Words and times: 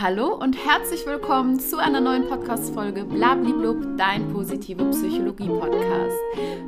Hallo 0.00 0.32
und 0.32 0.56
herzlich 0.64 1.04
willkommen 1.06 1.58
zu 1.58 1.76
einer 1.76 2.00
neuen 2.00 2.28
Podcast-Folge 2.28 3.04
Blabliblub, 3.04 3.96
dein 3.96 4.32
positive 4.32 4.84
Psychologie-Podcast. 4.90 6.16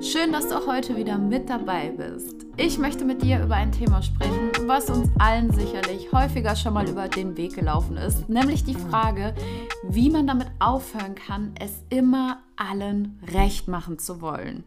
Schön, 0.01 0.33
dass 0.33 0.49
du 0.49 0.57
auch 0.57 0.67
heute 0.67 0.97
wieder 0.97 1.17
mit 1.17 1.49
dabei 1.49 1.91
bist. 1.91 2.45
Ich 2.57 2.79
möchte 2.79 3.05
mit 3.05 3.23
dir 3.23 3.41
über 3.41 3.55
ein 3.55 3.71
Thema 3.71 4.03
sprechen, 4.03 4.51
was 4.67 4.91
uns 4.91 5.09
allen 5.21 5.53
sicherlich 5.53 6.11
häufiger 6.11 6.57
schon 6.57 6.75
mal 6.75 6.89
über 6.89 7.07
den 7.07 7.37
Weg 7.37 7.55
gelaufen 7.55 7.97
ist, 7.97 8.29
nämlich 8.29 8.65
die 8.65 8.75
Frage, 8.75 9.33
wie 9.85 10.11
man 10.11 10.27
damit 10.27 10.49
aufhören 10.59 11.15
kann, 11.15 11.55
es 11.61 11.85
immer 11.89 12.43
allen 12.57 13.23
recht 13.33 13.69
machen 13.69 14.01
zu 14.01 14.21
wollen. 14.21 14.65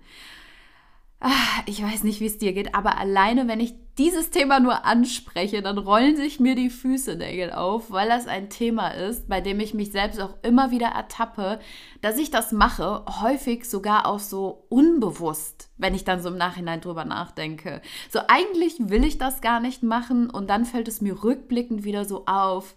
Ah, 1.19 1.63
ich 1.65 1.83
weiß 1.83 2.05
nicht, 2.05 2.21
wie 2.21 2.27
es 2.27 2.37
dir 2.37 2.53
geht, 2.53 2.75
aber 2.75 2.97
alleine, 2.97 3.49
wenn 3.49 3.59
ich 3.59 3.75
dieses 3.97 4.31
Thema 4.31 4.59
nur 4.59 4.85
anspreche, 4.85 5.61
dann 5.61 5.77
rollen 5.77 6.15
sich 6.15 6.39
mir 6.39 6.55
die 6.55 6.71
Füße 6.71 7.15
Nägel 7.15 7.51
auf, 7.51 7.91
weil 7.91 8.09
das 8.09 8.27
ein 8.27 8.49
Thema 8.49 8.87
ist, 8.89 9.27
bei 9.27 9.39
dem 9.39 9.59
ich 9.59 9.75
mich 9.75 9.91
selbst 9.91 10.19
auch 10.19 10.35
immer 10.41 10.71
wieder 10.71 10.87
ertappe, 10.87 11.59
dass 12.01 12.17
ich 12.17 12.31
das 12.31 12.51
mache, 12.51 13.05
häufig 13.21 13.69
sogar 13.69 14.07
auch 14.07 14.19
so 14.19 14.65
unbewusst, 14.69 15.69
wenn 15.77 15.93
ich 15.93 16.03
dann 16.03 16.21
so 16.21 16.29
im 16.29 16.37
Nachhinein 16.37 16.81
drüber 16.81 17.05
nachdenke. 17.05 17.81
So 18.09 18.19
eigentlich 18.27 18.77
will 18.79 19.03
ich 19.03 19.19
das 19.19 19.41
gar 19.41 19.59
nicht 19.59 19.83
machen 19.83 20.29
und 20.29 20.49
dann 20.49 20.65
fällt 20.65 20.87
es 20.87 21.01
mir 21.01 21.23
rückblickend 21.23 21.83
wieder 21.83 22.05
so 22.05 22.25
auf. 22.25 22.75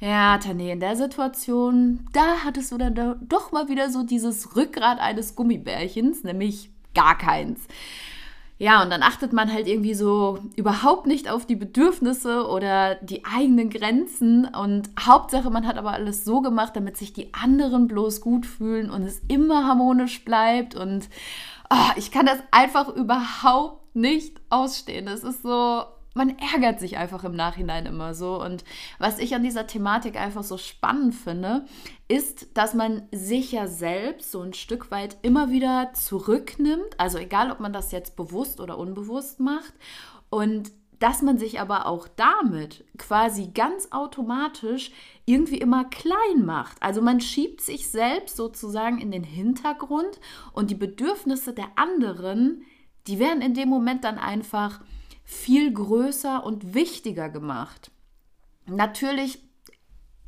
Ja, 0.00 0.38
Tane, 0.38 0.72
in 0.72 0.80
der 0.80 0.96
Situation, 0.96 2.08
da 2.12 2.38
hattest 2.44 2.72
du 2.72 2.78
dann 2.78 3.20
doch 3.28 3.52
mal 3.52 3.68
wieder 3.68 3.88
so 3.88 4.02
dieses 4.02 4.56
Rückgrat 4.56 4.98
eines 4.98 5.36
Gummibärchens, 5.36 6.24
nämlich 6.24 6.70
gar 6.92 7.16
keins. 7.16 7.60
Ja, 8.62 8.80
und 8.80 8.90
dann 8.90 9.02
achtet 9.02 9.32
man 9.32 9.52
halt 9.52 9.66
irgendwie 9.66 9.92
so 9.92 10.38
überhaupt 10.54 11.08
nicht 11.08 11.28
auf 11.28 11.46
die 11.46 11.56
Bedürfnisse 11.56 12.46
oder 12.46 12.94
die 12.94 13.24
eigenen 13.24 13.70
Grenzen. 13.70 14.44
Und 14.44 14.88
Hauptsache, 15.00 15.50
man 15.50 15.66
hat 15.66 15.76
aber 15.76 15.90
alles 15.90 16.24
so 16.24 16.42
gemacht, 16.42 16.76
damit 16.76 16.96
sich 16.96 17.12
die 17.12 17.34
anderen 17.34 17.88
bloß 17.88 18.20
gut 18.20 18.46
fühlen 18.46 18.88
und 18.88 19.02
es 19.02 19.20
immer 19.26 19.66
harmonisch 19.66 20.24
bleibt. 20.24 20.76
Und 20.76 21.08
oh, 21.70 21.90
ich 21.96 22.12
kann 22.12 22.24
das 22.24 22.38
einfach 22.52 22.88
überhaupt 22.90 23.96
nicht 23.96 24.40
ausstehen. 24.48 25.06
Das 25.06 25.24
ist 25.24 25.42
so, 25.42 25.82
man 26.14 26.36
ärgert 26.38 26.80
sich 26.80 26.96
einfach 26.96 27.24
im 27.24 27.34
Nachhinein 27.34 27.86
immer 27.86 28.14
so. 28.14 28.42
Und 28.42 28.64
was 28.98 29.18
ich 29.18 29.34
an 29.34 29.42
dieser 29.42 29.66
Thematik 29.66 30.16
einfach 30.16 30.42
so 30.42 30.58
spannend 30.58 31.14
finde, 31.14 31.64
ist, 32.08 32.56
dass 32.56 32.74
man 32.74 33.08
sich 33.12 33.52
ja 33.52 33.66
selbst 33.66 34.32
so 34.32 34.40
ein 34.42 34.52
Stück 34.52 34.90
weit 34.90 35.16
immer 35.22 35.50
wieder 35.50 35.92
zurücknimmt. 35.94 36.98
Also 36.98 37.18
egal, 37.18 37.50
ob 37.50 37.60
man 37.60 37.72
das 37.72 37.92
jetzt 37.92 38.16
bewusst 38.16 38.60
oder 38.60 38.78
unbewusst 38.78 39.40
macht. 39.40 39.74
Und 40.30 40.72
dass 41.02 41.20
man 41.20 41.36
sich 41.36 41.58
aber 41.58 41.86
auch 41.86 42.06
damit 42.06 42.84
quasi 42.96 43.48
ganz 43.52 43.88
automatisch 43.90 44.92
irgendwie 45.24 45.58
immer 45.58 45.84
klein 45.84 46.44
macht. 46.44 46.80
Also 46.80 47.02
man 47.02 47.20
schiebt 47.20 47.60
sich 47.60 47.90
selbst 47.90 48.36
sozusagen 48.36 49.00
in 49.00 49.10
den 49.10 49.24
Hintergrund 49.24 50.20
und 50.52 50.70
die 50.70 50.76
Bedürfnisse 50.76 51.54
der 51.54 51.70
anderen, 51.74 52.62
die 53.08 53.18
werden 53.18 53.42
in 53.42 53.54
dem 53.54 53.68
Moment 53.68 54.04
dann 54.04 54.16
einfach 54.16 54.80
viel 55.24 55.72
größer 55.72 56.44
und 56.44 56.74
wichtiger 56.74 57.28
gemacht. 57.28 57.90
Natürlich 58.66 59.38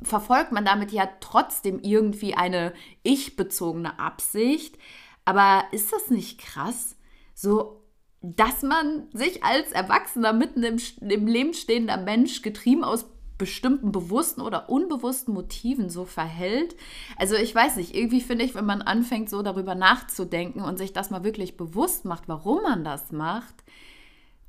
verfolgt 0.01 0.51
man 0.51 0.65
damit 0.65 0.91
ja 0.91 1.07
trotzdem 1.19 1.79
irgendwie 1.79 2.35
eine 2.35 2.73
ich-bezogene 3.03 3.99
Absicht. 3.99 4.77
Aber 5.23 5.63
ist 5.71 5.91
das 5.91 6.09
nicht 6.09 6.39
krass? 6.39 6.95
So, 7.33 7.81
dass 8.21 8.61
man 8.61 9.07
sich 9.13 9.43
als 9.43 9.71
Erwachsener 9.71 10.33
mitten 10.33 10.63
im, 10.63 10.77
im 11.01 11.27
Leben 11.27 11.53
stehender 11.53 11.97
Mensch, 11.97 12.41
getrieben 12.41 12.83
aus 12.83 13.05
bestimmten 13.37 13.91
bewussten 13.91 14.41
oder 14.41 14.69
unbewussten 14.69 15.33
Motiven 15.33 15.89
so 15.89 16.05
verhält. 16.05 16.75
Also 17.17 17.35
ich 17.35 17.53
weiß 17.53 17.75
nicht, 17.75 17.93
irgendwie 17.93 18.21
finde 18.21 18.45
ich, 18.45 18.55
wenn 18.55 18.65
man 18.65 18.81
anfängt 18.81 19.29
so 19.29 19.41
darüber 19.41 19.75
nachzudenken 19.75 20.61
und 20.61 20.77
sich 20.77 20.93
das 20.93 21.09
mal 21.09 21.23
wirklich 21.23 21.57
bewusst 21.57 22.05
macht, 22.05 22.27
warum 22.27 22.63
man 22.63 22.83
das 22.85 23.11
macht, 23.11 23.63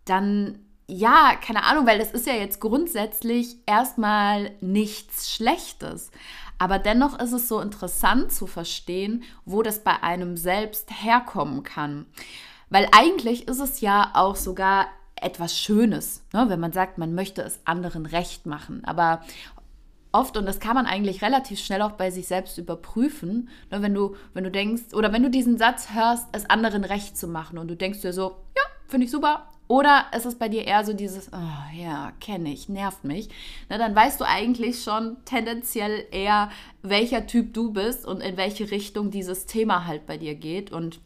dann 0.06 0.58
ja, 0.88 1.34
keine 1.44 1.64
Ahnung, 1.64 1.86
weil 1.86 1.98
das 1.98 2.12
ist 2.12 2.26
ja 2.26 2.34
jetzt 2.34 2.60
grundsätzlich 2.60 3.56
erstmal 3.66 4.52
nichts 4.60 5.34
Schlechtes. 5.34 6.10
Aber 6.58 6.78
dennoch 6.78 7.18
ist 7.18 7.32
es 7.32 7.48
so 7.48 7.60
interessant 7.60 8.32
zu 8.32 8.46
verstehen, 8.46 9.24
wo 9.44 9.62
das 9.62 9.82
bei 9.82 10.02
einem 10.02 10.36
selbst 10.36 10.90
herkommen 11.02 11.64
kann. 11.64 12.06
Weil 12.70 12.88
eigentlich 12.92 13.48
ist 13.48 13.60
es 13.60 13.80
ja 13.80 14.12
auch 14.14 14.36
sogar 14.36 14.86
etwas 15.16 15.58
Schönes, 15.58 16.24
ne? 16.32 16.46
wenn 16.48 16.60
man 16.60 16.72
sagt, 16.72 16.98
man 16.98 17.14
möchte 17.14 17.42
es 17.42 17.60
anderen 17.64 18.06
recht 18.06 18.46
machen. 18.46 18.84
Aber 18.84 19.22
oft, 20.12 20.36
und 20.36 20.46
das 20.46 20.60
kann 20.60 20.74
man 20.74 20.86
eigentlich 20.86 21.22
relativ 21.22 21.58
schnell 21.58 21.82
auch 21.82 21.92
bei 21.92 22.10
sich 22.10 22.26
selbst 22.26 22.58
überprüfen, 22.58 23.48
ne? 23.70 23.82
wenn, 23.82 23.94
du, 23.94 24.16
wenn 24.34 24.44
du 24.44 24.50
denkst, 24.50 24.94
oder 24.94 25.12
wenn 25.12 25.22
du 25.22 25.30
diesen 25.30 25.58
Satz 25.58 25.88
hörst, 25.92 26.26
es 26.32 26.48
anderen 26.48 26.84
recht 26.84 27.16
zu 27.16 27.28
machen 27.28 27.58
und 27.58 27.68
du 27.68 27.76
denkst 27.76 28.02
dir 28.02 28.12
so, 28.12 28.36
ja, 28.56 28.62
finde 28.88 29.06
ich 29.06 29.10
super, 29.10 29.46
oder 29.68 30.06
ist 30.16 30.26
es 30.26 30.36
bei 30.36 30.48
dir 30.48 30.64
eher 30.64 30.84
so 30.84 30.92
dieses, 30.92 31.30
oh 31.32 31.76
ja, 31.76 32.12
kenne 32.20 32.52
ich, 32.52 32.68
nervt 32.68 33.04
mich. 33.04 33.28
Na, 33.68 33.78
dann 33.78 33.94
weißt 33.94 34.20
du 34.20 34.24
eigentlich 34.24 34.82
schon 34.82 35.16
tendenziell 35.24 36.04
eher, 36.12 36.50
welcher 36.82 37.26
Typ 37.26 37.52
du 37.52 37.72
bist 37.72 38.06
und 38.06 38.20
in 38.20 38.36
welche 38.36 38.70
Richtung 38.70 39.10
dieses 39.10 39.46
Thema 39.46 39.86
halt 39.86 40.06
bei 40.06 40.18
dir 40.18 40.36
geht. 40.36 40.70
Und 40.70 41.00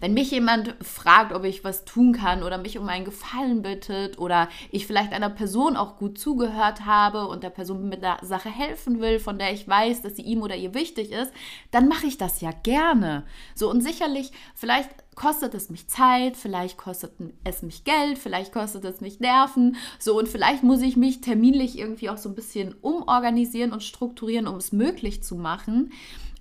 wenn 0.00 0.14
mich 0.14 0.30
jemand 0.30 0.74
fragt, 0.82 1.32
ob 1.32 1.44
ich 1.44 1.64
was 1.64 1.84
tun 1.84 2.12
kann 2.12 2.42
oder 2.42 2.58
mich 2.58 2.78
um 2.78 2.88
einen 2.88 3.04
Gefallen 3.04 3.62
bittet 3.62 4.18
oder 4.18 4.48
ich 4.70 4.86
vielleicht 4.86 5.12
einer 5.12 5.30
Person 5.30 5.76
auch 5.76 5.96
gut 5.96 6.18
zugehört 6.18 6.86
habe 6.86 7.28
und 7.28 7.42
der 7.42 7.50
Person 7.50 7.88
mit 7.88 8.02
der 8.02 8.18
Sache 8.22 8.48
helfen 8.48 9.00
will, 9.00 9.18
von 9.18 9.38
der 9.38 9.52
ich 9.52 9.68
weiß, 9.68 10.02
dass 10.02 10.16
sie 10.16 10.22
ihm 10.22 10.42
oder 10.42 10.56
ihr 10.56 10.74
wichtig 10.74 11.12
ist, 11.12 11.32
dann 11.70 11.88
mache 11.88 12.06
ich 12.06 12.18
das 12.18 12.40
ja 12.40 12.50
gerne. 12.62 13.24
So 13.54 13.70
und 13.70 13.82
sicherlich, 13.82 14.32
vielleicht 14.54 14.90
kostet 15.14 15.52
es 15.54 15.68
mich 15.68 15.86
Zeit, 15.88 16.36
vielleicht 16.36 16.78
kostet 16.78 17.12
es 17.44 17.62
mich 17.62 17.84
Geld, 17.84 18.16
vielleicht 18.16 18.52
kostet 18.52 18.84
es 18.86 19.02
mich 19.02 19.20
Nerven, 19.20 19.76
so 19.98 20.18
und 20.18 20.28
vielleicht 20.28 20.62
muss 20.62 20.80
ich 20.80 20.96
mich 20.96 21.20
terminlich 21.20 21.78
irgendwie 21.78 22.08
auch 22.08 22.16
so 22.16 22.30
ein 22.30 22.34
bisschen 22.34 22.74
umorganisieren 22.80 23.72
und 23.72 23.82
strukturieren, 23.82 24.46
um 24.46 24.56
es 24.56 24.72
möglich 24.72 25.22
zu 25.22 25.34
machen. 25.34 25.92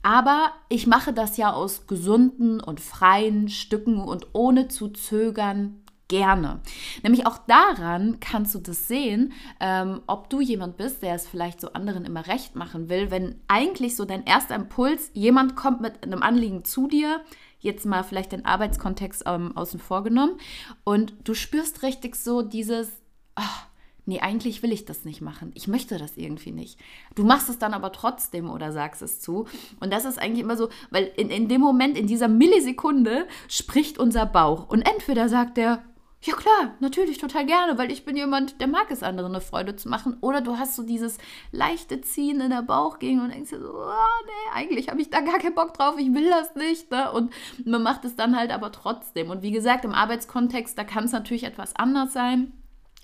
Aber 0.01 0.53
ich 0.69 0.87
mache 0.87 1.13
das 1.13 1.37
ja 1.37 1.51
aus 1.51 1.87
gesunden 1.87 2.61
und 2.61 2.79
freien 2.79 3.49
Stücken 3.49 3.99
und 3.99 4.27
ohne 4.33 4.67
zu 4.67 4.89
zögern 4.89 5.83
gerne. 6.09 6.59
Nämlich 7.03 7.25
auch 7.25 7.37
daran 7.37 8.19
kannst 8.19 8.55
du 8.55 8.59
das 8.59 8.87
sehen, 8.87 9.31
ähm, 9.59 10.01
ob 10.07 10.29
du 10.29 10.41
jemand 10.41 10.75
bist, 10.75 11.01
der 11.03 11.15
es 11.15 11.27
vielleicht 11.27 11.61
so 11.61 11.73
anderen 11.73 12.03
immer 12.03 12.27
recht 12.27 12.55
machen 12.55 12.89
will, 12.89 13.11
wenn 13.11 13.39
eigentlich 13.47 13.95
so 13.95 14.05
dein 14.05 14.25
erster 14.25 14.55
Impuls, 14.55 15.11
jemand 15.13 15.55
kommt 15.55 15.81
mit 15.81 16.03
einem 16.03 16.23
Anliegen 16.23 16.65
zu 16.65 16.87
dir, 16.87 17.21
jetzt 17.59 17.85
mal 17.85 18.03
vielleicht 18.03 18.31
den 18.31 18.45
Arbeitskontext 18.45 19.23
ähm, 19.27 19.55
außen 19.55 19.79
vor 19.79 20.03
genommen, 20.03 20.37
und 20.83 21.13
du 21.23 21.33
spürst 21.33 21.83
richtig 21.83 22.15
so 22.15 22.41
dieses, 22.41 22.89
oh, 23.37 23.68
nee, 24.09 24.19
eigentlich 24.19 24.63
will 24.63 24.73
ich 24.73 24.85
das 24.85 25.05
nicht 25.05 25.21
machen. 25.21 25.51
Ich 25.53 25.67
möchte 25.67 25.97
das 25.97 26.17
irgendwie 26.17 26.51
nicht. 26.51 26.79
Du 27.15 27.23
machst 27.23 27.47
es 27.47 27.59
dann 27.59 27.73
aber 27.73 27.91
trotzdem 27.91 28.49
oder 28.49 28.71
sagst 28.71 29.01
es 29.01 29.21
zu. 29.21 29.45
Und 29.79 29.93
das 29.93 30.03
ist 30.03 30.19
eigentlich 30.19 30.43
immer 30.43 30.57
so, 30.57 30.69
weil 30.89 31.11
in, 31.15 31.29
in 31.29 31.47
dem 31.47 31.61
Moment, 31.61 31.97
in 31.97 32.07
dieser 32.07 32.27
Millisekunde 32.27 33.27
spricht 33.47 33.99
unser 33.99 34.25
Bauch. 34.25 34.67
Und 34.67 34.81
entweder 34.81 35.29
sagt 35.29 35.59
er, 35.59 35.83
ja 36.21 36.35
klar, 36.35 36.73
natürlich 36.79 37.19
total 37.19 37.45
gerne, 37.45 37.77
weil 37.77 37.91
ich 37.91 38.03
bin 38.03 38.17
jemand, 38.17 38.59
der 38.59 38.67
mag 38.67 38.89
es, 38.89 39.03
anderen 39.03 39.33
eine 39.33 39.41
Freude 39.41 39.75
zu 39.75 39.87
machen. 39.87 40.17
Oder 40.21 40.41
du 40.41 40.57
hast 40.57 40.75
so 40.75 40.83
dieses 40.83 41.19
leichte 41.51 42.01
Ziehen 42.01 42.41
in 42.41 42.49
der 42.49 42.63
Bauchgegend 42.63 43.23
und 43.23 43.33
denkst 43.33 43.51
dir 43.51 43.59
so, 43.61 43.73
oh, 43.73 44.25
nee, 44.25 44.59
eigentlich 44.59 44.89
habe 44.89 44.99
ich 44.99 45.11
da 45.11 45.21
gar 45.21 45.37
keinen 45.37 45.55
Bock 45.55 45.75
drauf, 45.75 45.95
ich 45.99 46.13
will 46.13 46.29
das 46.29 46.55
nicht. 46.55 46.91
Ne? 46.91 47.11
Und 47.11 47.31
man 47.63 47.83
macht 47.83 48.03
es 48.05 48.15
dann 48.15 48.35
halt 48.35 48.51
aber 48.51 48.71
trotzdem. 48.71 49.29
Und 49.29 49.43
wie 49.43 49.51
gesagt, 49.51 49.85
im 49.85 49.93
Arbeitskontext, 49.93 50.77
da 50.77 50.83
kann 50.83 51.05
es 51.05 51.11
natürlich 51.11 51.43
etwas 51.43 51.75
anders 51.75 52.11
sein. 52.11 52.58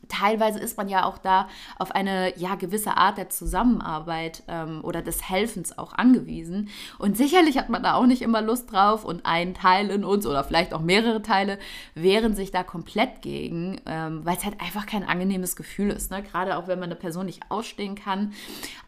Teilweise 0.07 0.59
ist 0.59 0.77
man 0.77 0.89
ja 0.89 1.05
auch 1.05 1.17
da 1.17 1.47
auf 1.77 1.91
eine 1.91 2.38
ja 2.38 2.55
gewisse 2.55 2.97
Art 2.97 3.17
der 3.17 3.29
Zusammenarbeit 3.29 4.43
ähm, 4.47 4.81
oder 4.84 5.02
des 5.02 5.29
Helfens 5.29 5.78
auch 5.78 5.93
angewiesen. 5.93 6.69
Und 6.99 7.17
sicherlich 7.17 7.57
hat 7.57 7.69
man 7.69 7.84
da 7.84 7.96
auch 7.96 8.05
nicht 8.05 8.22
immer 8.22 8.41
Lust 8.41 8.72
drauf 8.72 9.05
und 9.05 9.25
ein 9.25 9.53
Teil 9.53 9.90
in 9.90 10.03
uns 10.03 10.25
oder 10.25 10.43
vielleicht 10.43 10.73
auch 10.73 10.81
mehrere 10.81 11.22
Teile 11.22 11.59
wehren 11.93 12.35
sich 12.35 12.52
da 12.52 12.63
komplett 12.63 13.22
gegen, 13.22 13.81
ähm, 13.85 14.25
weil 14.25 14.37
es 14.37 14.46
halt 14.46 14.61
einfach 14.61 14.85
kein 14.85 15.03
angenehmes 15.03 15.55
Gefühl 15.55 15.90
ist. 15.90 16.11
Ne? 16.11 16.23
Gerade 16.23 16.58
auch 16.58 16.67
wenn 16.67 16.79
man 16.79 16.90
eine 16.90 16.96
Person 16.96 17.25
nicht 17.25 17.43
ausstehen 17.49 17.96
kann. 17.96 18.34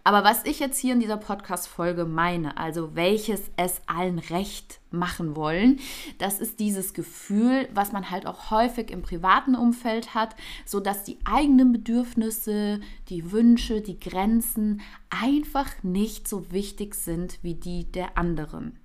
Aber 0.03 0.23
was 0.23 0.45
ich 0.45 0.59
jetzt 0.59 0.79
hier 0.79 0.93
in 0.93 0.99
dieser 0.99 1.17
Podcast-Folge 1.17 2.05
meine, 2.05 2.57
also 2.57 2.95
welches 2.95 3.51
es 3.57 3.81
allen 3.87 4.19
recht 4.19 4.79
machen 4.91 5.35
wollen. 5.35 5.79
Das 6.17 6.39
ist 6.39 6.59
dieses 6.59 6.93
Gefühl, 6.93 7.67
was 7.73 7.91
man 7.91 8.09
halt 8.09 8.25
auch 8.25 8.51
häufig 8.51 8.91
im 8.91 9.01
privaten 9.01 9.55
Umfeld 9.55 10.13
hat, 10.13 10.35
so 10.65 10.79
dass 10.79 11.03
die 11.07 11.19
eigenen 11.25 11.71
Bedürfnisse, 11.71 12.79
die 13.09 13.31
Wünsche, 13.31 13.81
die 13.81 13.99
Grenzen 13.99 14.81
einfach 15.09 15.83
nicht 15.83 16.27
so 16.27 16.51
wichtig 16.51 16.95
sind 16.95 17.39
wie 17.41 17.55
die 17.55 17.91
der 17.91 18.17
anderen. 18.17 18.77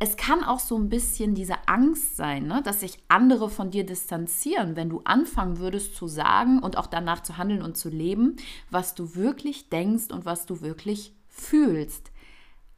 es 0.00 0.16
kann 0.16 0.44
auch 0.44 0.58
so 0.58 0.76
ein 0.76 0.90
bisschen 0.90 1.34
diese 1.34 1.54
Angst 1.66 2.16
sein, 2.16 2.46
ne? 2.46 2.60
dass 2.62 2.80
sich 2.80 2.98
andere 3.08 3.48
von 3.48 3.70
dir 3.70 3.86
distanzieren, 3.86 4.76
wenn 4.76 4.90
du 4.90 5.00
anfangen 5.04 5.58
würdest 5.58 5.96
zu 5.96 6.08
sagen 6.08 6.58
und 6.58 6.76
auch 6.76 6.86
danach 6.86 7.22
zu 7.22 7.38
handeln 7.38 7.62
und 7.62 7.76
zu 7.76 7.88
leben, 7.88 8.36
was 8.70 8.94
du 8.94 9.14
wirklich 9.14 9.70
denkst 9.70 10.12
und 10.12 10.26
was 10.26 10.44
du 10.46 10.60
wirklich 10.60 11.14
fühlst. 11.28 12.10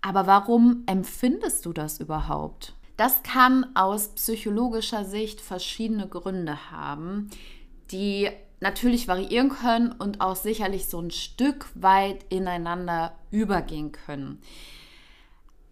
Aber 0.02 0.26
warum 0.26 0.84
empfindest 0.86 1.66
du 1.66 1.72
das 1.72 1.98
überhaupt? 1.98 2.74
Das 2.96 3.22
kann 3.22 3.66
aus 3.74 4.10
psychologischer 4.14 5.04
Sicht 5.04 5.40
verschiedene 5.40 6.08
Gründe 6.08 6.70
haben, 6.70 7.28
die 7.90 8.28
natürlich 8.60 9.08
variieren 9.08 9.50
können 9.50 9.92
und 9.92 10.20
auch 10.20 10.36
sicherlich 10.36 10.86
so 10.88 11.00
ein 11.00 11.10
Stück 11.10 11.66
weit 11.74 12.24
ineinander 12.30 13.12
übergehen 13.30 13.92
können. 13.92 14.40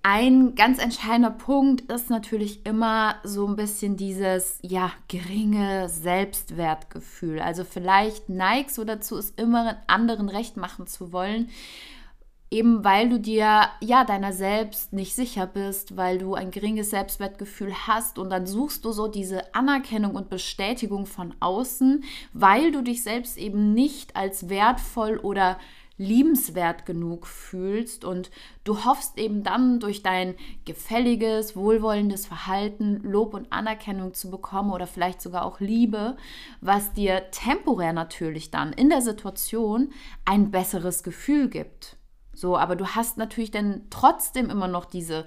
Ein 0.06 0.54
ganz 0.54 0.82
entscheidender 0.82 1.31
Punkt 1.31 1.90
ist 1.90 2.10
natürlich 2.10 2.66
immer 2.66 3.14
so 3.25 3.48
ein 3.48 3.56
bisschen 3.56 3.96
dieses, 3.96 4.58
ja, 4.60 4.92
geringe 5.08 5.88
Selbstwertgefühl. 5.88 7.40
Also 7.40 7.64
vielleicht 7.64 8.28
neigst 8.28 8.76
du 8.76 8.84
dazu, 8.84 9.16
es 9.16 9.31
immer 9.31 9.78
anderen 9.86 10.28
recht 10.28 10.58
machen 10.58 10.86
zu 10.86 11.10
wollen, 11.10 11.48
eben 12.55 12.85
weil 12.85 13.09
du 13.09 13.19
dir, 13.19 13.69
ja, 13.81 14.05
deiner 14.05 14.33
selbst 14.33 14.93
nicht 14.93 15.17
sicher 15.17 15.45
bist, 15.47 15.97
weil 15.97 16.19
du 16.19 16.35
ein 16.35 16.53
geringes 16.53 16.91
Selbstwertgefühl 16.91 17.75
hast 17.89 18.17
und 18.17 18.31
dann 18.31 18.47
suchst 18.47 18.85
du 18.85 18.93
so 18.93 19.09
diese 19.09 19.53
Anerkennung 19.56 20.15
und 20.15 20.31
Bestätigung 20.31 21.06
von 21.06 21.35
außen, 21.41 22.05
weil 22.33 22.71
du 22.71 22.81
dich 22.81 23.03
selbst 23.03 23.39
eben 23.39 23.75
nicht 23.75 24.15
als 24.15 24.49
wertvoll 24.49 25.19
oder 25.19 25.59
liebenswert 25.97 26.87
genug 26.87 27.27
fühlst 27.27 28.05
und 28.05 28.31
du 28.62 28.85
hoffst 28.85 29.19
eben 29.19 29.43
dann 29.43 29.81
durch 29.81 30.05
dein 30.05 30.37
gefälliges, 30.65 31.56
wohlwollendes 31.56 32.27
Verhalten 32.27 33.01
Lob 33.03 33.35
und 33.35 33.53
Anerkennung 33.53 34.15
zu 34.15 34.31
bekommen 34.31 34.71
oder 34.71 34.87
vielleicht 34.87 35.21
sogar 35.21 35.45
auch 35.45 35.59
Liebe, 35.59 36.17
was 36.61 36.93
dir 36.93 37.31
temporär 37.33 37.93
natürlich 37.93 38.53
dann 38.53 38.73
in 38.73 38.91
der 38.91 39.03
Situation 39.03 39.93
ein 40.25 40.53
besseres 40.53 41.03
Gefühl 41.03 41.49
gibt. 41.49 41.97
So, 42.34 42.56
aber 42.56 42.76
du 42.76 42.86
hast 42.88 43.19
natürlich 43.19 43.50
dann 43.50 43.82
trotzdem 43.90 44.50
immer 44.50 44.69
noch 44.69 44.84
diese 44.84 45.25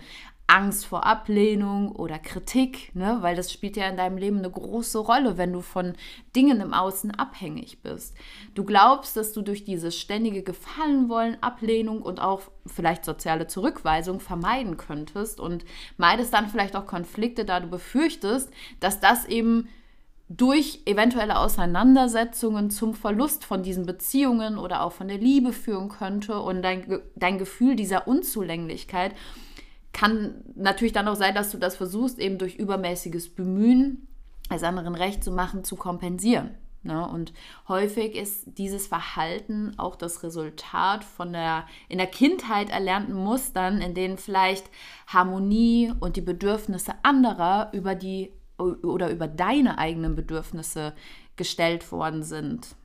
Angst 0.48 0.86
vor 0.86 1.06
Ablehnung 1.06 1.92
oder 1.92 2.20
Kritik, 2.20 2.96
ne? 2.96 3.18
weil 3.20 3.36
das 3.36 3.52
spielt 3.52 3.76
ja 3.76 3.90
in 3.90 3.98
deinem 3.98 4.18
Leben 4.18 4.38
eine 4.38 4.50
große 4.50 4.98
Rolle, 4.98 5.38
wenn 5.38 5.52
du 5.52 5.60
von 5.60 5.94
Dingen 6.38 6.62
im 6.62 6.74
Außen 6.74 7.12
abhängig 7.12 7.82
bist. 7.82 8.16
Du 8.56 8.64
glaubst, 8.64 9.18
dass 9.18 9.34
du 9.34 9.42
durch 9.42 9.66
dieses 9.66 10.00
ständige 10.00 10.44
Gefallenwollen, 10.44 11.44
Ablehnung 11.44 12.02
und 12.02 12.22
auch 12.22 12.44
vielleicht 12.66 13.04
soziale 13.04 13.48
Zurückweisung 13.48 14.22
vermeiden 14.22 14.78
könntest 14.78 15.42
und 15.42 15.66
meidest 15.98 16.34
dann 16.34 16.48
vielleicht 16.48 16.78
auch 16.78 16.88
Konflikte, 16.88 17.44
da 17.44 17.60
du 17.60 17.68
befürchtest, 17.68 18.50
dass 18.80 19.02
das 19.02 19.26
eben 19.26 19.68
durch 20.30 20.82
eventuelle 20.86 21.40
Auseinandersetzungen 21.40 22.70
zum 22.70 22.94
Verlust 22.94 23.46
von 23.46 23.64
diesen 23.64 23.86
Beziehungen 23.86 24.58
oder 24.58 24.84
auch 24.84 24.92
von 24.92 25.08
der 25.08 25.18
Liebe 25.18 25.54
führen 25.54 25.90
könnte 25.90 26.42
und 26.42 26.62
dein, 26.62 27.02
dein 27.16 27.38
Gefühl 27.38 27.76
dieser 27.76 28.08
Unzulänglichkeit 28.08 29.14
kann 29.94 30.44
natürlich 30.56 30.94
dann 30.94 31.08
auch 31.08 31.16
sein, 31.16 31.34
dass 31.34 31.52
du 31.52 31.58
das 31.58 31.76
versuchst, 31.78 32.20
eben 32.20 32.38
durch 32.38 32.56
übermäßiges 32.56 33.34
Bemühen, 33.34 34.08
es 34.50 34.64
anderen 34.64 34.96
recht 34.96 35.24
zu 35.24 35.32
machen, 35.32 35.64
zu 35.64 35.76
kompensieren. 35.76 36.52
Ne? 36.84 37.08
Und 37.08 37.34
häufig 37.68 38.16
ist 38.16 38.58
dieses 38.58 38.88
Verhalten 38.88 39.74
auch 39.78 39.96
das 39.96 40.24
Resultat 40.24 41.04
von 41.04 41.34
der 41.34 41.66
in 41.90 41.98
der 41.98 42.08
Kindheit 42.08 42.70
erlernten 42.70 43.16
Mustern, 43.16 43.82
in 43.82 43.94
denen 43.94 44.18
vielleicht 44.18 44.70
Harmonie 45.08 45.94
und 46.00 46.16
die 46.16 46.22
Bedürfnisse 46.22 46.94
anderer 47.04 47.72
über 47.74 47.96
die 47.96 48.32
oder 48.58 49.12
über 49.12 49.28
deine 49.28 49.78
eigenen 49.78 50.16
Bedürfnisse 50.16 50.94
gestellt 51.36 51.92
worden 51.92 52.24
sind. 52.24 52.76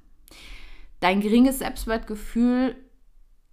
Dein 1.00 1.20
geringes 1.20 1.58
Selbstwertgefühl 1.58 2.76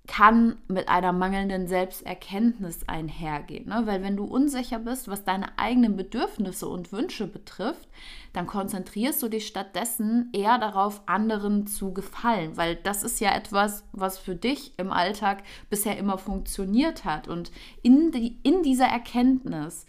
kann 0.10 0.58
mit 0.68 0.90
einer 0.90 1.14
mangelnden 1.14 1.68
Selbsterkenntnis 1.68 2.80
einhergehen. 2.88 3.70
Ne? 3.70 3.84
Weil 3.86 4.02
wenn 4.02 4.18
du 4.18 4.24
unsicher 4.24 4.80
bist, 4.80 5.08
was 5.08 5.24
deine 5.24 5.60
eigenen 5.60 5.96
Bedürfnisse 5.96 6.68
und 6.68 6.92
Wünsche 6.92 7.28
betrifft, 7.28 7.88
dann 8.34 8.48
konzentrierst 8.48 9.22
du 9.22 9.30
dich 9.30 9.46
stattdessen 9.46 10.30
eher 10.34 10.58
darauf, 10.58 11.04
anderen 11.06 11.68
zu 11.68 11.94
gefallen. 11.94 12.58
Weil 12.58 12.76
das 12.76 13.04
ist 13.04 13.20
ja 13.20 13.36
etwas, 13.36 13.84
was 13.92 14.18
für 14.18 14.36
dich 14.36 14.74
im 14.78 14.92
Alltag 14.92 15.44
bisher 15.70 15.96
immer 16.00 16.18
funktioniert 16.18 17.06
hat. 17.06 17.28
Und 17.28 17.52
in, 17.84 18.12
die, 18.12 18.40
in 18.42 18.64
dieser 18.64 18.88
Erkenntnis, 18.88 19.86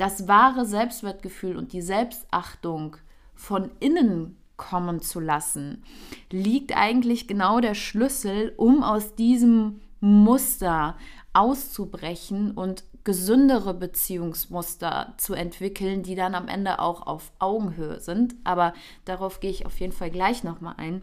das 0.00 0.28
wahre 0.28 0.64
Selbstwertgefühl 0.64 1.56
und 1.56 1.74
die 1.74 1.82
Selbstachtung 1.82 2.96
von 3.34 3.70
innen 3.80 4.38
kommen 4.56 5.00
zu 5.00 5.20
lassen, 5.20 5.84
liegt 6.30 6.76
eigentlich 6.76 7.28
genau 7.28 7.60
der 7.60 7.74
Schlüssel, 7.74 8.54
um 8.56 8.82
aus 8.82 9.14
diesem 9.14 9.80
Muster 10.00 10.96
auszubrechen 11.34 12.52
und 12.52 12.84
gesündere 13.04 13.74
Beziehungsmuster 13.74 15.14
zu 15.18 15.34
entwickeln, 15.34 16.02
die 16.02 16.14
dann 16.14 16.34
am 16.34 16.48
Ende 16.48 16.78
auch 16.78 17.06
auf 17.06 17.32
Augenhöhe 17.38 18.00
sind. 18.00 18.34
Aber 18.44 18.72
darauf 19.04 19.40
gehe 19.40 19.50
ich 19.50 19.66
auf 19.66 19.80
jeden 19.80 19.92
Fall 19.92 20.10
gleich 20.10 20.44
nochmal 20.44 20.74
ein. 20.78 21.02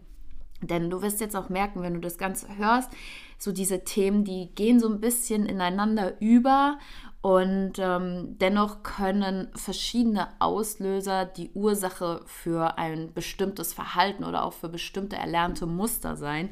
Denn 0.61 0.89
du 0.89 1.03
wirst 1.03 1.21
jetzt 1.21 1.35
auch 1.35 1.49
merken, 1.49 1.83
wenn 1.83 1.93
du 1.93 1.99
das 1.99 2.17
Ganze 2.17 2.57
hörst, 2.57 2.91
so 3.37 3.51
diese 3.51 3.83
Themen, 3.83 4.23
die 4.23 4.49
gehen 4.55 4.79
so 4.79 4.89
ein 4.89 4.99
bisschen 4.99 5.45
ineinander 5.45 6.19
über 6.19 6.77
und 7.21 7.73
ähm, 7.79 8.37
dennoch 8.39 8.83
können 8.83 9.49
verschiedene 9.53 10.29
Auslöser 10.39 11.25
die 11.25 11.51
Ursache 11.53 12.21
für 12.25 12.77
ein 12.77 13.13
bestimmtes 13.13 13.73
Verhalten 13.73 14.23
oder 14.23 14.45
auch 14.45 14.53
für 14.53 14.69
bestimmte 14.69 15.17
erlernte 15.17 15.65
Muster 15.65 16.15
sein. 16.15 16.49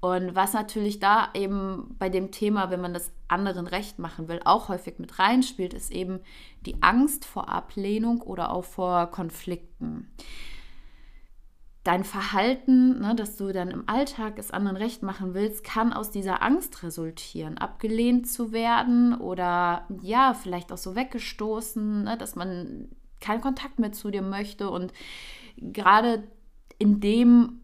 Und 0.00 0.34
was 0.34 0.52
natürlich 0.52 0.98
da 0.98 1.30
eben 1.32 1.94
bei 1.98 2.08
dem 2.08 2.32
Thema, 2.32 2.70
wenn 2.70 2.80
man 2.80 2.92
das 2.92 3.12
anderen 3.28 3.66
recht 3.66 3.98
machen 3.98 4.28
will, 4.28 4.40
auch 4.44 4.68
häufig 4.68 4.98
mit 4.98 5.18
reinspielt, 5.18 5.72
ist 5.72 5.90
eben 5.90 6.20
die 6.66 6.82
Angst 6.82 7.24
vor 7.24 7.48
Ablehnung 7.48 8.20
oder 8.20 8.52
auch 8.52 8.64
vor 8.64 9.06
Konflikten 9.06 10.10
dein 11.84 12.04
Verhalten, 12.04 13.00
ne, 13.00 13.14
dass 13.14 13.36
du 13.36 13.52
dann 13.52 13.70
im 13.70 13.88
Alltag 13.88 14.38
es 14.38 14.50
anderen 14.50 14.76
recht 14.76 15.02
machen 15.02 15.32
willst, 15.32 15.64
kann 15.64 15.92
aus 15.92 16.10
dieser 16.10 16.42
Angst 16.42 16.82
resultieren, 16.82 17.56
abgelehnt 17.56 18.28
zu 18.28 18.52
werden 18.52 19.14
oder 19.14 19.86
ja, 20.02 20.34
vielleicht 20.34 20.72
auch 20.72 20.78
so 20.78 20.94
weggestoßen, 20.94 22.04
ne, 22.04 22.18
dass 22.18 22.36
man 22.36 22.88
keinen 23.20 23.40
Kontakt 23.40 23.78
mehr 23.78 23.92
zu 23.92 24.10
dir 24.10 24.22
möchte. 24.22 24.70
Und 24.70 24.92
gerade 25.56 26.24
in 26.78 27.00
dem 27.00 27.60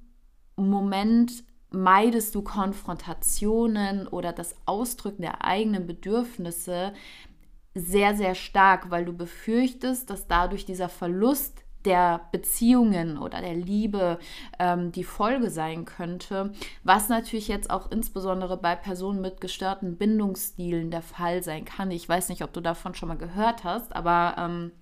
Moment 0.56 1.44
meidest 1.70 2.34
du 2.34 2.42
Konfrontationen 2.42 4.06
oder 4.08 4.32
das 4.32 4.54
Ausdrücken 4.64 5.22
der 5.22 5.44
eigenen 5.44 5.86
Bedürfnisse 5.86 6.94
sehr, 7.74 8.14
sehr 8.16 8.34
stark, 8.34 8.90
weil 8.90 9.04
du 9.04 9.12
befürchtest, 9.12 10.08
dass 10.08 10.26
dadurch 10.26 10.64
dieser 10.64 10.88
Verlust 10.88 11.65
der 11.86 12.20
Beziehungen 12.32 13.16
oder 13.16 13.40
der 13.40 13.54
Liebe 13.54 14.18
ähm, 14.58 14.92
die 14.92 15.04
Folge 15.04 15.50
sein 15.50 15.84
könnte, 15.84 16.52
was 16.84 17.08
natürlich 17.08 17.48
jetzt 17.48 17.70
auch 17.70 17.90
insbesondere 17.90 18.56
bei 18.56 18.74
Personen 18.74 19.20
mit 19.20 19.40
gestörten 19.40 19.96
Bindungsstilen 19.96 20.90
der 20.90 21.02
Fall 21.02 21.42
sein 21.42 21.64
kann. 21.64 21.90
Ich 21.90 22.08
weiß 22.08 22.28
nicht, 22.28 22.42
ob 22.42 22.52
du 22.52 22.60
davon 22.60 22.94
schon 22.94 23.08
mal 23.08 23.16
gehört 23.16 23.64
hast, 23.64 23.94
aber 23.94 24.34
ähm, 24.38 24.72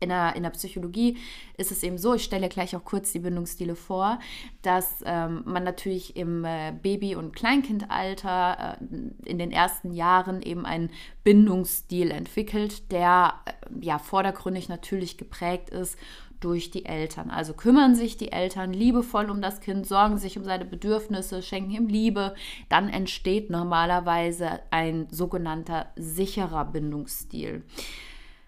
in 0.00 0.08
der, 0.08 0.34
in 0.34 0.42
der 0.42 0.50
Psychologie 0.50 1.18
ist 1.56 1.70
es 1.70 1.82
eben 1.82 1.98
so, 1.98 2.14
ich 2.14 2.24
stelle 2.24 2.48
gleich 2.48 2.74
auch 2.74 2.84
kurz 2.84 3.12
die 3.12 3.18
Bindungsstile 3.18 3.76
vor, 3.76 4.18
dass 4.62 5.02
ähm, 5.04 5.42
man 5.44 5.62
natürlich 5.62 6.16
im 6.16 6.44
äh, 6.44 6.72
Baby- 6.72 7.14
und 7.14 7.36
Kleinkindalter 7.36 8.78
äh, 8.80 9.28
in 9.28 9.38
den 9.38 9.52
ersten 9.52 9.92
Jahren 9.92 10.40
eben 10.40 10.64
einen 10.64 10.90
Bindungsstil 11.22 12.10
entwickelt, 12.10 12.90
der 12.90 13.34
äh, 13.44 13.52
ja 13.84 13.98
vordergründig 13.98 14.70
natürlich 14.70 15.18
geprägt 15.18 15.68
ist 15.70 15.98
durch 16.40 16.70
die 16.70 16.86
Eltern. 16.86 17.30
Also 17.30 17.52
kümmern 17.52 17.94
sich 17.94 18.16
die 18.16 18.32
Eltern 18.32 18.72
liebevoll 18.72 19.30
um 19.30 19.42
das 19.42 19.60
Kind, 19.60 19.86
sorgen 19.86 20.16
sich 20.16 20.38
um 20.38 20.44
seine 20.44 20.64
Bedürfnisse, 20.64 21.42
schenken 21.42 21.72
ihm 21.72 21.86
Liebe, 21.86 22.34
dann 22.70 22.88
entsteht 22.88 23.50
normalerweise 23.50 24.60
ein 24.70 25.06
sogenannter 25.10 25.88
sicherer 25.96 26.64
Bindungsstil. 26.64 27.62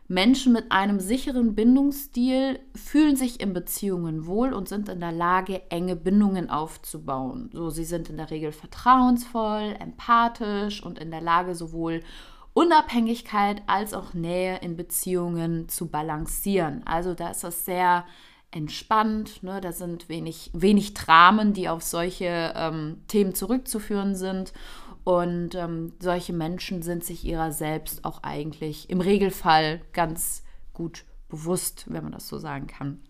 Menschen 0.09 0.53
mit 0.53 0.73
einem 0.73 1.01
sicheren 1.01 1.55
Bindungsstil 1.55 2.59
fühlen 2.75 3.17
sich 3.17 3.41
in 3.41 3.53
Beziehungen 3.53 4.27
wohl 4.27 4.53
und 4.53 4.69
sind 4.69 4.89
in 4.89 5.01
der 5.01 5.13
Lage, 5.13 5.63
enge 5.71 5.97
Bindungen 5.97 6.51
aufzubauen. 6.51 7.51
So, 7.53 7.71
sie 7.71 7.85
sind 7.85 8.11
in 8.11 8.19
der 8.19 8.31
Regel 8.31 8.53
vertrauensvoll, 8.53 9.75
empathisch 9.79 10.83
und 10.83 10.99
in 10.99 11.11
der 11.11 11.23
Lage, 11.23 11.55
sowohl 11.55 12.01
Unabhängigkeit 12.53 13.63
als 13.67 13.95
auch 13.95 14.13
Nähe 14.13 14.59
in 14.59 14.77
Beziehungen 14.77 15.69
zu 15.69 15.89
balancieren. 15.89 16.83
Also 16.85 17.15
da 17.15 17.31
ist 17.31 17.45
es 17.45 17.65
sehr 17.65 18.05
entspannt. 18.51 19.43
Ne? 19.43 19.61
Da 19.61 19.73
sind 19.73 20.09
wenig, 20.09 20.51
wenig 20.53 20.95
Dramen, 20.95 21.55
die 21.55 21.69
auf 21.69 21.83
solche 21.83 22.53
ähm, 22.55 23.03
Themen 23.09 23.35
zurückzuführen 23.35 24.15
sind. 24.15 24.53
Und 25.05 25.55
ähm, 25.55 25.93
solche 25.99 26.33
Menschen 26.33 26.83
sind 26.83 27.05
sich 27.05 27.25
ihrer 27.25 27.51
selbst 27.53 28.05
auch 28.05 28.23
eigentlich 28.23 28.89
im 28.89 29.01
Regelfall 29.01 29.81
ganz 29.93 30.45
gut 30.73 31.05
bewusst, 31.29 31.87
wenn 31.89 32.05
man 32.05 32.13
das 32.13 32.29
so 32.29 32.39
sagen 32.39 32.67
kann. 32.67 33.01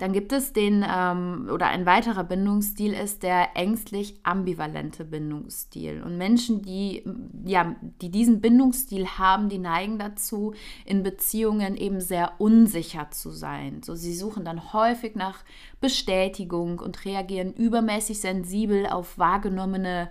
Dann 0.00 0.14
gibt 0.14 0.32
es 0.32 0.54
den, 0.54 0.82
ähm, 0.88 1.50
oder 1.52 1.66
ein 1.66 1.84
weiterer 1.84 2.24
Bindungsstil 2.24 2.94
ist 2.94 3.22
der 3.22 3.54
ängstlich 3.54 4.18
ambivalente 4.22 5.04
Bindungsstil. 5.04 6.02
Und 6.02 6.16
Menschen, 6.16 6.62
die, 6.62 7.04
ja, 7.44 7.76
die 8.00 8.10
diesen 8.10 8.40
Bindungsstil 8.40 9.06
haben, 9.18 9.50
die 9.50 9.58
neigen 9.58 9.98
dazu, 9.98 10.54
in 10.86 11.02
Beziehungen 11.02 11.76
eben 11.76 12.00
sehr 12.00 12.32
unsicher 12.38 13.10
zu 13.10 13.30
sein. 13.30 13.82
So, 13.82 13.94
sie 13.94 14.14
suchen 14.14 14.42
dann 14.42 14.72
häufig 14.72 15.16
nach 15.16 15.44
Bestätigung 15.82 16.78
und 16.78 17.04
reagieren 17.04 17.52
übermäßig 17.52 18.22
sensibel 18.22 18.86
auf 18.86 19.18
wahrgenommene 19.18 20.08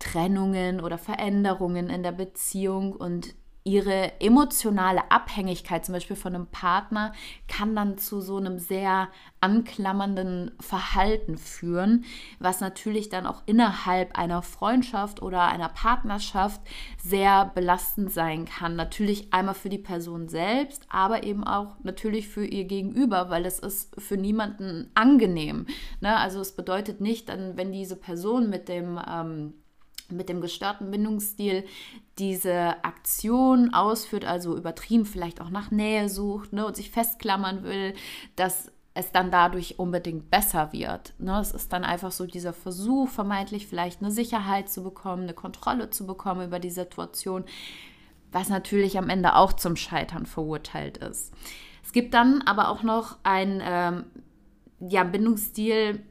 Trennungen 0.00 0.80
oder 0.80 0.98
Veränderungen 0.98 1.88
in 1.88 2.02
der 2.02 2.12
Beziehung 2.12 2.92
und 2.92 3.34
ihre 3.62 4.20
emotionale 4.20 5.10
Abhängigkeit 5.10 5.84
zum 5.84 5.92
Beispiel 5.92 6.16
von 6.16 6.34
einem 6.34 6.46
Partner 6.46 7.12
kann 7.46 7.76
dann 7.76 7.98
zu 7.98 8.22
so 8.22 8.38
einem 8.38 8.58
sehr 8.58 9.08
anklammernden 9.40 10.52
Verhalten 10.60 11.36
führen, 11.36 12.04
was 12.38 12.60
natürlich 12.60 13.10
dann 13.10 13.26
auch 13.26 13.42
innerhalb 13.44 14.18
einer 14.18 14.40
Freundschaft 14.42 15.20
oder 15.20 15.46
einer 15.48 15.68
Partnerschaft 15.68 16.62
sehr 17.02 17.52
belastend 17.54 18.10
sein 18.10 18.46
kann. 18.46 18.76
Natürlich 18.76 19.32
einmal 19.32 19.54
für 19.54 19.68
die 19.68 19.78
Person 19.78 20.28
selbst, 20.28 20.86
aber 20.88 21.22
eben 21.22 21.44
auch 21.44 21.76
natürlich 21.82 22.28
für 22.28 22.46
ihr 22.46 22.64
Gegenüber, 22.64 23.28
weil 23.28 23.42
das 23.42 23.58
ist 23.58 23.94
für 24.00 24.16
niemanden 24.16 24.90
angenehm. 24.94 25.66
Ne? 26.00 26.16
Also 26.16 26.40
es 26.40 26.56
bedeutet 26.56 27.02
nicht, 27.02 27.28
dann, 27.28 27.58
wenn 27.58 27.72
diese 27.72 27.96
Person 27.96 28.48
mit 28.48 28.68
dem 28.68 28.98
ähm, 29.06 29.54
mit 30.12 30.28
dem 30.28 30.40
gestörten 30.40 30.90
Bindungsstil 30.90 31.64
diese 32.18 32.84
Aktion 32.84 33.72
ausführt, 33.72 34.24
also 34.24 34.56
übertrieben 34.56 35.06
vielleicht 35.06 35.40
auch 35.40 35.50
nach 35.50 35.70
Nähe 35.70 36.08
sucht 36.08 36.52
ne, 36.52 36.66
und 36.66 36.76
sich 36.76 36.90
festklammern 36.90 37.62
will, 37.64 37.94
dass 38.36 38.70
es 38.94 39.12
dann 39.12 39.30
dadurch 39.30 39.78
unbedingt 39.78 40.30
besser 40.30 40.72
wird. 40.72 41.14
Ne? 41.18 41.38
Es 41.40 41.52
ist 41.52 41.72
dann 41.72 41.84
einfach 41.84 42.12
so 42.12 42.26
dieser 42.26 42.52
Versuch, 42.52 43.08
vermeintlich 43.08 43.66
vielleicht 43.66 44.02
eine 44.02 44.10
Sicherheit 44.10 44.68
zu 44.68 44.82
bekommen, 44.82 45.22
eine 45.22 45.34
Kontrolle 45.34 45.90
zu 45.90 46.06
bekommen 46.06 46.46
über 46.46 46.58
die 46.58 46.70
Situation, 46.70 47.44
was 48.32 48.48
natürlich 48.48 48.98
am 48.98 49.08
Ende 49.08 49.36
auch 49.36 49.52
zum 49.52 49.76
Scheitern 49.76 50.26
verurteilt 50.26 50.98
ist. 50.98 51.32
Es 51.84 51.92
gibt 51.92 52.14
dann 52.14 52.42
aber 52.42 52.68
auch 52.68 52.82
noch 52.82 53.18
ein 53.22 53.62
ähm, 53.64 54.04
ja, 54.80 55.04
Bindungsstil, 55.04 56.02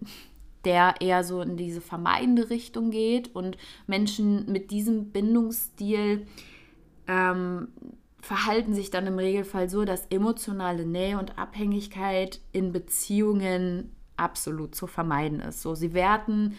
der 0.65 0.95
eher 0.99 1.23
so 1.23 1.41
in 1.41 1.57
diese 1.57 1.81
vermeidende 1.81 2.49
Richtung 2.49 2.91
geht 2.91 3.33
und 3.35 3.57
Menschen 3.87 4.51
mit 4.51 4.71
diesem 4.71 5.11
Bindungsstil 5.11 6.27
ähm, 7.07 7.69
verhalten 8.21 8.73
sich 8.73 8.91
dann 8.91 9.07
im 9.07 9.17
Regelfall 9.17 9.69
so, 9.69 9.85
dass 9.85 10.05
emotionale 10.07 10.85
Nähe 10.85 11.17
und 11.17 11.37
Abhängigkeit 11.37 12.41
in 12.51 12.71
Beziehungen 12.71 13.95
absolut 14.17 14.75
zu 14.75 14.87
vermeiden 14.87 15.39
ist. 15.39 15.61
So, 15.61 15.75
sie 15.75 15.93
werten 15.93 16.55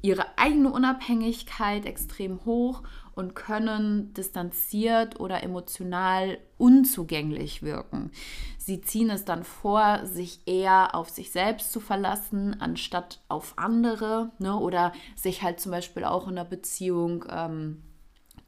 ihre 0.00 0.38
eigene 0.38 0.72
Unabhängigkeit 0.72 1.86
extrem 1.86 2.44
hoch 2.44 2.82
und 3.14 3.34
können 3.34 4.14
distanziert 4.14 5.20
oder 5.20 5.42
emotional 5.42 6.38
unzugänglich 6.58 7.62
wirken. 7.62 8.10
Sie 8.58 8.80
ziehen 8.80 9.10
es 9.10 9.24
dann 9.24 9.44
vor, 9.44 10.06
sich 10.06 10.40
eher 10.46 10.94
auf 10.94 11.10
sich 11.10 11.32
selbst 11.32 11.72
zu 11.72 11.80
verlassen, 11.80 12.60
anstatt 12.60 13.20
auf 13.28 13.54
andere 13.56 14.30
ne? 14.38 14.56
oder 14.56 14.92
sich 15.16 15.42
halt 15.42 15.60
zum 15.60 15.72
Beispiel 15.72 16.04
auch 16.04 16.28
in 16.28 16.38
einer 16.38 16.44
Beziehung 16.44 17.24
ähm, 17.28 17.82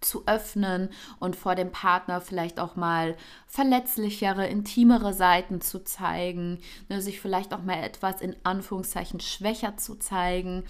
zu 0.04 0.26
öffnen 0.26 0.90
und 1.18 1.36
vor 1.36 1.54
dem 1.54 1.72
Partner 1.72 2.20
vielleicht 2.20 2.60
auch 2.60 2.76
mal 2.76 3.16
verletzlichere, 3.46 4.46
intimere 4.46 5.12
Seiten 5.12 5.60
zu 5.60 5.82
zeigen, 5.82 6.58
ne, 6.88 7.00
sich 7.00 7.20
vielleicht 7.20 7.54
auch 7.54 7.62
mal 7.62 7.82
etwas 7.82 8.20
in 8.20 8.36
Anführungszeichen 8.44 9.20
schwächer 9.20 9.76
zu 9.76 9.96
zeigen, 9.96 10.64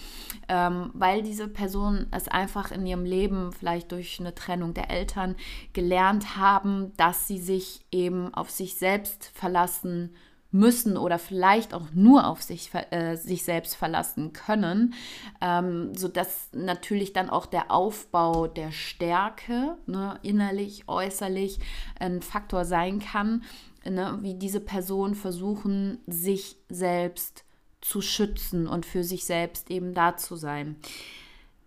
ähm, 0.49 0.91
weil 0.95 1.23
diese 1.23 1.49
Person 1.49 2.07
es 2.11 2.29
einfach 2.29 2.71
in 2.71 2.87
ihrem 2.87 3.05
Leben 3.05 3.53
vielleicht 3.53 3.93
durch 3.93 4.21
eine 4.21 4.35
Trennung 4.35 4.75
der 4.75 4.91
Eltern 4.91 5.37
gelernt 5.73 6.37
haben, 6.37 6.93
dass 6.97 7.27
sie 7.27 7.39
sich 7.39 7.85
eben 7.91 8.33
auf 8.35 8.51
sich 8.51 8.77
selbst 8.77 9.31
verlassen 9.35 10.15
müssen 10.55 10.97
oder 10.97 11.19
vielleicht 11.19 11.75
auch 11.75 11.89
nur 11.95 12.29
auf 12.29 12.41
sich, 12.41 12.71
äh, 12.93 13.17
sich 13.17 13.43
selbst 13.43 13.75
verlassen 13.75 14.33
können, 14.33 14.95
ähm, 15.41 15.95
sodass 15.97 16.49
natürlich 16.53 17.13
dann 17.13 17.29
auch 17.29 17.47
der 17.47 17.73
Aufbau 17.73 18.47
der 18.47 18.71
Stärke, 18.71 19.77
ne, 19.87 20.17
innerlich, 20.23 20.85
äußerlich, 20.87 21.59
ein 21.99 22.23
Faktor 22.23 22.65
sein 22.65 23.01
kann, 23.01 23.43
ne, 23.85 24.19
wie 24.23 24.35
diese 24.35 24.61
Personen 24.61 25.17
versuchen, 25.17 25.99
sich 26.07 26.57
selbst 26.69 27.45
zu 27.81 28.01
schützen 28.01 28.69
und 28.69 28.87
für 28.87 29.03
sich 29.03 29.25
selbst 29.25 29.71
eben 29.71 29.93
da 29.93 30.17
zu 30.17 30.37
sein. 30.37 30.77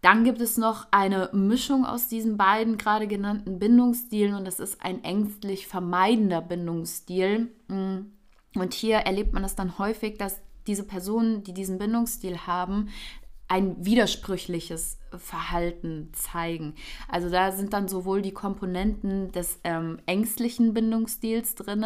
Dann 0.01 0.23
gibt 0.23 0.39
es 0.39 0.57
noch 0.57 0.87
eine 0.91 1.29
Mischung 1.33 1.85
aus 1.85 2.07
diesen 2.07 2.37
beiden 2.37 2.77
gerade 2.77 3.07
genannten 3.07 3.59
Bindungsstilen 3.59 4.33
und 4.35 4.45
das 4.45 4.61
ist 4.61 4.81
ein 4.81 5.03
ängstlich 5.03 5.67
vermeidender 5.67 6.41
Bindungsstil. 6.41 7.51
Mm, 7.67 8.16
und 8.55 8.73
hier 8.73 8.97
erlebt 8.97 9.33
man 9.33 9.43
es 9.43 9.55
dann 9.55 9.77
häufig, 9.77 10.17
dass 10.17 10.41
diese 10.67 10.83
Personen, 10.83 11.43
die 11.43 11.53
diesen 11.53 11.77
Bindungsstil 11.77 12.39
haben, 12.45 12.89
ein 13.47 13.85
widersprüchliches 13.85 14.97
Verhalten 15.15 16.09
zeigen. 16.11 16.75
Also 17.07 17.29
da 17.29 17.53
sind 17.53 17.71
dann 17.71 17.87
sowohl 17.87 18.21
die 18.21 18.33
Komponenten 18.33 19.31
des 19.31 19.59
ähm, 19.63 19.99
ängstlichen 20.05 20.73
Bindungsstils 20.73 21.55
drin, 21.55 21.85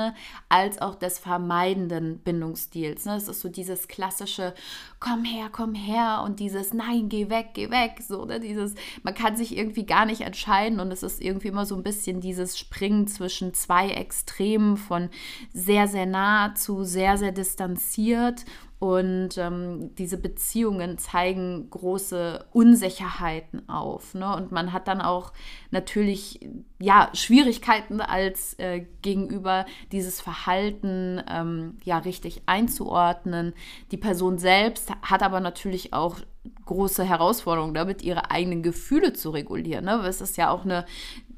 als 0.49 0.81
auch 0.81 0.95
des 0.95 1.19
vermeidenden 1.19 2.17
Bindungsstils. 2.19 3.05
Ne? 3.05 3.13
Das 3.13 3.27
ist 3.27 3.41
so 3.41 3.49
dieses 3.49 3.87
klassische 3.87 4.55
Komm 4.99 5.23
her, 5.23 5.49
komm 5.51 5.75
her 5.75 6.23
und 6.25 6.39
dieses 6.39 6.73
Nein, 6.73 7.09
geh 7.09 7.29
weg, 7.29 7.49
geh 7.53 7.69
weg. 7.69 8.01
So, 8.07 8.25
ne? 8.25 8.39
dieses, 8.39 8.73
man 9.03 9.13
kann 9.13 9.35
sich 9.35 9.55
irgendwie 9.55 9.85
gar 9.85 10.07
nicht 10.07 10.21
entscheiden 10.21 10.79
und 10.79 10.91
es 10.91 11.03
ist 11.03 11.21
irgendwie 11.21 11.49
immer 11.49 11.67
so 11.67 11.75
ein 11.75 11.83
bisschen 11.83 12.21
dieses 12.21 12.57
Springen 12.57 13.07
zwischen 13.07 13.53
zwei 13.53 13.89
Extremen 13.89 14.77
von 14.77 15.09
sehr, 15.53 15.87
sehr 15.87 16.07
nah 16.07 16.55
zu 16.55 16.83
sehr, 16.83 17.17
sehr 17.17 17.31
distanziert 17.31 18.45
und 18.81 19.37
ähm, 19.37 19.93
diese 19.93 20.17
Beziehungen 20.17 20.97
zeigen 20.97 21.69
große 21.69 22.45
Unsicherheiten 22.51 23.69
auf. 23.69 24.15
Ne? 24.15 24.35
Und 24.35 24.51
man 24.51 24.73
hat 24.73 24.87
dann 24.87 25.01
auch 25.01 25.33
natürlich 25.69 26.39
ja, 26.79 27.11
Schwierigkeiten 27.13 28.01
als 28.01 28.55
äh, 28.57 28.87
gegenüber 29.03 29.67
dieses 29.91 30.19
Verhalten 30.19 31.21
ähm, 31.29 31.77
ja 31.83 31.99
richtig 31.99 32.41
einzuordnen. 32.47 33.53
Die 33.91 33.97
Person 33.97 34.39
selbst 34.39 34.91
hat 35.03 35.21
aber 35.21 35.41
natürlich 35.41 35.93
auch 35.93 36.17
große 36.65 37.03
Herausforderungen 37.03 37.75
damit, 37.75 38.01
ihre 38.01 38.31
eigenen 38.31 38.63
Gefühle 38.63 39.13
zu 39.13 39.29
regulieren. 39.29 39.85
Ne? 39.85 40.03
Es 40.07 40.21
ist 40.21 40.37
ja 40.37 40.49
auch 40.49 40.65
eine 40.65 40.87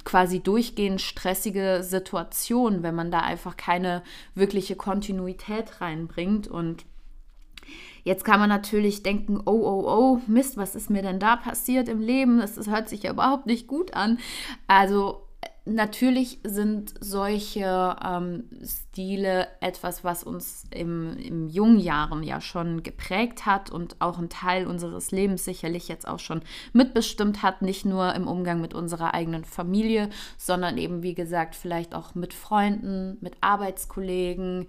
quasi 0.05 0.39
durchgehend 0.39 1.01
stressige 1.01 1.83
Situation, 1.83 2.83
wenn 2.83 2.95
man 2.95 3.11
da 3.11 3.19
einfach 3.19 3.57
keine 3.57 4.01
wirkliche 4.33 4.77
Kontinuität 4.77 5.81
reinbringt 5.81 6.47
und 6.47 6.85
Jetzt 8.03 8.25
kann 8.25 8.39
man 8.39 8.49
natürlich 8.49 9.03
denken, 9.03 9.39
oh, 9.45 9.51
oh, 9.51 9.85
oh, 9.87 10.21
Mist, 10.27 10.57
was 10.57 10.75
ist 10.75 10.89
mir 10.89 11.01
denn 11.01 11.19
da 11.19 11.37
passiert 11.37 11.87
im 11.87 12.01
Leben? 12.01 12.39
Das, 12.39 12.55
das 12.55 12.69
hört 12.69 12.89
sich 12.89 13.03
ja 13.03 13.11
überhaupt 13.11 13.45
nicht 13.45 13.67
gut 13.67 13.93
an. 13.93 14.19
Also 14.67 15.27
Natürlich 15.65 16.39
sind 16.43 16.93
solche 16.99 17.95
ähm, 18.03 18.49
Stile 18.65 19.47
etwas, 19.61 20.03
was 20.03 20.25
uns 20.25 20.65
im, 20.71 21.15
im 21.17 21.47
jungen 21.47 21.79
Jahren 21.79 22.21
ja 22.21 22.41
schon 22.41 22.83
geprägt 22.83 23.45
hat 23.45 23.71
und 23.71 23.95
auch 24.01 24.17
einen 24.17 24.27
Teil 24.27 24.67
unseres 24.67 25.11
Lebens 25.11 25.45
sicherlich 25.45 25.87
jetzt 25.87 26.05
auch 26.05 26.19
schon 26.19 26.41
mitbestimmt 26.73 27.43
hat, 27.43 27.61
nicht 27.61 27.85
nur 27.85 28.13
im 28.13 28.27
Umgang 28.27 28.59
mit 28.59 28.73
unserer 28.73 29.13
eigenen 29.13 29.45
Familie, 29.45 30.09
sondern 30.37 30.77
eben, 30.77 31.01
wie 31.01 31.13
gesagt, 31.13 31.55
vielleicht 31.55 31.95
auch 31.95 32.13
mit 32.13 32.33
Freunden, 32.33 33.17
mit 33.21 33.37
Arbeitskollegen, 33.39 34.67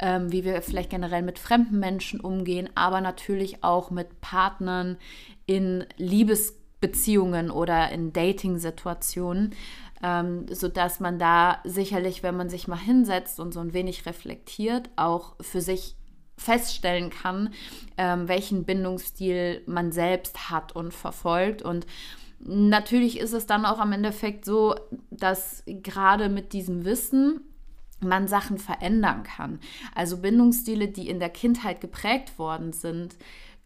ähm, 0.00 0.32
wie 0.32 0.42
wir 0.42 0.62
vielleicht 0.62 0.90
generell 0.90 1.22
mit 1.22 1.38
fremden 1.38 1.78
Menschen 1.78 2.18
umgehen, 2.18 2.68
aber 2.74 3.00
natürlich 3.00 3.62
auch 3.62 3.92
mit 3.92 4.20
Partnern 4.20 4.96
in 5.46 5.84
Liebesbeziehungen 5.96 7.52
oder 7.52 7.92
in 7.92 8.12
Dating-Situationen 8.12 9.54
ähm, 10.02 10.46
sodass 10.50 11.00
man 11.00 11.18
da 11.18 11.58
sicherlich, 11.64 12.22
wenn 12.22 12.36
man 12.36 12.48
sich 12.48 12.68
mal 12.68 12.78
hinsetzt 12.78 13.40
und 13.40 13.52
so 13.52 13.60
ein 13.60 13.72
wenig 13.72 14.06
reflektiert, 14.06 14.90
auch 14.96 15.34
für 15.40 15.60
sich 15.60 15.96
feststellen 16.36 17.10
kann, 17.10 17.54
ähm, 17.96 18.28
welchen 18.28 18.64
Bindungsstil 18.64 19.62
man 19.66 19.92
selbst 19.92 20.50
hat 20.50 20.74
und 20.74 20.92
verfolgt. 20.92 21.62
Und 21.62 21.86
natürlich 22.40 23.18
ist 23.18 23.32
es 23.32 23.46
dann 23.46 23.64
auch 23.64 23.78
am 23.78 23.92
Endeffekt 23.92 24.44
so, 24.44 24.74
dass 25.10 25.62
gerade 25.66 26.28
mit 26.28 26.52
diesem 26.52 26.84
Wissen, 26.84 27.40
man 28.00 28.28
Sachen 28.28 28.58
verändern 28.58 29.22
kann. 29.22 29.60
Also 29.94 30.18
Bindungsstile, 30.18 30.88
die 30.88 31.08
in 31.08 31.20
der 31.20 31.30
Kindheit 31.30 31.80
geprägt 31.80 32.38
worden 32.38 32.72
sind, 32.72 33.16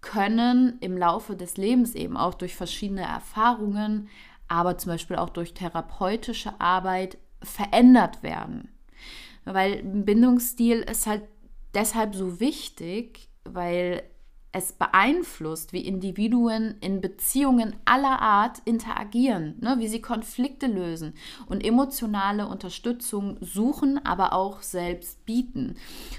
können 0.00 0.76
im 0.80 0.96
Laufe 0.96 1.34
des 1.34 1.56
Lebens 1.56 1.94
eben 1.94 2.16
auch 2.16 2.34
durch 2.34 2.54
verschiedene 2.54 3.02
Erfahrungen, 3.02 4.08
aber 4.48 4.78
zum 4.78 4.92
Beispiel 4.92 5.16
auch 5.16 5.30
durch 5.30 5.54
therapeutische 5.54 6.60
Arbeit 6.60 7.18
verändert 7.42 8.22
werden. 8.22 8.68
Weil 9.44 9.78
ein 9.78 10.04
Bindungsstil 10.04 10.80
ist 10.80 11.06
halt 11.06 11.22
deshalb 11.74 12.14
so 12.14 12.40
wichtig, 12.40 13.28
weil 13.44 14.02
es 14.50 14.72
beeinflusst, 14.72 15.72
wie 15.72 15.86
Individuen 15.86 16.76
in 16.80 17.00
Beziehungen 17.00 17.76
aller 17.84 18.20
Art 18.22 18.60
interagieren, 18.64 19.56
ne, 19.60 19.76
wie 19.78 19.88
sie 19.88 20.00
Konflikte 20.00 20.66
lösen 20.66 21.12
und 21.46 21.64
emotionale 21.64 22.46
Unterstützung 22.48 23.36
suchen, 23.42 24.04
aber 24.04 24.32
auch 24.32 24.62
selbst 24.62 25.24
bieten. 25.26 25.76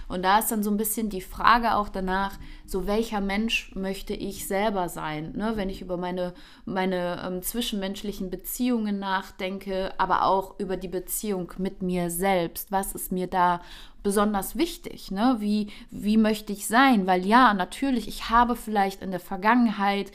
Und 0.08 0.24
da 0.24 0.40
ist 0.40 0.52
dann 0.52 0.64
so 0.64 0.70
ein 0.70 0.78
bisschen 0.78 1.10
die 1.10 1.22
Frage 1.22 1.76
auch 1.76 1.90
danach, 1.90 2.38
so 2.72 2.88
welcher 2.88 3.22
Mensch 3.22 3.74
möchte 3.76 4.14
ich 4.14 4.48
selber 4.48 4.90
sein, 4.90 5.34
ne, 5.36 5.54
wenn 5.56 5.70
ich 5.70 5.82
über 5.82 5.98
meine, 5.98 6.34
meine 6.66 7.24
ähm, 7.26 7.42
zwischenmenschlichen 7.42 8.30
Beziehungen 8.30 9.00
nachdenke, 9.00 9.94
aber 9.98 10.26
auch 10.26 10.60
über 10.60 10.78
die 10.78 10.88
Beziehung 10.88 11.52
mit 11.58 11.82
mir 11.82 12.10
selbst. 12.10 12.72
Was 12.72 12.94
ist 12.94 13.12
mir 13.12 13.28
da 13.28 13.62
besonders 14.04 14.56
wichtig. 14.56 15.12
Ne? 15.12 15.38
Wie, 15.40 15.68
wie 15.92 16.18
möchte 16.18 16.54
ich 16.54 16.68
sein? 16.68 17.06
Weil 17.08 17.26
ja, 17.26 17.54
natürlich, 17.54 18.08
ich 18.08 18.30
habe 18.30 18.56
vielleicht 18.56 19.02
in 19.02 19.12
der 19.12 19.20
Vergangenheit 19.20 20.12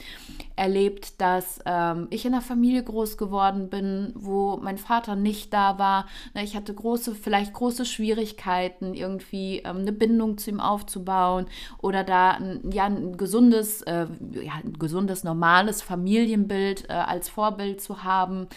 erlebt, 0.55 1.21
dass 1.21 1.59
ähm, 1.65 2.07
ich 2.09 2.25
in 2.25 2.33
einer 2.33 2.41
Familie 2.41 2.83
groß 2.83 3.17
geworden 3.17 3.69
bin, 3.69 4.11
wo 4.15 4.57
mein 4.57 4.77
Vater 4.77 5.15
nicht 5.15 5.53
da 5.53 5.77
war. 5.77 6.07
Ne? 6.33 6.43
Ich 6.43 6.55
hatte 6.55 6.73
große, 6.73 7.13
vielleicht 7.13 7.53
große 7.53 7.85
Schwierigkeiten, 7.85 8.93
irgendwie 8.93 9.59
ähm, 9.59 9.77
eine 9.77 9.91
Bindung 9.91 10.37
zu 10.37 10.49
ihm 10.49 10.59
aufzubauen 10.59 11.45
oder 11.79 12.03
da 12.03 12.31
ein, 12.45 12.71
ja, 12.71 12.85
ein 12.85 13.17
gesundes, 13.17 13.81
äh, 13.83 14.07
ja, 14.31 14.53
ein 14.63 14.73
gesundes, 14.79 15.23
normales 15.23 15.81
Familienbild 15.81 16.89
äh, 16.89 16.93
als 16.93 17.29
Vorbild 17.29 17.81
zu 17.81 18.03
haben. 18.03 18.47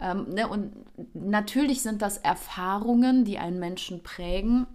Ähm, 0.00 0.26
ne? 0.30 0.48
Und 0.48 0.72
natürlich 1.14 1.82
sind 1.82 2.02
das 2.02 2.18
Erfahrungen, 2.18 3.24
die 3.24 3.38
einen 3.38 3.58
Menschen 3.58 4.02
prägen. 4.02 4.66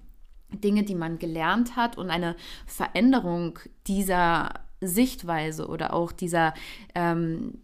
Dinge, 0.51 0.84
die 0.84 0.94
man 0.94 1.18
gelernt 1.18 1.75
hat 1.75 1.98
und 1.98 2.12
eine 2.12 2.36
Veränderung 2.68 3.58
dieser 3.88 4.51
Sichtweise 4.82 5.68
oder 5.68 5.94
auch 5.94 6.12
dieser 6.12 6.53
ähm, 6.94 7.62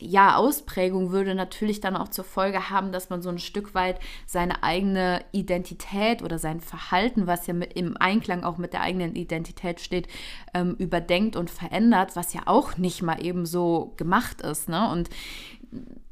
ja, 0.00 0.36
Ausprägung 0.36 1.10
würde 1.10 1.34
natürlich 1.34 1.80
dann 1.80 1.96
auch 1.96 2.08
zur 2.08 2.24
Folge 2.24 2.70
haben, 2.70 2.92
dass 2.92 3.10
man 3.10 3.20
so 3.20 3.30
ein 3.30 3.38
Stück 3.38 3.74
weit 3.74 3.98
seine 4.26 4.62
eigene 4.62 5.24
Identität 5.32 6.22
oder 6.22 6.38
sein 6.38 6.60
Verhalten, 6.60 7.26
was 7.26 7.46
ja 7.48 7.54
mit, 7.54 7.72
im 7.72 7.96
Einklang 7.98 8.44
auch 8.44 8.58
mit 8.58 8.72
der 8.72 8.82
eigenen 8.82 9.16
Identität 9.16 9.80
steht, 9.80 10.06
ähm, 10.54 10.76
überdenkt 10.78 11.34
und 11.34 11.50
verändert, 11.50 12.14
was 12.14 12.32
ja 12.32 12.42
auch 12.46 12.76
nicht 12.76 13.02
mal 13.02 13.24
eben 13.24 13.44
so 13.44 13.92
gemacht 13.96 14.40
ist. 14.42 14.68
Ne? 14.68 14.88
Und 14.90 15.10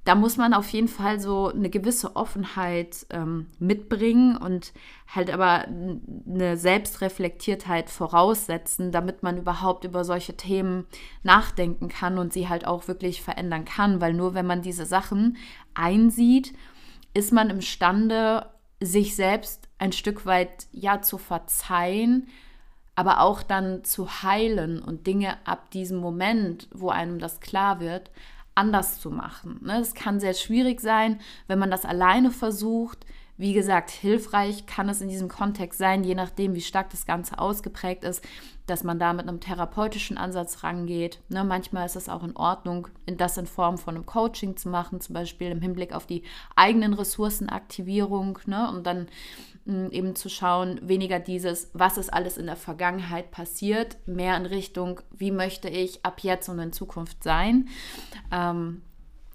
da 0.04 0.14
muss 0.14 0.36
man 0.36 0.54
auf 0.54 0.68
jeden 0.68 0.88
Fall 0.88 1.18
so 1.18 1.48
eine 1.48 1.68
gewisse 1.68 2.14
Offenheit 2.14 3.06
ähm, 3.10 3.46
mitbringen 3.58 4.36
und 4.36 4.72
halt 5.12 5.30
aber 5.30 5.66
eine 5.66 6.56
Selbstreflektiertheit 6.56 7.90
voraussetzen, 7.90 8.92
damit 8.92 9.24
man 9.24 9.36
überhaupt 9.36 9.84
über 9.84 10.04
solche 10.04 10.36
Themen 10.36 10.86
nachdenken 11.24 11.88
kann 11.88 12.18
und 12.18 12.32
sie 12.32 12.48
halt 12.48 12.66
auch 12.66 12.86
wirklich 12.86 13.20
verändern 13.20 13.64
kann. 13.64 14.00
Weil 14.00 14.14
nur 14.14 14.34
wenn 14.34 14.46
man 14.46 14.62
diese 14.62 14.86
Sachen 14.86 15.36
einsieht, 15.74 16.52
ist 17.12 17.32
man 17.32 17.50
imstande, 17.50 18.46
sich 18.80 19.16
selbst 19.16 19.68
ein 19.78 19.92
Stück 19.92 20.26
weit 20.26 20.66
ja 20.70 21.02
zu 21.02 21.18
verzeihen, 21.18 22.28
aber 22.94 23.20
auch 23.20 23.42
dann 23.42 23.84
zu 23.84 24.22
heilen 24.22 24.80
und 24.80 25.06
Dinge 25.06 25.36
ab 25.46 25.70
diesem 25.70 25.98
Moment, 25.98 26.68
wo 26.72 26.90
einem 26.90 27.18
das 27.18 27.40
klar 27.40 27.80
wird, 27.80 28.10
anders 28.56 29.00
zu 29.00 29.10
machen. 29.10 29.60
Es 29.68 29.94
ne? 29.94 30.00
kann 30.00 30.18
sehr 30.18 30.34
schwierig 30.34 30.80
sein, 30.80 31.20
wenn 31.46 31.58
man 31.58 31.70
das 31.70 31.84
alleine 31.84 32.30
versucht. 32.30 33.06
Wie 33.38 33.52
gesagt, 33.52 33.90
hilfreich 33.90 34.64
kann 34.64 34.88
es 34.88 35.02
in 35.02 35.10
diesem 35.10 35.28
Kontext 35.28 35.78
sein, 35.78 36.04
je 36.04 36.14
nachdem, 36.14 36.54
wie 36.54 36.62
stark 36.62 36.88
das 36.88 37.04
Ganze 37.04 37.38
ausgeprägt 37.38 38.02
ist, 38.02 38.24
dass 38.66 38.82
man 38.82 38.98
da 38.98 39.12
mit 39.12 39.28
einem 39.28 39.40
therapeutischen 39.40 40.16
Ansatz 40.16 40.64
rangeht. 40.64 41.20
Ne, 41.28 41.44
manchmal 41.44 41.84
ist 41.84 41.96
es 41.96 42.08
auch 42.08 42.24
in 42.24 42.34
Ordnung, 42.34 42.88
das 43.04 43.36
in 43.36 43.46
Form 43.46 43.76
von 43.76 43.94
einem 43.94 44.06
Coaching 44.06 44.56
zu 44.56 44.70
machen, 44.70 45.02
zum 45.02 45.12
Beispiel 45.12 45.50
im 45.50 45.60
Hinblick 45.60 45.92
auf 45.92 46.06
die 46.06 46.22
eigenen 46.56 46.94
Ressourcenaktivierung 46.94 48.38
ne, 48.46 48.70
und 48.70 48.86
dann 48.86 49.06
eben 49.66 50.14
zu 50.14 50.28
schauen, 50.28 50.80
weniger 50.82 51.18
dieses, 51.18 51.70
was 51.72 51.98
ist 51.98 52.12
alles 52.12 52.38
in 52.38 52.46
der 52.46 52.56
Vergangenheit 52.56 53.30
passiert, 53.30 53.96
mehr 54.06 54.36
in 54.36 54.46
Richtung, 54.46 55.00
wie 55.10 55.32
möchte 55.32 55.68
ich 55.68 56.04
ab 56.04 56.20
jetzt 56.20 56.48
und 56.48 56.58
in 56.58 56.72
Zukunft 56.72 57.24
sein. 57.24 57.68
Ähm, 58.30 58.82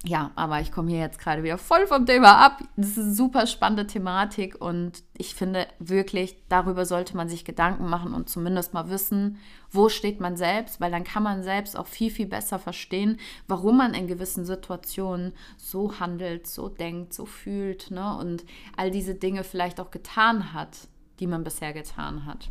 ja, 0.04 0.32
aber 0.34 0.60
ich 0.60 0.72
komme 0.72 0.90
hier 0.90 0.98
jetzt 0.98 1.20
gerade 1.20 1.44
wieder 1.44 1.58
voll 1.58 1.86
vom 1.86 2.06
Thema 2.06 2.44
ab. 2.44 2.60
Das 2.76 2.88
ist 2.88 2.98
eine 2.98 3.14
super 3.14 3.46
spannende 3.46 3.86
Thematik 3.86 4.60
und 4.60 5.04
ich 5.16 5.36
finde 5.36 5.68
wirklich, 5.78 6.36
darüber 6.48 6.84
sollte 6.86 7.16
man 7.16 7.28
sich 7.28 7.44
Gedanken 7.44 7.88
machen 7.88 8.12
und 8.12 8.28
zumindest 8.28 8.74
mal 8.74 8.90
wissen, 8.90 9.38
wo 9.70 9.88
steht 9.88 10.18
man 10.18 10.36
selbst, 10.36 10.80
weil 10.80 10.90
dann 10.90 11.04
kann 11.04 11.22
man 11.22 11.44
selbst 11.44 11.78
auch 11.78 11.86
viel, 11.86 12.10
viel 12.10 12.26
besser 12.26 12.58
verstehen, 12.58 13.20
warum 13.46 13.76
man 13.76 13.94
in 13.94 14.08
gewissen 14.08 14.44
Situationen 14.44 15.34
so 15.56 16.00
handelt, 16.00 16.48
so 16.48 16.68
denkt, 16.68 17.14
so 17.14 17.24
fühlt 17.24 17.92
ne? 17.92 18.16
und 18.16 18.44
all 18.76 18.90
diese 18.90 19.14
Dinge 19.14 19.44
vielleicht 19.44 19.78
auch 19.78 19.92
getan 19.92 20.52
hat, 20.52 20.88
die 21.20 21.28
man 21.28 21.44
bisher 21.44 21.72
getan 21.72 22.26
hat. 22.26 22.50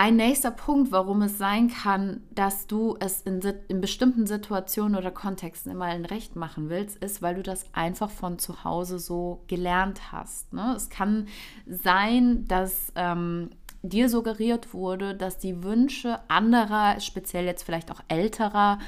Ein 0.00 0.14
nächster 0.14 0.52
Punkt, 0.52 0.92
warum 0.92 1.22
es 1.22 1.38
sein 1.38 1.66
kann, 1.66 2.22
dass 2.30 2.68
du 2.68 2.96
es 3.00 3.20
in, 3.22 3.40
in, 3.66 3.80
bestimmten 3.80 4.28
Situationen 4.28 4.94
oder 4.96 5.10
Kontexten 5.10 5.72
immer 5.72 5.86
allen 5.86 6.04
recht 6.04 6.36
machen 6.36 6.70
willst, 6.70 6.98
ist, 6.98 7.20
weil 7.20 7.34
du 7.34 7.42
das 7.42 7.64
einfach 7.72 8.08
von 8.08 8.38
zu 8.38 8.62
Hause 8.62 9.00
so 9.00 9.42
gelernt 9.48 10.12
hast. 10.12 10.52
Ne? 10.52 10.72
Es 10.76 10.88
kann 10.88 11.26
sein, 11.66 12.44
dass 12.46 12.92
ähm, 12.94 13.50
dir 13.82 14.08
suggeriert 14.08 14.72
wurde, 14.72 15.16
dass 15.16 15.38
die 15.38 15.64
Wünsche 15.64 16.20
anderer, 16.30 17.00
speziell 17.00 17.46
jetzt 17.46 17.64
vielleicht 17.64 17.90
auch 17.90 18.02
älterer, 18.06 18.78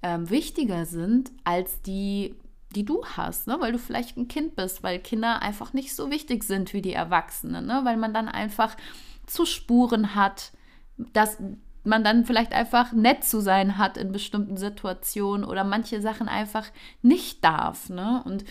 ähm, 0.00 0.30
wichtiger 0.30 0.86
sind 0.86 1.32
als 1.42 1.82
die 1.82 2.36
die 2.74 2.86
du 2.86 3.04
hast, 3.04 3.48
ne? 3.48 3.56
weil 3.60 3.72
du 3.72 3.78
vielleicht 3.78 4.16
ein 4.16 4.28
Kind 4.28 4.56
bist, 4.56 4.82
weil 4.82 4.98
Kinder 4.98 5.42
einfach 5.42 5.74
nicht 5.74 5.94
so 5.94 6.10
wichtig 6.10 6.42
sind 6.42 6.72
wie 6.72 6.80
die 6.80 6.94
Erwachsenen, 6.94 7.66
ne? 7.66 7.82
weil 7.84 7.98
man 7.98 8.14
dann 8.14 8.28
einfach 8.28 8.76
zu 9.26 9.44
Spuren 9.46 10.14
hat, 10.14 10.52
dass 10.96 11.38
man 11.84 12.04
dann 12.04 12.24
vielleicht 12.24 12.52
einfach 12.52 12.92
nett 12.92 13.24
zu 13.24 13.40
sein 13.40 13.78
hat 13.78 13.96
in 13.96 14.12
bestimmten 14.12 14.56
Situationen 14.56 15.44
oder 15.44 15.64
manche 15.64 16.00
Sachen 16.00 16.28
einfach 16.28 16.66
nicht 17.02 17.44
darf. 17.44 17.88
Ne? 17.88 18.22
Und 18.24 18.44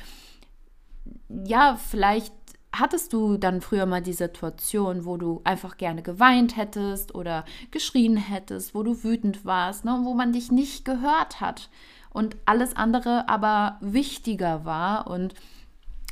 ja, 1.46 1.78
vielleicht 1.78 2.34
hattest 2.74 3.14
du 3.14 3.38
dann 3.38 3.62
früher 3.62 3.86
mal 3.86 4.02
die 4.02 4.14
Situation, 4.14 5.06
wo 5.06 5.18
du 5.18 5.42
einfach 5.44 5.78
gerne 5.78 6.02
geweint 6.02 6.56
hättest 6.58 7.16
oder 7.16 7.46
geschrien 7.70 8.18
hättest, 8.18 8.74
wo 8.74 8.84
du 8.84 9.04
wütend 9.04 9.46
warst, 9.46 9.86
ne? 9.86 10.00
wo 10.04 10.14
man 10.14 10.34
dich 10.34 10.52
nicht 10.52 10.86
gehört 10.86 11.42
hat 11.42 11.70
und 12.10 12.38
alles 12.46 12.76
andere 12.76 13.28
aber 13.30 13.78
wichtiger 13.82 14.66
war 14.66 15.08
und 15.08 15.34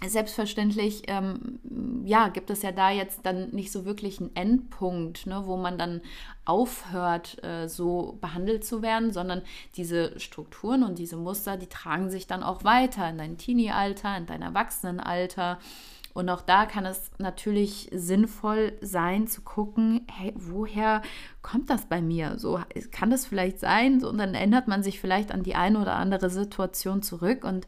selbstverständlich, 0.08 1.04
ähm, 1.08 1.60
ja, 2.06 2.30
gibt 2.30 2.50
es 2.50 2.62
ja 2.62 2.72
da 2.72 2.90
jetzt 2.90 3.26
dann 3.26 3.50
nicht 3.50 3.72
so 3.72 3.86
wirklich 3.86 4.20
einen 4.20 4.36
Endpunkt, 4.36 5.26
ne, 5.26 5.44
wo 5.46 5.58
man 5.58 5.78
dann 5.78 6.02
aufhört, 6.46 7.44
äh, 7.44 7.68
so 7.68 8.18
behandelt 8.22 8.64
zu 8.64 8.82
werden, 8.82 9.12
sondern 9.12 9.42
diese 9.76 10.18
Strukturen 10.20 10.84
und 10.84 11.00
diese 11.00 11.18
Muster, 11.18 11.58
die 11.58 11.68
tragen 11.68 12.10
sich 12.10 12.28
dann 12.28 12.44
auch 12.44 12.64
weiter 12.64 13.10
in 13.10 13.18
dein 13.18 13.38
Teenie-Alter, 13.38 14.18
in 14.18 14.26
dein 14.26 14.42
Erwachsenenalter. 14.42 15.60
Und 16.14 16.30
auch 16.30 16.42
da 16.42 16.66
kann 16.66 16.86
es 16.86 17.12
natürlich 17.18 17.90
sinnvoll 17.94 18.74
sein 18.82 19.28
zu 19.28 19.42
gucken, 19.42 20.08
hey, 20.12 20.34
woher 20.36 21.02
kommt 21.42 21.70
das 21.70 21.86
bei 21.86 22.02
mir? 22.02 22.40
So 22.40 22.60
kann 22.92 23.10
das 23.12 23.26
vielleicht 23.26 23.60
sein? 23.60 24.00
So, 24.00 24.10
und 24.10 24.18
dann 24.18 24.34
ändert 24.34 24.68
man 24.68 24.82
sich 24.82 25.00
vielleicht 25.00 25.32
an 25.32 25.44
die 25.44 25.56
eine 25.56 25.80
oder 25.80 25.96
andere 25.96 26.30
Situation 26.30 27.04
zurück 27.04 27.44
und 27.44 27.68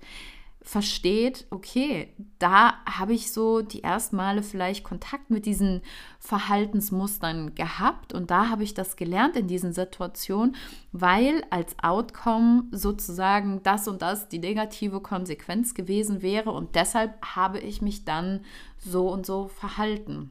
versteht, 0.64 1.48
okay, 1.50 2.14
da 2.38 2.76
habe 2.86 3.14
ich 3.14 3.32
so 3.32 3.62
die 3.62 3.84
ersten 3.84 4.16
Male 4.16 4.44
vielleicht 4.44 4.84
Kontakt 4.84 5.32
mit 5.32 5.46
diesen 5.48 5.82
Verhaltensmustern 6.20 7.56
gehabt 7.56 8.14
und 8.14 8.30
da 8.30 8.50
habe 8.50 8.64
ich 8.64 8.76
das 8.76 8.96
gelernt 8.96 9.36
in 9.36 9.48
diesen 9.48 9.74
Situationen, 9.74 10.56
weil 10.92 11.44
als 11.50 11.76
Outcome 11.82 12.66
sozusagen 12.72 13.64
das 13.64 13.88
und 13.88 14.04
das 14.04 14.30
die 14.30 14.40
negative 14.40 15.02
Konsequenz 15.02 15.74
gewesen 15.74 16.22
wäre 16.22 16.52
und 16.52 16.76
deshalb 16.76 17.20
habe 17.24 17.60
ich 17.60 17.82
mich 17.82 18.06
dann 18.06 18.46
so 18.78 19.10
und 19.10 19.26
so 19.26 19.48
verhalten. 19.48 20.30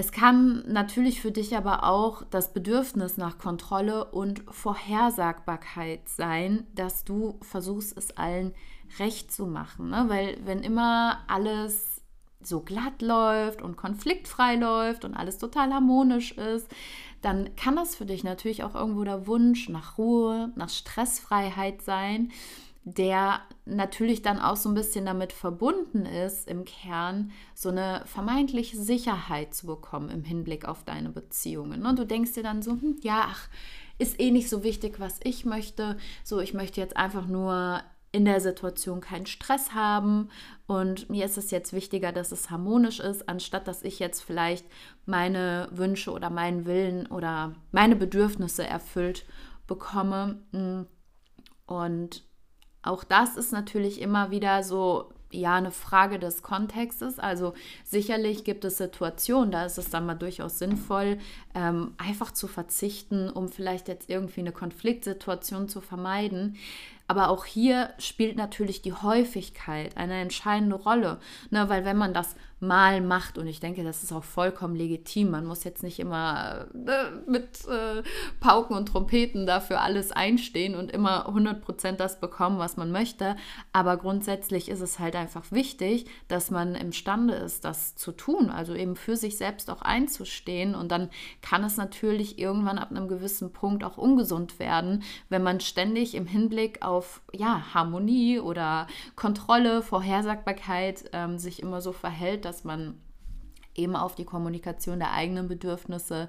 Es 0.00 0.12
kann 0.12 0.64
natürlich 0.66 1.20
für 1.20 1.30
dich 1.30 1.54
aber 1.58 1.84
auch 1.84 2.22
das 2.30 2.54
Bedürfnis 2.54 3.18
nach 3.18 3.36
Kontrolle 3.36 4.06
und 4.06 4.42
Vorhersagbarkeit 4.48 6.08
sein, 6.08 6.66
dass 6.74 7.04
du 7.04 7.38
versuchst, 7.42 7.98
es 7.98 8.16
allen 8.16 8.54
recht 8.98 9.30
zu 9.30 9.44
machen. 9.44 9.90
Ne? 9.90 10.06
Weil 10.08 10.38
wenn 10.46 10.62
immer 10.62 11.18
alles 11.28 12.00
so 12.42 12.60
glatt 12.60 13.02
läuft 13.02 13.60
und 13.60 13.76
konfliktfrei 13.76 14.54
läuft 14.54 15.04
und 15.04 15.12
alles 15.12 15.36
total 15.36 15.70
harmonisch 15.70 16.32
ist, 16.32 16.66
dann 17.20 17.54
kann 17.56 17.76
das 17.76 17.94
für 17.94 18.06
dich 18.06 18.24
natürlich 18.24 18.64
auch 18.64 18.74
irgendwo 18.74 19.04
der 19.04 19.26
Wunsch 19.26 19.68
nach 19.68 19.98
Ruhe, 19.98 20.50
nach 20.56 20.70
Stressfreiheit 20.70 21.82
sein, 21.82 22.32
der 22.84 23.40
natürlich 23.66 24.22
dann 24.22 24.40
auch 24.40 24.56
so 24.56 24.68
ein 24.68 24.74
bisschen 24.74 25.04
damit 25.04 25.32
verbunden 25.32 26.06
ist, 26.06 26.48
im 26.48 26.64
Kern 26.64 27.30
so 27.54 27.68
eine 27.68 28.02
vermeintliche 28.06 28.78
Sicherheit 28.78 29.54
zu 29.54 29.66
bekommen 29.66 30.08
im 30.08 30.24
Hinblick 30.24 30.64
auf 30.64 30.84
deine 30.84 31.10
Beziehungen. 31.10 31.84
Und 31.84 31.98
du 31.98 32.06
denkst 32.06 32.32
dir 32.32 32.42
dann 32.42 32.62
so, 32.62 32.72
hm, 32.72 32.96
ja, 33.02 33.26
ach, 33.28 33.48
ist 33.98 34.18
eh 34.18 34.30
nicht 34.30 34.48
so 34.48 34.64
wichtig, 34.64 34.98
was 34.98 35.20
ich 35.22 35.44
möchte. 35.44 35.98
So, 36.24 36.40
ich 36.40 36.54
möchte 36.54 36.80
jetzt 36.80 36.96
einfach 36.96 37.26
nur 37.26 37.82
in 38.12 38.24
der 38.24 38.40
Situation 38.40 39.00
keinen 39.00 39.26
Stress 39.26 39.72
haben 39.72 40.30
und 40.66 41.10
mir 41.10 41.24
ist 41.24 41.38
es 41.38 41.52
jetzt 41.52 41.72
wichtiger, 41.72 42.10
dass 42.10 42.32
es 42.32 42.50
harmonisch 42.50 42.98
ist, 42.98 43.28
anstatt 43.28 43.68
dass 43.68 43.82
ich 43.82 44.00
jetzt 44.00 44.22
vielleicht 44.22 44.66
meine 45.06 45.68
Wünsche 45.70 46.10
oder 46.10 46.28
meinen 46.28 46.64
Willen 46.64 47.06
oder 47.06 47.54
meine 47.70 47.94
Bedürfnisse 47.94 48.66
erfüllt 48.66 49.26
bekomme. 49.68 50.42
Und 51.66 52.24
auch 52.82 53.04
das 53.04 53.36
ist 53.36 53.52
natürlich 53.52 54.00
immer 54.00 54.30
wieder 54.30 54.62
so 54.62 55.10
ja 55.32 55.54
eine 55.54 55.70
Frage 55.70 56.18
des 56.18 56.42
Kontextes. 56.42 57.18
Also 57.18 57.54
sicherlich 57.84 58.44
gibt 58.44 58.64
es 58.64 58.78
Situationen, 58.78 59.52
da 59.52 59.64
ist 59.64 59.78
es 59.78 59.90
dann 59.90 60.06
mal 60.06 60.14
durchaus 60.14 60.58
sinnvoll, 60.58 61.18
ähm, 61.54 61.94
einfach 61.98 62.32
zu 62.32 62.48
verzichten, 62.48 63.28
um 63.30 63.48
vielleicht 63.48 63.88
jetzt 63.88 64.10
irgendwie 64.10 64.40
eine 64.40 64.52
Konfliktsituation 64.52 65.68
zu 65.68 65.80
vermeiden. 65.80 66.56
Aber 67.06 67.28
auch 67.28 67.44
hier 67.44 67.90
spielt 67.98 68.36
natürlich 68.36 68.82
die 68.82 68.92
Häufigkeit 68.92 69.96
eine 69.96 70.20
entscheidende 70.20 70.76
Rolle, 70.76 71.18
ne? 71.50 71.68
weil 71.68 71.84
wenn 71.84 71.96
man 71.96 72.14
das 72.14 72.36
mal 72.60 73.00
macht. 73.00 73.38
Und 73.38 73.46
ich 73.46 73.58
denke, 73.58 73.82
das 73.82 74.02
ist 74.02 74.12
auch 74.12 74.24
vollkommen 74.24 74.76
legitim. 74.76 75.30
Man 75.30 75.46
muss 75.46 75.64
jetzt 75.64 75.82
nicht 75.82 75.98
immer 75.98 76.66
äh, 76.74 77.10
mit 77.26 77.66
äh, 77.66 78.02
Pauken 78.38 78.76
und 78.76 78.86
Trompeten 78.86 79.46
dafür 79.46 79.80
alles 79.80 80.12
einstehen 80.12 80.74
und 80.74 80.90
immer 80.92 81.28
100% 81.28 81.92
das 81.92 82.20
bekommen, 82.20 82.58
was 82.58 82.76
man 82.76 82.92
möchte. 82.92 83.36
Aber 83.72 83.96
grundsätzlich 83.96 84.68
ist 84.68 84.80
es 84.80 84.98
halt 84.98 85.16
einfach 85.16 85.50
wichtig, 85.50 86.06
dass 86.28 86.50
man 86.50 86.74
imstande 86.74 87.34
ist, 87.34 87.64
das 87.64 87.96
zu 87.96 88.12
tun. 88.12 88.50
Also 88.50 88.74
eben 88.74 88.94
für 88.94 89.16
sich 89.16 89.38
selbst 89.38 89.70
auch 89.70 89.82
einzustehen. 89.82 90.74
Und 90.74 90.92
dann 90.92 91.08
kann 91.40 91.64
es 91.64 91.78
natürlich 91.78 92.38
irgendwann 92.38 92.78
ab 92.78 92.90
einem 92.90 93.08
gewissen 93.08 93.52
Punkt 93.52 93.84
auch 93.84 93.96
ungesund 93.96 94.58
werden, 94.58 95.02
wenn 95.30 95.42
man 95.42 95.60
ständig 95.60 96.14
im 96.14 96.26
Hinblick 96.26 96.82
auf 96.82 97.22
ja, 97.32 97.72
Harmonie 97.72 98.38
oder 98.38 98.86
Kontrolle, 99.16 99.82
Vorhersagbarkeit 99.82 101.04
ähm, 101.12 101.38
sich 101.38 101.62
immer 101.62 101.80
so 101.80 101.92
verhält, 101.92 102.44
dass 102.50 102.64
man 102.64 103.00
eben 103.76 103.94
auf 103.94 104.16
die 104.16 104.24
Kommunikation 104.24 104.98
der 104.98 105.12
eigenen 105.12 105.46
Bedürfnisse 105.46 106.28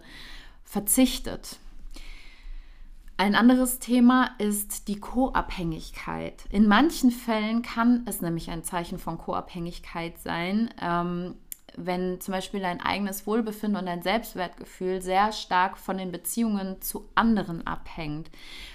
verzichtet. 0.64 1.58
Ein 3.18 3.34
anderes 3.34 3.80
Thema 3.80 4.32
ist 4.38 4.88
die 4.88 5.00
Co-Abhängigkeit. 5.00 6.46
In 6.52 6.68
manchen 6.68 7.10
Fällen 7.10 7.64
kann 7.64 8.04
es 8.06 8.22
nämlich 8.22 8.52
ein 8.52 8.64
Zeichen 8.64 9.00
von 9.00 9.18
Co-Abhängigkeit 9.18 10.20
sein, 10.20 10.72
ähm, 10.80 11.36
wenn 11.76 12.22
zum 12.22 12.34
Beispiel 12.34 12.60
dein 12.60 12.82
eigenes 12.82 13.26
Wohlbefinden 13.26 13.80
und 13.80 13.88
dein 13.88 14.04
Selbstwertgefühl 14.04 15.02
sehr 15.02 15.32
stark 15.32 15.78
von 15.78 15.98
den 15.98 16.12
Beziehungen 16.12 16.82
zu 16.82 17.10
anderen 17.16 17.66
abhängt. 17.66 18.30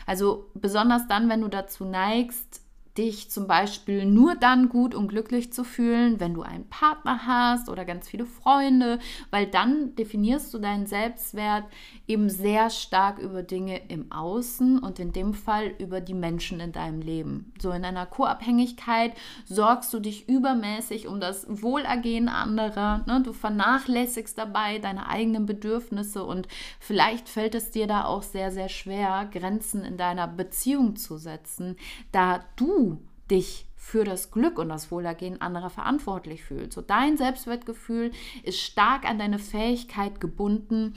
Also 0.05 0.51
besonders 0.55 1.07
dann, 1.07 1.29
wenn 1.29 1.43
du 1.43 1.49
dazu 1.49 1.85
neigst, 1.85 2.66
dich 2.99 3.31
zum 3.31 3.47
Beispiel 3.47 4.07
nur 4.07 4.35
dann 4.35 4.69
gut 4.69 4.95
und 4.95 5.09
glücklich 5.09 5.53
zu 5.53 5.65
fühlen, 5.65 6.21
wenn 6.21 6.35
du 6.35 6.43
einen 6.43 6.69
Partner 6.69 7.27
hast 7.27 7.69
oder 7.69 7.85
ganz 7.85 8.09
viele 8.09 8.27
Freunde, 8.27 8.99
weil 9.31 9.47
dann 9.47 9.95
definierst 9.97 10.53
du 10.55 10.59
deinen 10.59 10.87
Selbstwert 10.87 11.65
eben 12.07 12.31
sehr 12.31 12.71
stark 12.71 13.19
über 13.19 13.43
Dinge 13.43 13.81
im 13.89 14.11
Außen 14.13 14.79
und 14.79 14.99
in 14.99 15.13
dem 15.13 15.35
Fall 15.35 15.75
über 15.79 16.01
die 16.01 16.15
Menschen 16.15 16.61
in 16.61 16.73
deinem 16.73 17.01
Leben. 17.01 17.53
So 17.61 17.71
in 17.71 17.85
einer 17.85 18.07
Co-Abhängigkeit 18.07 19.13
sorgst 19.45 19.93
du 19.93 20.01
dich 20.01 20.29
übermäßig 20.29 21.07
um 21.09 21.21
das 21.21 21.47
Wohlergehen 21.49 22.29
anderer, 22.29 23.05
ne? 23.07 23.21
du 23.23 23.33
vernachlässigst 23.33 24.39
dabei 24.39 24.79
deine 24.79 25.09
eigenen 25.09 25.47
Bedürfnisse 25.47 26.25
und 26.25 26.49
vielleicht 26.81 27.29
fällt 27.29 27.55
es 27.55 27.71
dir 27.71 27.87
da 27.87 28.05
auch 28.05 28.23
sehr, 28.23 28.51
sehr 28.51 28.69
schwer, 28.69 29.29
Grenzen 29.33 29.85
in 29.85 29.97
deiner 29.97 30.29
Beziehung 30.29 30.97
zu 30.97 31.17
setzen, 31.17 31.77
da 32.13 32.41
du 32.57 32.86
dich 33.31 33.67
für 33.75 34.05
das 34.05 34.31
Glück 34.31 34.59
und 34.59 34.69
das 34.69 34.91
Wohlergehen 34.91 35.41
anderer 35.41 35.71
verantwortlich 35.71 36.43
fühlst. 36.43 36.73
So 36.73 36.81
dein 36.81 37.17
Selbstwertgefühl 37.17 38.11
ist 38.43 38.59
stark 38.59 39.09
an 39.09 39.19
deine 39.19 39.39
Fähigkeit 39.39 40.21
gebunden, 40.21 40.95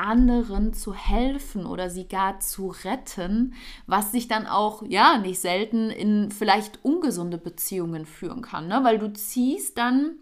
anderen 0.00 0.72
zu 0.72 0.94
helfen 0.94 1.66
oder 1.66 1.90
sie 1.90 2.08
gar 2.08 2.40
zu 2.40 2.68
retten, 2.68 3.52
was 3.86 4.12
sich 4.12 4.28
dann 4.28 4.46
auch 4.46 4.82
ja 4.88 5.18
nicht 5.18 5.40
selten 5.40 5.90
in 5.90 6.30
vielleicht 6.30 6.82
ungesunde 6.82 7.36
Beziehungen 7.36 8.06
führen 8.06 8.40
kann, 8.40 8.68
ne? 8.68 8.80
weil 8.82 8.98
du 8.98 9.12
ziehst 9.12 9.76
dann 9.76 10.14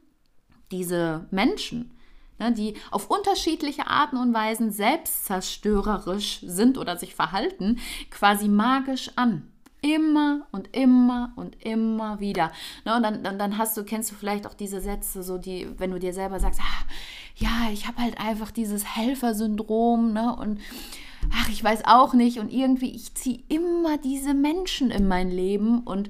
diese 0.72 1.28
Menschen, 1.30 1.92
ne, 2.40 2.52
die 2.52 2.74
auf 2.90 3.08
unterschiedliche 3.08 3.86
Arten 3.86 4.16
und 4.16 4.34
Weisen 4.34 4.72
selbstzerstörerisch 4.72 6.40
sind 6.42 6.76
oder 6.76 6.96
sich 6.96 7.14
verhalten, 7.14 7.78
quasi 8.10 8.48
magisch 8.48 9.12
an. 9.14 9.48
Immer 9.80 10.46
und 10.50 10.74
immer 10.76 11.32
und 11.36 11.62
immer 11.64 12.20
wieder. 12.20 12.50
Ne, 12.84 12.96
und 12.96 13.02
dann, 13.02 13.22
dann, 13.22 13.38
dann 13.38 13.58
hast 13.58 13.76
du, 13.76 13.84
kennst 13.84 14.10
du 14.10 14.14
vielleicht 14.14 14.46
auch 14.46 14.54
diese 14.54 14.80
Sätze, 14.80 15.22
so 15.22 15.38
die, 15.38 15.68
wenn 15.78 15.90
du 15.90 15.98
dir 15.98 16.12
selber 16.12 16.40
sagst, 16.40 16.60
ah, 16.60 16.84
ja, 17.36 17.70
ich 17.72 17.86
habe 17.86 18.02
halt 18.02 18.20
einfach 18.20 18.50
dieses 18.50 18.96
Helfersyndrom, 18.96 20.12
ne? 20.12 20.34
Und 20.34 20.60
ach, 21.32 21.48
ich 21.48 21.62
weiß 21.62 21.84
auch 21.84 22.14
nicht. 22.14 22.38
Und 22.38 22.52
irgendwie, 22.52 22.94
ich 22.94 23.14
ziehe 23.14 23.40
immer 23.48 23.98
diese 23.98 24.34
Menschen 24.34 24.90
in 24.90 25.06
mein 25.06 25.30
Leben 25.30 25.80
und 25.80 26.08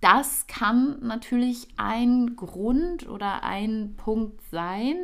das 0.00 0.46
kann 0.48 0.98
natürlich 1.00 1.68
ein 1.78 2.36
Grund 2.36 3.08
oder 3.08 3.42
ein 3.42 3.94
Punkt 3.96 4.42
sein, 4.50 4.96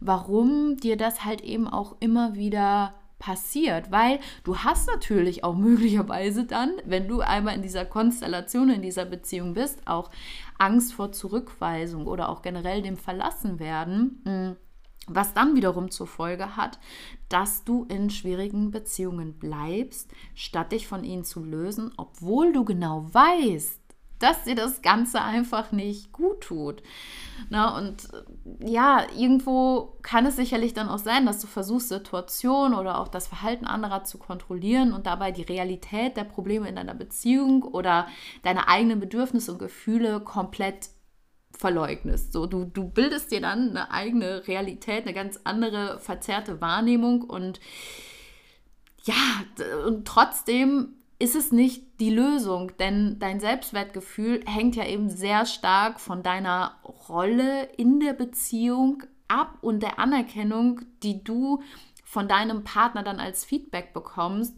warum 0.00 0.76
dir 0.78 0.96
das 0.96 1.24
halt 1.24 1.42
eben 1.42 1.68
auch 1.68 1.94
immer 2.00 2.34
wieder 2.34 2.92
passiert, 3.18 3.90
weil 3.90 4.20
du 4.44 4.58
hast 4.58 4.88
natürlich 4.88 5.44
auch 5.44 5.56
möglicherweise 5.56 6.44
dann, 6.44 6.72
wenn 6.84 7.08
du 7.08 7.20
einmal 7.20 7.54
in 7.54 7.62
dieser 7.62 7.84
Konstellation, 7.84 8.70
in 8.70 8.82
dieser 8.82 9.04
Beziehung 9.04 9.54
bist, 9.54 9.86
auch 9.86 10.10
Angst 10.58 10.92
vor 10.92 11.12
Zurückweisung 11.12 12.06
oder 12.06 12.28
auch 12.28 12.42
generell 12.42 12.82
dem 12.82 12.96
Verlassenwerden. 12.96 14.22
Hm, 14.24 14.56
was 15.10 15.32
dann 15.32 15.56
wiederum 15.56 15.90
zur 15.90 16.06
Folge 16.06 16.56
hat, 16.56 16.78
dass 17.30 17.64
du 17.64 17.86
in 17.88 18.10
schwierigen 18.10 18.70
Beziehungen 18.70 19.38
bleibst, 19.38 20.12
statt 20.34 20.72
dich 20.72 20.86
von 20.86 21.02
ihnen 21.02 21.24
zu 21.24 21.42
lösen, 21.42 21.92
obwohl 21.96 22.52
du 22.52 22.64
genau 22.64 23.06
weißt, 23.12 23.80
dass 24.18 24.44
dir 24.44 24.54
das 24.54 24.82
Ganze 24.82 25.22
einfach 25.22 25.72
nicht 25.72 26.12
gut 26.12 26.40
tut. 26.42 26.82
Na, 27.50 27.76
und 27.76 28.08
äh, 28.12 28.70
ja, 28.70 29.06
irgendwo 29.16 29.96
kann 30.02 30.26
es 30.26 30.36
sicherlich 30.36 30.74
dann 30.74 30.88
auch 30.88 30.98
sein, 30.98 31.26
dass 31.26 31.40
du 31.40 31.46
versuchst, 31.46 31.88
Situationen 31.88 32.76
oder 32.76 32.98
auch 32.98 33.08
das 33.08 33.28
Verhalten 33.28 33.66
anderer 33.66 34.04
zu 34.04 34.18
kontrollieren 34.18 34.92
und 34.92 35.06
dabei 35.06 35.30
die 35.30 35.42
Realität 35.42 36.16
der 36.16 36.24
Probleme 36.24 36.68
in 36.68 36.76
deiner 36.76 36.94
Beziehung 36.94 37.62
oder 37.62 38.08
deine 38.42 38.68
eigenen 38.68 39.00
Bedürfnisse 39.00 39.52
und 39.52 39.58
Gefühle 39.58 40.20
komplett 40.20 40.90
verleugnest. 41.56 42.32
So, 42.32 42.46
du, 42.46 42.64
du 42.64 42.88
bildest 42.88 43.32
dir 43.32 43.40
dann 43.40 43.70
eine 43.70 43.90
eigene 43.90 44.46
Realität, 44.46 45.04
eine 45.04 45.14
ganz 45.14 45.40
andere 45.44 45.98
verzerrte 45.98 46.60
Wahrnehmung 46.60 47.22
und 47.22 47.60
ja, 49.04 49.14
und 49.86 50.06
trotzdem 50.06 50.97
ist 51.18 51.34
es 51.34 51.50
nicht 51.50 52.00
die 52.00 52.10
Lösung, 52.10 52.76
denn 52.78 53.18
dein 53.18 53.40
Selbstwertgefühl 53.40 54.42
hängt 54.46 54.76
ja 54.76 54.86
eben 54.86 55.10
sehr 55.10 55.46
stark 55.46 55.98
von 55.98 56.22
deiner 56.22 56.76
Rolle 57.08 57.64
in 57.76 57.98
der 57.98 58.12
Beziehung 58.12 59.02
ab 59.26 59.58
und 59.60 59.82
der 59.82 59.98
Anerkennung, 59.98 60.80
die 61.02 61.24
du 61.24 61.62
von 62.04 62.28
deinem 62.28 62.64
Partner 62.64 63.02
dann 63.02 63.20
als 63.20 63.44
Feedback 63.44 63.92
bekommst, 63.92 64.56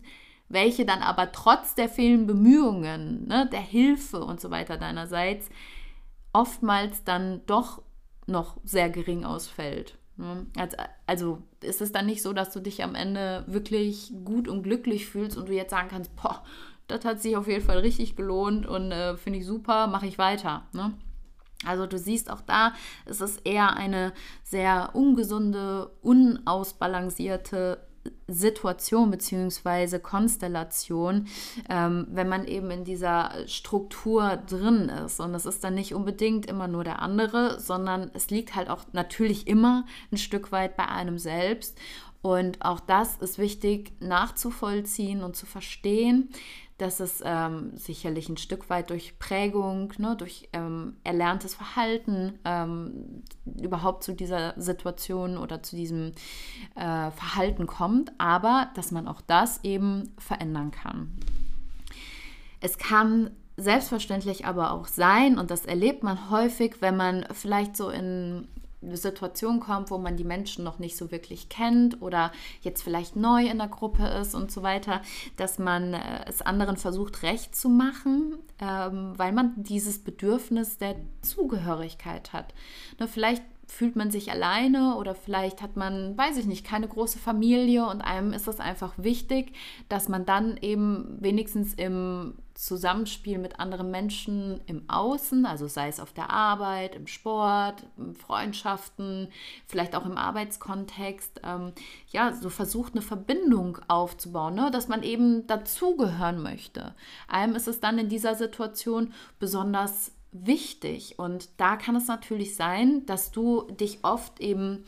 welche 0.48 0.84
dann 0.84 1.00
aber 1.00 1.32
trotz 1.32 1.74
der 1.74 1.88
fehlenden 1.88 2.26
Bemühungen, 2.26 3.26
ne, 3.26 3.48
der 3.50 3.60
Hilfe 3.60 4.22
und 4.22 4.40
so 4.40 4.50
weiter 4.50 4.76
deinerseits 4.76 5.48
oftmals 6.32 7.04
dann 7.04 7.40
doch 7.46 7.82
noch 8.26 8.56
sehr 8.64 8.90
gering 8.90 9.24
ausfällt. 9.24 9.99
Ne? 10.20 10.46
Also, 11.06 11.42
ist 11.62 11.80
es 11.80 11.92
dann 11.92 12.06
nicht 12.06 12.22
so, 12.22 12.32
dass 12.32 12.52
du 12.52 12.60
dich 12.60 12.84
am 12.84 12.94
Ende 12.94 13.44
wirklich 13.46 14.12
gut 14.24 14.48
und 14.48 14.62
glücklich 14.62 15.06
fühlst 15.06 15.36
und 15.36 15.48
du 15.48 15.54
jetzt 15.54 15.70
sagen 15.70 15.88
kannst, 15.88 16.14
boah, 16.16 16.44
das 16.86 17.04
hat 17.04 17.22
sich 17.22 17.36
auf 17.36 17.48
jeden 17.48 17.64
Fall 17.64 17.78
richtig 17.78 18.16
gelohnt 18.16 18.66
und 18.66 18.92
äh, 18.92 19.16
finde 19.16 19.38
ich 19.38 19.46
super, 19.46 19.86
mache 19.86 20.06
ich 20.06 20.18
weiter. 20.18 20.64
Ne? 20.72 20.92
Also 21.64 21.86
du 21.86 21.98
siehst 21.98 22.30
auch 22.30 22.40
da, 22.40 22.72
es 23.06 23.20
ist 23.20 23.46
eher 23.46 23.76
eine 23.76 24.12
sehr 24.42 24.90
ungesunde, 24.94 25.90
unausbalancierte 26.02 27.86
Situation 28.28 29.10
bzw. 29.10 29.98
Konstellation, 29.98 31.26
ähm, 31.68 32.06
wenn 32.10 32.28
man 32.28 32.46
eben 32.46 32.70
in 32.70 32.84
dieser 32.84 33.32
Struktur 33.46 34.36
drin 34.36 34.88
ist. 34.88 35.20
Und 35.20 35.34
es 35.34 35.46
ist 35.46 35.64
dann 35.64 35.74
nicht 35.74 35.94
unbedingt 35.94 36.46
immer 36.46 36.68
nur 36.68 36.84
der 36.84 37.02
andere, 37.02 37.60
sondern 37.60 38.10
es 38.14 38.30
liegt 38.30 38.54
halt 38.54 38.70
auch 38.70 38.84
natürlich 38.92 39.46
immer 39.46 39.84
ein 40.12 40.16
Stück 40.16 40.52
weit 40.52 40.76
bei 40.76 40.86
einem 40.86 41.18
selbst. 41.18 41.78
Und 42.22 42.62
auch 42.62 42.80
das 42.80 43.16
ist 43.16 43.38
wichtig 43.38 43.92
nachzuvollziehen 44.00 45.22
und 45.22 45.36
zu 45.36 45.46
verstehen, 45.46 46.28
dass 46.80 47.00
es 47.00 47.22
ähm, 47.24 47.72
sicherlich 47.76 48.28
ein 48.28 48.36
Stück 48.36 48.70
weit 48.70 48.90
durch 48.90 49.18
Prägung, 49.18 49.92
ne, 49.98 50.16
durch 50.16 50.48
ähm, 50.52 50.96
erlerntes 51.04 51.54
Verhalten 51.54 52.38
ähm, 52.44 53.22
überhaupt 53.60 54.02
zu 54.02 54.14
dieser 54.14 54.54
Situation 54.56 55.36
oder 55.36 55.62
zu 55.62 55.76
diesem 55.76 56.12
äh, 56.76 57.10
Verhalten 57.10 57.66
kommt, 57.66 58.12
aber 58.18 58.70
dass 58.74 58.92
man 58.92 59.08
auch 59.08 59.20
das 59.20 59.62
eben 59.62 60.14
verändern 60.18 60.70
kann. 60.70 61.12
Es 62.60 62.78
kann 62.78 63.30
selbstverständlich 63.56 64.46
aber 64.46 64.72
auch 64.72 64.86
sein, 64.86 65.38
und 65.38 65.50
das 65.50 65.66
erlebt 65.66 66.02
man 66.02 66.30
häufig, 66.30 66.76
wenn 66.80 66.96
man 66.96 67.26
vielleicht 67.32 67.76
so 67.76 67.90
in 67.90 68.48
Situation 68.92 69.60
kommt, 69.60 69.90
wo 69.90 69.98
man 69.98 70.16
die 70.16 70.24
Menschen 70.24 70.64
noch 70.64 70.78
nicht 70.78 70.96
so 70.96 71.10
wirklich 71.10 71.48
kennt 71.48 72.00
oder 72.00 72.32
jetzt 72.62 72.82
vielleicht 72.82 73.16
neu 73.16 73.46
in 73.46 73.58
der 73.58 73.68
Gruppe 73.68 74.06
ist 74.06 74.34
und 74.34 74.50
so 74.50 74.62
weiter, 74.62 75.02
dass 75.36 75.58
man 75.58 75.94
äh, 75.94 76.24
es 76.26 76.42
anderen 76.42 76.76
versucht 76.76 77.22
recht 77.22 77.54
zu 77.54 77.68
machen, 77.68 78.38
ähm, 78.60 79.12
weil 79.16 79.32
man 79.32 79.52
dieses 79.56 80.02
Bedürfnis 80.02 80.78
der 80.78 80.96
Zugehörigkeit 81.22 82.32
hat. 82.32 82.54
Ne, 82.98 83.06
vielleicht 83.06 83.42
fühlt 83.70 83.96
man 83.96 84.10
sich 84.10 84.30
alleine 84.30 84.96
oder 84.96 85.14
vielleicht 85.14 85.62
hat 85.62 85.76
man, 85.76 86.16
weiß 86.18 86.36
ich 86.36 86.46
nicht, 86.46 86.66
keine 86.66 86.88
große 86.88 87.18
Familie 87.18 87.86
und 87.86 88.00
einem 88.00 88.32
ist 88.32 88.48
es 88.48 88.60
einfach 88.60 88.92
wichtig, 88.96 89.52
dass 89.88 90.08
man 90.08 90.26
dann 90.26 90.56
eben 90.56 91.16
wenigstens 91.20 91.74
im 91.74 92.34
Zusammenspiel 92.54 93.38
mit 93.38 93.58
anderen 93.58 93.90
Menschen 93.90 94.60
im 94.66 94.82
Außen, 94.88 95.46
also 95.46 95.66
sei 95.66 95.88
es 95.88 96.00
auf 96.00 96.12
der 96.12 96.30
Arbeit, 96.30 96.94
im 96.94 97.06
Sport, 97.06 97.86
in 97.96 98.14
Freundschaften, 98.14 99.28
vielleicht 99.66 99.94
auch 99.94 100.04
im 100.04 100.18
Arbeitskontext, 100.18 101.40
ähm, 101.42 101.72
ja, 102.10 102.34
so 102.34 102.50
versucht 102.50 102.92
eine 102.92 103.02
Verbindung 103.02 103.78
aufzubauen, 103.88 104.56
ne? 104.56 104.70
dass 104.70 104.88
man 104.88 105.02
eben 105.02 105.46
dazugehören 105.46 106.42
möchte. 106.42 106.94
Einem 107.28 107.54
ist 107.54 107.68
es 107.68 107.80
dann 107.80 107.98
in 107.98 108.10
dieser 108.10 108.34
Situation 108.34 109.14
besonders 109.38 110.12
wichtig 110.32 111.18
und 111.18 111.48
da 111.56 111.76
kann 111.76 111.96
es 111.96 112.06
natürlich 112.06 112.54
sein, 112.54 113.04
dass 113.06 113.32
du 113.32 113.62
dich 113.70 114.00
oft 114.02 114.40
eben 114.40 114.84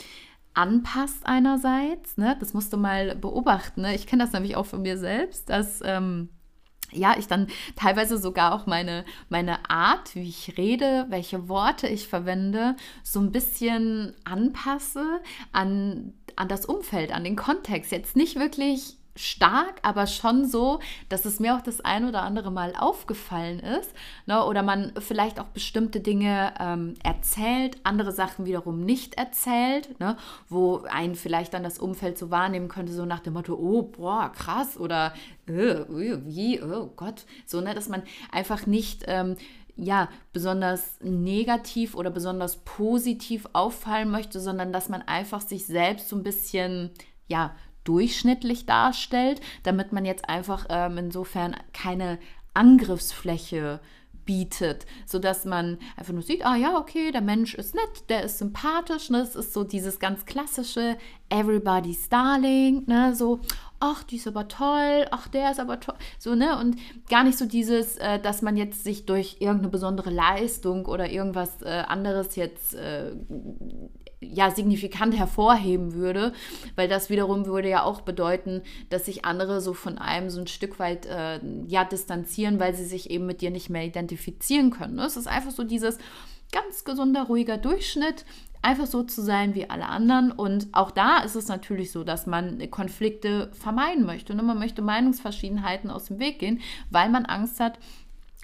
anpasst 0.54 1.24
einerseits, 1.24 2.16
ne? 2.16 2.36
das 2.38 2.54
musst 2.54 2.72
du 2.72 2.76
mal 2.76 3.16
beobachten. 3.16 3.82
Ne? 3.82 3.94
Ich 3.94 4.06
kenne 4.06 4.24
das 4.24 4.32
nämlich 4.32 4.56
auch 4.56 4.66
von 4.66 4.82
mir 4.82 4.98
selbst, 4.98 5.48
dass 5.48 5.80
ähm, 5.84 6.28
ja, 6.92 7.16
ich 7.18 7.26
dann 7.26 7.48
teilweise 7.74 8.18
sogar 8.18 8.54
auch 8.54 8.66
meine, 8.66 9.04
meine 9.28 9.70
Art, 9.70 10.14
wie 10.14 10.28
ich 10.28 10.58
rede, 10.58 11.06
welche 11.08 11.48
Worte 11.48 11.88
ich 11.88 12.06
verwende, 12.06 12.76
so 13.02 13.20
ein 13.20 13.32
bisschen 13.32 14.14
anpasse 14.24 15.20
an, 15.52 16.12
an 16.36 16.48
das 16.48 16.66
Umfeld, 16.66 17.12
an 17.12 17.24
den 17.24 17.36
Kontext. 17.36 17.92
Jetzt 17.92 18.14
nicht 18.14 18.38
wirklich 18.38 18.98
stark, 19.14 19.80
aber 19.82 20.06
schon 20.06 20.46
so, 20.46 20.80
dass 21.08 21.24
es 21.24 21.38
mir 21.38 21.54
auch 21.54 21.60
das 21.60 21.80
ein 21.80 22.06
oder 22.06 22.22
andere 22.22 22.50
Mal 22.50 22.74
aufgefallen 22.78 23.60
ist. 23.60 23.92
Ne? 24.26 24.44
Oder 24.44 24.62
man 24.62 24.92
vielleicht 24.98 25.38
auch 25.38 25.46
bestimmte 25.46 26.00
Dinge 26.00 26.54
ähm, 26.58 26.94
erzählt, 27.02 27.76
andere 27.84 28.12
Sachen 28.12 28.46
wiederum 28.46 28.80
nicht 28.80 29.14
erzählt, 29.14 29.98
ne? 30.00 30.16
wo 30.48 30.82
einen 30.88 31.14
vielleicht 31.14 31.52
dann 31.54 31.62
das 31.62 31.78
Umfeld 31.78 32.16
so 32.16 32.30
wahrnehmen 32.30 32.68
könnte, 32.68 32.92
so 32.92 33.04
nach 33.04 33.20
dem 33.20 33.34
Motto, 33.34 33.54
oh, 33.54 33.82
boah, 33.82 34.32
krass 34.32 34.78
oder 34.78 35.12
äh, 35.46 35.84
wie, 35.88 36.62
oh 36.62 36.90
Gott, 36.96 37.26
so, 37.44 37.60
ne? 37.60 37.74
dass 37.74 37.88
man 37.88 38.02
einfach 38.30 38.66
nicht. 38.66 39.04
Ähm, 39.06 39.36
ja, 39.74 40.10
besonders 40.34 41.00
negativ 41.00 41.94
oder 41.94 42.10
besonders 42.10 42.56
positiv 42.56 43.48
auffallen 43.54 44.10
möchte, 44.10 44.38
sondern 44.38 44.70
dass 44.70 44.90
man 44.90 45.00
einfach 45.00 45.40
sich 45.40 45.64
selbst 45.64 46.10
so 46.10 46.16
ein 46.16 46.22
bisschen 46.22 46.90
ja, 47.26 47.56
durchschnittlich 47.84 48.66
darstellt, 48.66 49.40
damit 49.62 49.92
man 49.92 50.04
jetzt 50.04 50.28
einfach 50.28 50.66
ähm, 50.68 50.98
insofern 50.98 51.56
keine 51.72 52.18
Angriffsfläche 52.54 53.80
bietet, 54.24 54.86
sodass 55.06 55.44
man 55.44 55.78
einfach 55.96 56.12
nur 56.12 56.22
sieht, 56.22 56.44
ah 56.44 56.56
ja, 56.56 56.78
okay, 56.78 57.10
der 57.10 57.22
Mensch 57.22 57.54
ist 57.54 57.74
nett, 57.74 58.08
der 58.08 58.22
ist 58.24 58.38
sympathisch, 58.38 59.10
ne? 59.10 59.18
das 59.18 59.34
ist 59.34 59.52
so 59.52 59.64
dieses 59.64 59.98
ganz 59.98 60.24
klassische 60.26 60.96
Everybody's 61.28 62.08
Darling, 62.08 62.84
ne, 62.86 63.14
so, 63.14 63.40
ach, 63.80 64.04
die 64.04 64.16
ist 64.16 64.28
aber 64.28 64.48
toll, 64.48 65.06
ach, 65.10 65.28
der 65.28 65.50
ist 65.50 65.60
aber 65.60 65.80
toll, 65.80 65.96
so, 66.18 66.34
ne, 66.34 66.58
und 66.58 66.76
gar 67.08 67.24
nicht 67.24 67.38
so 67.38 67.46
dieses, 67.46 67.96
äh, 67.96 68.20
dass 68.20 68.42
man 68.42 68.56
jetzt 68.56 68.84
sich 68.84 69.06
durch 69.06 69.38
irgendeine 69.40 69.70
besondere 69.70 70.10
Leistung 70.10 70.86
oder 70.86 71.10
irgendwas 71.10 71.62
äh, 71.62 71.82
anderes 71.88 72.36
jetzt 72.36 72.74
äh, 72.74 73.12
ja 74.22 74.50
signifikant 74.50 75.16
hervorheben 75.16 75.94
würde, 75.94 76.32
weil 76.76 76.88
das 76.88 77.10
wiederum 77.10 77.46
würde 77.46 77.68
ja 77.68 77.82
auch 77.82 78.02
bedeuten, 78.02 78.62
dass 78.88 79.06
sich 79.06 79.24
andere 79.24 79.60
so 79.60 79.74
von 79.74 79.98
einem 79.98 80.30
so 80.30 80.40
ein 80.40 80.46
Stück 80.46 80.78
weit 80.78 81.06
äh, 81.06 81.40
ja 81.66 81.84
distanzieren, 81.84 82.60
weil 82.60 82.74
sie 82.74 82.84
sich 82.84 83.10
eben 83.10 83.26
mit 83.26 83.40
dir 83.40 83.50
nicht 83.50 83.70
mehr 83.70 83.84
identifizieren 83.84 84.70
können. 84.70 84.96
Ne? 84.96 85.04
Es 85.04 85.16
ist 85.16 85.28
einfach 85.28 85.50
so 85.50 85.64
dieses 85.64 85.98
ganz 86.52 86.84
gesunder, 86.84 87.24
ruhiger 87.24 87.56
Durchschnitt, 87.56 88.24
einfach 88.60 88.86
so 88.86 89.02
zu 89.02 89.22
sein 89.22 89.54
wie 89.54 89.68
alle 89.68 89.86
anderen. 89.86 90.30
Und 90.30 90.68
auch 90.72 90.92
da 90.92 91.18
ist 91.18 91.34
es 91.34 91.48
natürlich 91.48 91.90
so, 91.90 92.04
dass 92.04 92.26
man 92.26 92.70
Konflikte 92.70 93.50
vermeiden 93.52 94.06
möchte. 94.06 94.34
Ne? 94.34 94.42
Man 94.42 94.58
möchte 94.58 94.82
Meinungsverschiedenheiten 94.82 95.90
aus 95.90 96.04
dem 96.06 96.20
Weg 96.20 96.38
gehen, 96.38 96.60
weil 96.90 97.10
man 97.10 97.26
Angst 97.26 97.58
hat, 97.58 97.78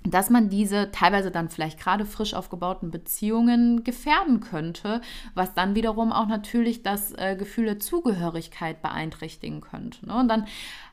dass 0.04 0.30
man 0.30 0.48
diese 0.48 0.90
teilweise 0.92 1.30
dann 1.30 1.48
vielleicht 1.48 1.80
gerade 1.80 2.04
frisch 2.04 2.34
aufgebauten 2.34 2.90
Beziehungen 2.90 3.84
gefährden 3.84 4.40
könnte, 4.40 5.00
was 5.34 5.54
dann 5.54 5.74
wiederum 5.74 6.12
auch 6.12 6.26
natürlich 6.26 6.82
das 6.82 7.12
äh, 7.12 7.36
Gefühl 7.36 7.64
der 7.66 7.80
Zugehörigkeit 7.80 8.80
beeinträchtigen 8.80 9.60
könnte. 9.60 10.06
Ne? 10.06 10.14
Und 10.14 10.28
dann 10.28 10.46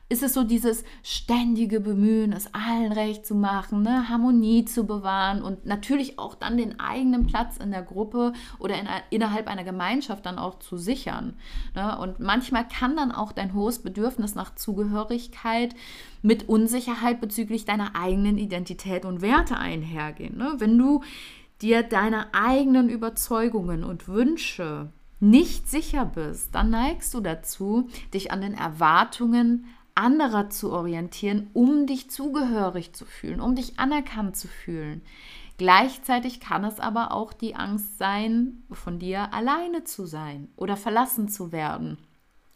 ist 0.08 0.22
es 0.22 0.34
so 0.34 0.44
dieses 0.44 0.84
ständige 1.02 1.80
Bemühen, 1.80 2.32
es 2.32 2.54
allen 2.54 2.92
recht 2.92 3.26
zu 3.26 3.34
machen, 3.34 3.82
ne? 3.82 4.08
Harmonie 4.08 4.64
zu 4.64 4.86
bewahren 4.86 5.42
und 5.42 5.66
natürlich 5.66 6.18
auch 6.18 6.36
dann 6.36 6.56
den 6.56 6.78
eigenen 6.78 7.26
Platz 7.26 7.56
in 7.56 7.72
der 7.72 7.82
Gruppe 7.82 8.32
oder 8.60 8.78
in, 8.78 8.86
innerhalb 9.10 9.48
einer 9.48 9.64
Gemeinschaft 9.64 10.24
dann 10.24 10.38
auch 10.38 10.60
zu 10.60 10.76
sichern. 10.76 11.34
Ne? 11.74 11.98
Und 11.98 12.20
manchmal 12.20 12.68
kann 12.68 12.96
dann 12.96 13.10
auch 13.10 13.32
dein 13.32 13.52
hohes 13.52 13.80
Bedürfnis 13.80 14.36
nach 14.36 14.54
Zugehörigkeit 14.54 15.74
mit 16.22 16.48
Unsicherheit 16.48 17.20
bezüglich 17.20 17.64
deiner 17.64 17.96
eigenen 17.96 18.38
Identität 18.38 19.04
und 19.04 19.22
Werte 19.22 19.56
einhergehen. 19.56 20.36
Ne? 20.36 20.54
Wenn 20.58 20.78
du 20.78 21.02
dir 21.62 21.82
deiner 21.82 22.28
eigenen 22.32 22.88
Überzeugungen 22.88 23.82
und 23.82 24.06
Wünsche 24.06 24.90
nicht 25.18 25.68
sicher 25.68 26.04
bist, 26.04 26.54
dann 26.54 26.70
neigst 26.70 27.14
du 27.14 27.20
dazu, 27.20 27.88
dich 28.12 28.32
an 28.32 28.42
den 28.42 28.54
Erwartungen 28.54 29.64
anderer 29.96 30.50
zu 30.50 30.72
orientieren, 30.72 31.50
um 31.52 31.86
dich 31.86 32.10
zugehörig 32.10 32.92
zu 32.92 33.04
fühlen, 33.04 33.40
um 33.40 33.54
dich 33.54 33.78
anerkannt 33.78 34.36
zu 34.36 34.48
fühlen. 34.48 35.02
Gleichzeitig 35.58 36.40
kann 36.40 36.64
es 36.64 36.80
aber 36.80 37.12
auch 37.12 37.32
die 37.32 37.54
Angst 37.54 37.98
sein, 37.98 38.62
von 38.70 38.98
dir 38.98 39.32
alleine 39.32 39.84
zu 39.84 40.04
sein 40.04 40.48
oder 40.56 40.76
verlassen 40.76 41.28
zu 41.28 41.50
werden. 41.50 41.98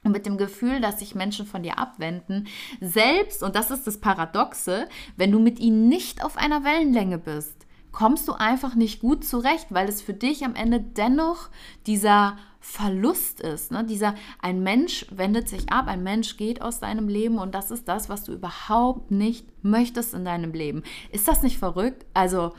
Und 0.03 0.12
mit 0.12 0.26
dem 0.26 0.38
Gefühl, 0.38 0.81
dass 0.81 0.98
sich 0.98 1.14
Menschen 1.14 1.46
von 1.46 1.62
dir 1.62 1.79
abwenden, 1.79 2.46
selbst, 2.81 3.42
und 3.42 3.55
das 3.55 3.70
ist 3.70 3.87
das 3.87 3.98
Paradoxe, 3.98 4.88
wenn 5.16 5.33
du 5.33 5.38
mit 5.38 5.59
ihnen 5.61 5.88
nicht 5.88 6.24
auf 6.24 6.37
einer 6.37 6.64
Wellenlänge 6.64 7.18
bist, 7.18 7.66
kommst 7.92 8.29
du 8.29 8.33
einfach 8.33 8.74
nicht 8.74 9.00
gut 9.00 9.24
zurecht, 9.24 9.66
weil 9.70 9.88
es 9.88 10.00
für 10.00 10.14
dich 10.14 10.44
am 10.44 10.55
Ende 10.55 10.81
dennoch 10.81 11.50
dieser 11.87 12.38
Verlust 12.61 13.40
ist. 13.40 13.73
Ne? 13.73 13.85
Dieser, 13.85 14.14
ein 14.40 14.62
Mensch 14.62 15.07
wendet 15.11 15.49
sich 15.49 15.73
ab, 15.73 15.87
ein 15.87 16.03
Mensch 16.03 16.37
geht 16.37 16.61
aus 16.61 16.79
deinem 16.79 17.09
Leben 17.09 17.38
und 17.38 17.55
das 17.55 17.70
ist 17.70 17.88
das, 17.88 18.09
was 18.09 18.25
du 18.25 18.33
überhaupt 18.33 19.11
nicht 19.11 19.46
möchtest 19.64 20.12
in 20.12 20.27
deinem 20.27 20.53
Leben. 20.53 20.83
Ist 21.11 21.27
das 21.27 21.42
nicht 21.42 21.59
verrückt? 21.59 22.05
Also, 22.12 22.53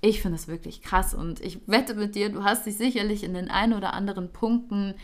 ich 0.00 0.22
finde 0.22 0.36
es 0.36 0.46
wirklich 0.46 0.80
krass 0.80 1.12
und 1.12 1.40
ich 1.40 1.60
wette 1.66 1.94
mit 1.94 2.14
dir, 2.14 2.30
du 2.30 2.44
hast 2.44 2.66
dich 2.66 2.76
sicherlich 2.76 3.24
in 3.24 3.34
den 3.34 3.50
ein 3.50 3.72
oder 3.72 3.94
anderen 3.94 4.32
Punkten 4.32 4.94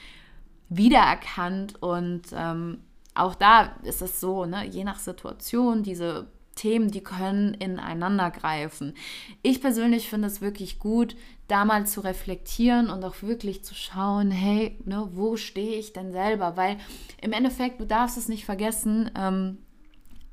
wiedererkannt 0.68 1.82
und 1.82 2.22
ähm, 2.32 2.78
auch 3.14 3.34
da 3.34 3.76
ist 3.82 4.02
es 4.02 4.20
so, 4.20 4.44
ne, 4.44 4.64
je 4.66 4.84
nach 4.84 4.98
Situation, 4.98 5.82
diese 5.82 6.28
Themen, 6.54 6.90
die 6.90 7.02
können 7.02 7.54
ineinander 7.54 8.30
greifen. 8.30 8.94
Ich 9.42 9.60
persönlich 9.60 10.08
finde 10.08 10.28
es 10.28 10.40
wirklich 10.40 10.78
gut, 10.78 11.16
da 11.48 11.64
mal 11.64 11.86
zu 11.86 12.00
reflektieren 12.00 12.88
und 12.88 13.04
auch 13.04 13.22
wirklich 13.22 13.64
zu 13.64 13.74
schauen, 13.74 14.30
hey, 14.30 14.78
ne, 14.84 15.08
wo 15.12 15.36
stehe 15.36 15.78
ich 15.78 15.92
denn 15.92 16.12
selber? 16.12 16.56
Weil 16.56 16.78
im 17.20 17.32
Endeffekt, 17.32 17.80
du 17.80 17.86
darfst 17.86 18.16
es 18.16 18.28
nicht 18.28 18.44
vergessen, 18.44 19.10
ähm, 19.16 19.58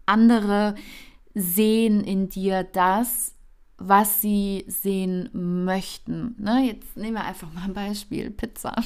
andere 0.06 0.76
sehen 1.34 2.04
in 2.04 2.30
dir 2.30 2.64
das, 2.64 3.36
was 3.78 4.22
sie 4.22 4.64
sehen 4.68 5.30
möchten. 5.34 6.36
Ne, 6.38 6.68
jetzt 6.68 6.96
nehmen 6.96 7.16
wir 7.16 7.26
einfach 7.26 7.52
mal 7.52 7.64
ein 7.64 7.74
Beispiel: 7.74 8.32
Pizza. 8.32 8.76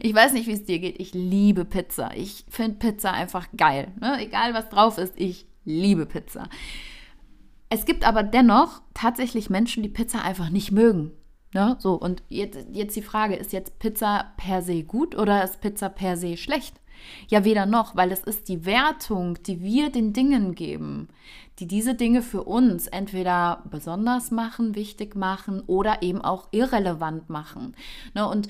Ich 0.00 0.14
weiß 0.14 0.32
nicht, 0.32 0.46
wie 0.46 0.52
es 0.52 0.64
dir 0.64 0.78
geht. 0.78 0.98
Ich 0.98 1.12
liebe 1.12 1.66
Pizza. 1.66 2.16
Ich 2.16 2.46
finde 2.48 2.78
Pizza 2.78 3.12
einfach 3.12 3.48
geil. 3.54 3.92
Ne? 4.00 4.18
Egal, 4.22 4.54
was 4.54 4.70
drauf 4.70 4.96
ist, 4.96 5.12
ich 5.16 5.46
liebe 5.66 6.06
Pizza. 6.06 6.48
Es 7.68 7.84
gibt 7.84 8.06
aber 8.06 8.22
dennoch 8.22 8.80
tatsächlich 8.94 9.50
Menschen, 9.50 9.82
die 9.82 9.90
Pizza 9.90 10.22
einfach 10.22 10.48
nicht 10.48 10.72
mögen. 10.72 11.12
Ne? 11.52 11.76
So, 11.78 11.94
und 11.94 12.22
jetzt, 12.28 12.66
jetzt 12.72 12.96
die 12.96 13.02
Frage: 13.02 13.36
Ist 13.36 13.52
jetzt 13.52 13.78
Pizza 13.78 14.32
per 14.36 14.62
se 14.62 14.82
gut 14.82 15.16
oder 15.16 15.44
ist 15.44 15.60
Pizza 15.60 15.88
per 15.88 16.16
se 16.16 16.36
schlecht? 16.36 16.80
Ja, 17.28 17.44
weder 17.44 17.66
noch, 17.66 17.96
weil 17.96 18.12
es 18.12 18.20
ist 18.20 18.48
die 18.48 18.64
Wertung, 18.64 19.42
die 19.42 19.60
wir 19.60 19.90
den 19.90 20.12
Dingen 20.12 20.54
geben, 20.54 21.08
die 21.58 21.66
diese 21.66 21.94
Dinge 21.94 22.22
für 22.22 22.44
uns 22.44 22.86
entweder 22.86 23.64
besonders 23.70 24.30
machen, 24.30 24.76
wichtig 24.76 25.16
machen 25.16 25.62
oder 25.66 26.02
eben 26.02 26.20
auch 26.20 26.48
irrelevant 26.52 27.28
machen. 27.28 27.74
Ne, 28.14 28.28
und 28.28 28.48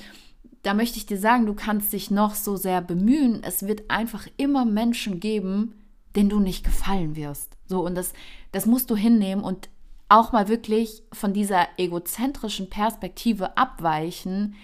da 0.63 0.75
möchte 0.75 0.99
ich 0.99 1.07
dir 1.07 1.19
sagen, 1.19 1.47
du 1.47 1.55
kannst 1.55 1.93
dich 1.93 2.11
noch 2.11 2.35
so 2.35 2.57
sehr 2.57 2.81
bemühen. 2.81 3.43
Es 3.43 3.67
wird 3.67 3.91
einfach 3.91 4.29
immer 4.37 4.65
Menschen 4.65 5.19
geben, 5.19 5.75
denen 6.15 6.29
du 6.29 6.39
nicht 6.39 6.65
gefallen 6.65 7.17
wirst. 7.17 7.57
So, 7.67 7.85
und 7.85 7.97
das, 7.97 8.13
das 8.53 8.67
musst 8.67 8.91
du 8.91 8.97
hinnehmen 8.97 9.43
und 9.43 9.69
auch 10.13 10.33
mal 10.33 10.49
wirklich 10.49 11.03
von 11.13 11.33
dieser 11.33 11.67
egozentrischen 11.79 12.69
Perspektive 12.69 13.57
abweichen. 13.57 14.57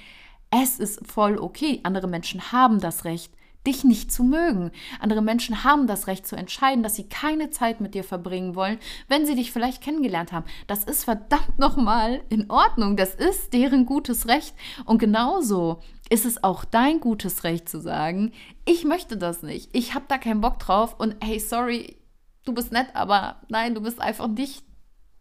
Es 0.50 0.78
ist 0.78 1.06
voll 1.06 1.38
okay. 1.38 1.80
Andere 1.84 2.06
Menschen 2.06 2.52
haben 2.52 2.80
das 2.80 3.06
Recht, 3.06 3.32
dich 3.66 3.82
nicht 3.82 4.12
zu 4.12 4.24
mögen. 4.24 4.70
Andere 5.00 5.22
Menschen 5.22 5.64
haben 5.64 5.87
das 5.87 6.06
Recht 6.06 6.26
zu 6.26 6.37
entscheiden, 6.37 6.82
dass 6.82 6.96
sie 6.96 7.08
keine 7.08 7.48
Zeit 7.48 7.80
mit 7.80 7.94
dir 7.94 8.04
verbringen 8.04 8.56
wollen, 8.56 8.78
wenn 9.08 9.24
sie 9.24 9.37
dich 9.37 9.50
vielleicht 9.50 9.82
kennengelernt 9.82 10.32
haben. 10.32 10.44
Das 10.66 10.84
ist 10.84 11.04
verdammt 11.04 11.58
nochmal 11.58 12.20
in 12.28 12.50
Ordnung. 12.50 12.98
Das 12.98 13.14
ist 13.14 13.54
deren 13.54 13.87
gutes 13.87 14.28
Recht. 14.28 14.54
Und 14.84 14.98
genauso 14.98 15.80
ist 16.11 16.26
es 16.26 16.44
auch 16.44 16.66
dein 16.66 17.00
gutes 17.00 17.44
Recht 17.44 17.70
zu 17.70 17.80
sagen, 17.80 18.32
ich 18.66 18.84
möchte 18.84 19.16
das 19.16 19.42
nicht. 19.42 19.70
Ich 19.72 19.94
habe 19.94 20.04
da 20.08 20.18
keinen 20.18 20.42
Bock 20.42 20.58
drauf 20.58 20.96
und 20.98 21.16
hey, 21.22 21.40
sorry, 21.40 21.96
du 22.44 22.52
bist 22.52 22.70
nett, 22.70 22.88
aber 22.92 23.37
nein, 23.48 23.74
du 23.74 23.80
bist 23.80 23.98
einfach 23.98 24.28
nicht 24.28 24.67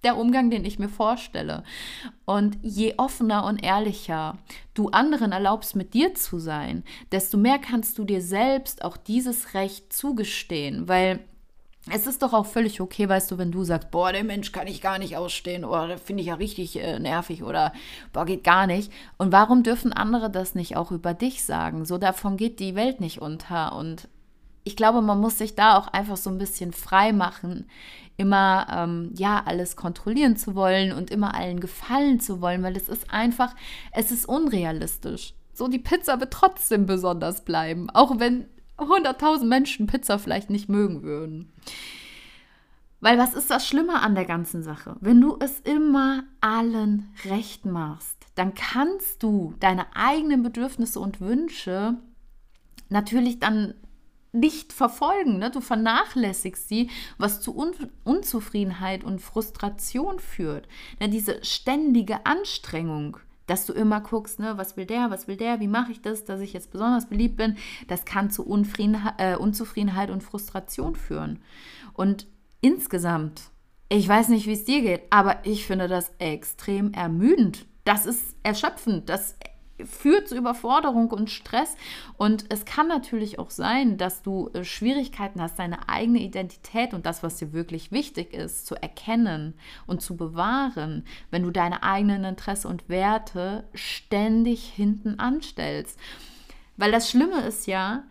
der 0.07 0.17
Umgang, 0.17 0.49
den 0.49 0.63
ich 0.63 0.79
mir 0.79 0.87
vorstelle. 0.87 1.63
Und 2.23 2.57
je 2.61 2.93
offener 2.95 3.43
und 3.43 3.61
ehrlicher 3.61 4.37
du 4.73 4.87
anderen 4.89 5.33
erlaubst, 5.33 5.75
mit 5.75 5.93
dir 5.93 6.15
zu 6.15 6.39
sein, 6.39 6.83
desto 7.11 7.37
mehr 7.37 7.59
kannst 7.59 7.97
du 7.97 8.05
dir 8.05 8.21
selbst 8.21 8.85
auch 8.85 8.95
dieses 8.95 9.53
Recht 9.53 9.91
zugestehen, 9.91 10.87
weil 10.87 11.19
es 11.91 12.07
ist 12.07 12.21
doch 12.21 12.31
auch 12.31 12.45
völlig 12.45 12.79
okay, 12.79 13.07
weißt 13.09 13.31
du, 13.31 13.37
wenn 13.37 13.51
du 13.51 13.65
sagst, 13.65 13.91
boah, 13.91 14.13
der 14.13 14.23
Mensch 14.23 14.53
kann 14.53 14.67
ich 14.67 14.81
gar 14.81 14.97
nicht 14.97 15.17
ausstehen 15.17 15.65
oder 15.65 15.97
finde 15.97 16.21
ich 16.21 16.27
ja 16.27 16.35
richtig 16.35 16.79
äh, 16.79 16.99
nervig 16.99 17.43
oder 17.43 17.73
boah, 18.13 18.25
geht 18.25 18.45
gar 18.45 18.65
nicht. 18.65 18.91
Und 19.17 19.33
warum 19.33 19.63
dürfen 19.63 19.91
andere 19.91 20.29
das 20.29 20.55
nicht 20.55 20.77
auch 20.77 20.91
über 20.91 21.13
dich 21.13 21.43
sagen? 21.43 21.83
So 21.83 21.97
davon 21.97 22.37
geht 22.37 22.61
die 22.61 22.75
Welt 22.75 23.01
nicht 23.01 23.21
unter. 23.21 23.75
Und 23.75 24.07
ich 24.63 24.75
glaube, 24.75 25.01
man 25.01 25.19
muss 25.19 25.37
sich 25.37 25.55
da 25.55 25.77
auch 25.77 25.87
einfach 25.87 26.17
so 26.17 26.29
ein 26.29 26.37
bisschen 26.37 26.73
frei 26.73 27.13
machen, 27.13 27.67
immer 28.17 28.67
ähm, 28.71 29.11
ja 29.15 29.43
alles 29.45 29.75
kontrollieren 29.75 30.35
zu 30.35 30.55
wollen 30.55 30.91
und 30.91 31.11
immer 31.11 31.35
allen 31.35 31.59
gefallen 31.59 32.19
zu 32.19 32.41
wollen, 32.41 32.63
weil 32.63 32.75
es 32.75 32.89
ist 32.89 33.11
einfach, 33.11 33.55
es 33.91 34.11
ist 34.11 34.27
unrealistisch. 34.27 35.33
So 35.53 35.67
die 35.67 35.79
Pizza 35.79 36.19
wird 36.19 36.33
trotzdem 36.33 36.85
besonders 36.85 37.45
bleiben, 37.45 37.89
auch 37.91 38.19
wenn 38.19 38.45
100.000 38.77 39.45
Menschen 39.45 39.87
Pizza 39.87 40.19
vielleicht 40.19 40.49
nicht 40.49 40.69
mögen 40.69 41.03
würden. 41.03 41.51
Weil 42.99 43.17
was 43.17 43.35
ist 43.35 43.51
das 43.51 43.67
Schlimme 43.67 44.01
an 44.01 44.15
der 44.15 44.25
ganzen 44.25 44.63
Sache? 44.63 44.95
Wenn 44.99 45.21
du 45.21 45.37
es 45.39 45.59
immer 45.59 46.23
allen 46.41 47.11
recht 47.25 47.65
machst, 47.65 48.17
dann 48.35 48.53
kannst 48.55 49.21
du 49.21 49.53
deine 49.59 49.95
eigenen 49.95 50.43
Bedürfnisse 50.43 50.99
und 50.99 51.21
Wünsche 51.21 51.97
natürlich 52.89 53.39
dann 53.39 53.75
nicht 54.39 54.73
verfolgen. 54.73 55.39
Ne? 55.39 55.51
Du 55.51 55.61
vernachlässigst 55.61 56.67
sie, 56.67 56.89
was 57.17 57.41
zu 57.41 57.57
Un 57.57 57.73
Unzufriedenheit 58.03 59.03
und 59.03 59.21
Frustration 59.21 60.19
führt. 60.19 60.67
Ne? 60.99 61.09
Diese 61.09 61.43
ständige 61.43 62.25
Anstrengung, 62.25 63.17
dass 63.47 63.65
du 63.65 63.73
immer 63.73 64.01
guckst, 64.01 64.39
ne, 64.39 64.57
was 64.57 64.77
will 64.77 64.85
der, 64.85 65.09
was 65.09 65.27
will 65.27 65.37
der, 65.37 65.59
wie 65.59 65.67
mache 65.67 65.91
ich 65.91 66.01
das, 66.01 66.25
dass 66.25 66.41
ich 66.41 66.53
jetzt 66.53 66.71
besonders 66.71 67.07
beliebt 67.07 67.37
bin, 67.37 67.57
das 67.87 68.05
kann 68.05 68.29
zu 68.29 68.45
Unfrieden, 68.45 68.97
äh, 69.17 69.37
Unzufriedenheit 69.37 70.11
und 70.11 70.21
Frustration 70.21 70.95
führen. 70.95 71.39
Und 71.93 72.27
insgesamt, 72.61 73.43
ich 73.89 74.07
weiß 74.07 74.29
nicht, 74.29 74.47
wie 74.47 74.53
es 74.53 74.65
dir 74.65 74.81
geht, 74.81 75.03
aber 75.09 75.45
ich 75.45 75.65
finde 75.65 75.87
das 75.87 76.11
extrem 76.19 76.93
ermüdend. 76.93 77.65
Das 77.85 78.05
ist 78.05 78.35
erschöpfend, 78.43 79.07
das 79.07 79.37
führt 79.85 80.27
zu 80.27 80.35
Überforderung 80.35 81.11
und 81.11 81.29
Stress. 81.29 81.75
Und 82.17 82.45
es 82.49 82.65
kann 82.65 82.87
natürlich 82.87 83.39
auch 83.39 83.49
sein, 83.49 83.97
dass 83.97 84.21
du 84.21 84.49
äh, 84.53 84.63
Schwierigkeiten 84.63 85.41
hast, 85.41 85.59
deine 85.59 85.89
eigene 85.89 86.19
Identität 86.19 86.93
und 86.93 87.05
das, 87.05 87.23
was 87.23 87.37
dir 87.37 87.53
wirklich 87.53 87.91
wichtig 87.91 88.33
ist, 88.33 88.65
zu 88.65 88.75
erkennen 88.75 89.53
und 89.85 90.01
zu 90.01 90.17
bewahren, 90.17 91.05
wenn 91.31 91.43
du 91.43 91.51
deine 91.51 91.83
eigenen 91.83 92.23
Interessen 92.23 92.67
und 92.67 92.89
Werte 92.89 93.65
ständig 93.73 94.63
hinten 94.63 95.19
anstellst. 95.19 95.99
Weil 96.77 96.91
das 96.91 97.09
Schlimme 97.09 97.41
ist 97.41 97.67
ja, 97.67 98.03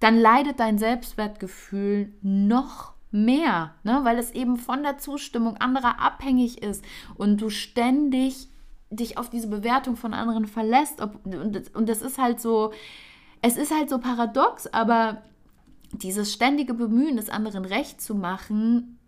dann 0.00 0.18
leidet 0.18 0.60
dein 0.60 0.78
Selbstwertgefühl 0.78 2.12
noch 2.22 2.94
mehr, 3.10 3.74
ne? 3.82 4.00
weil 4.02 4.18
es 4.18 4.32
eben 4.32 4.56
von 4.56 4.82
der 4.82 4.98
Zustimmung 4.98 5.56
anderer 5.56 6.00
abhängig 6.00 6.62
ist 6.62 6.84
und 7.16 7.40
du 7.40 7.50
ständig 7.50 8.48
dich 8.90 9.18
auf 9.18 9.30
diese 9.30 9.48
Bewertung 9.48 9.96
von 9.96 10.14
anderen 10.14 10.46
verlässt. 10.46 11.00
Ob, 11.00 11.24
und, 11.26 11.74
und 11.74 11.88
das 11.88 12.02
ist 12.02 12.18
halt 12.18 12.40
so, 12.40 12.72
es 13.42 13.56
ist 13.56 13.74
halt 13.74 13.90
so 13.90 13.98
paradox, 13.98 14.66
aber 14.66 15.22
dieses 15.92 16.32
ständige 16.32 16.74
Bemühen, 16.74 17.16
des 17.16 17.30
anderen 17.30 17.64
recht 17.64 18.00
zu 18.00 18.14
machen, 18.14 18.98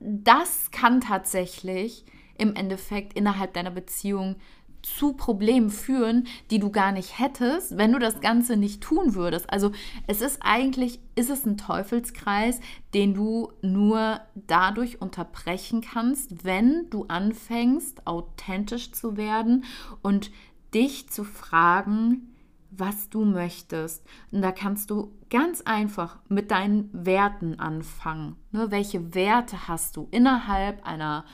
das 0.00 0.70
kann 0.70 1.00
tatsächlich 1.00 2.04
im 2.36 2.54
Endeffekt 2.54 3.14
innerhalb 3.14 3.52
deiner 3.54 3.72
Beziehung 3.72 4.36
zu 4.82 5.12
Problemen 5.12 5.70
führen, 5.70 6.26
die 6.50 6.58
du 6.58 6.70
gar 6.70 6.92
nicht 6.92 7.18
hättest, 7.18 7.76
wenn 7.76 7.92
du 7.92 7.98
das 7.98 8.20
Ganze 8.20 8.56
nicht 8.56 8.80
tun 8.80 9.14
würdest. 9.14 9.50
Also 9.50 9.72
es 10.06 10.20
ist 10.20 10.40
eigentlich, 10.40 11.00
ist 11.14 11.30
es 11.30 11.44
ein 11.44 11.56
Teufelskreis, 11.56 12.60
den 12.94 13.14
du 13.14 13.52
nur 13.62 14.20
dadurch 14.34 15.00
unterbrechen 15.00 15.80
kannst, 15.80 16.44
wenn 16.44 16.88
du 16.90 17.04
anfängst, 17.06 18.06
authentisch 18.06 18.92
zu 18.92 19.16
werden 19.16 19.64
und 20.02 20.30
dich 20.74 21.08
zu 21.08 21.24
fragen, 21.24 22.34
was 22.70 23.08
du 23.08 23.24
möchtest. 23.24 24.04
Und 24.30 24.42
da 24.42 24.52
kannst 24.52 24.90
du 24.90 25.12
ganz 25.30 25.62
einfach 25.62 26.18
mit 26.28 26.50
deinen 26.50 26.90
Werten 26.92 27.58
anfangen. 27.58 28.36
Ne? 28.52 28.70
Welche 28.70 29.14
Werte 29.14 29.68
hast 29.68 29.96
du 29.96 30.08
innerhalb 30.10 30.86
einer 30.86 31.24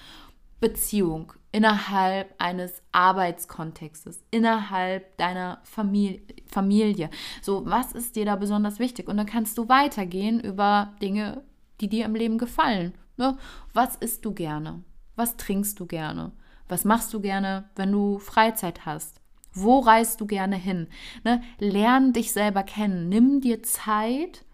Beziehung, 0.64 1.34
innerhalb 1.52 2.34
eines 2.38 2.80
Arbeitskontextes, 2.90 4.24
innerhalb 4.30 5.14
deiner 5.18 5.60
Familie, 5.62 6.22
Familie. 6.46 7.10
So, 7.42 7.66
was 7.66 7.92
ist 7.92 8.16
dir 8.16 8.24
da 8.24 8.36
besonders 8.36 8.78
wichtig? 8.78 9.06
Und 9.06 9.18
dann 9.18 9.26
kannst 9.26 9.58
du 9.58 9.68
weitergehen 9.68 10.40
über 10.40 10.94
Dinge, 11.02 11.42
die 11.82 11.90
dir 11.90 12.06
im 12.06 12.14
Leben 12.14 12.38
gefallen. 12.38 12.94
Ne? 13.18 13.36
Was 13.74 13.96
isst 13.96 14.24
du 14.24 14.32
gerne? 14.32 14.82
Was 15.16 15.36
trinkst 15.36 15.78
du 15.78 15.84
gerne? 15.84 16.32
Was 16.66 16.86
machst 16.86 17.12
du 17.12 17.20
gerne, 17.20 17.68
wenn 17.76 17.92
du 17.92 18.18
Freizeit 18.18 18.86
hast? 18.86 19.20
Wo 19.52 19.80
reist 19.80 20.22
du 20.22 20.26
gerne 20.26 20.56
hin? 20.56 20.88
Ne? 21.24 21.42
Lern 21.58 22.14
dich 22.14 22.32
selber 22.32 22.62
kennen. 22.62 23.10
Nimm 23.10 23.42
dir 23.42 23.62
Zeit, 23.62 24.46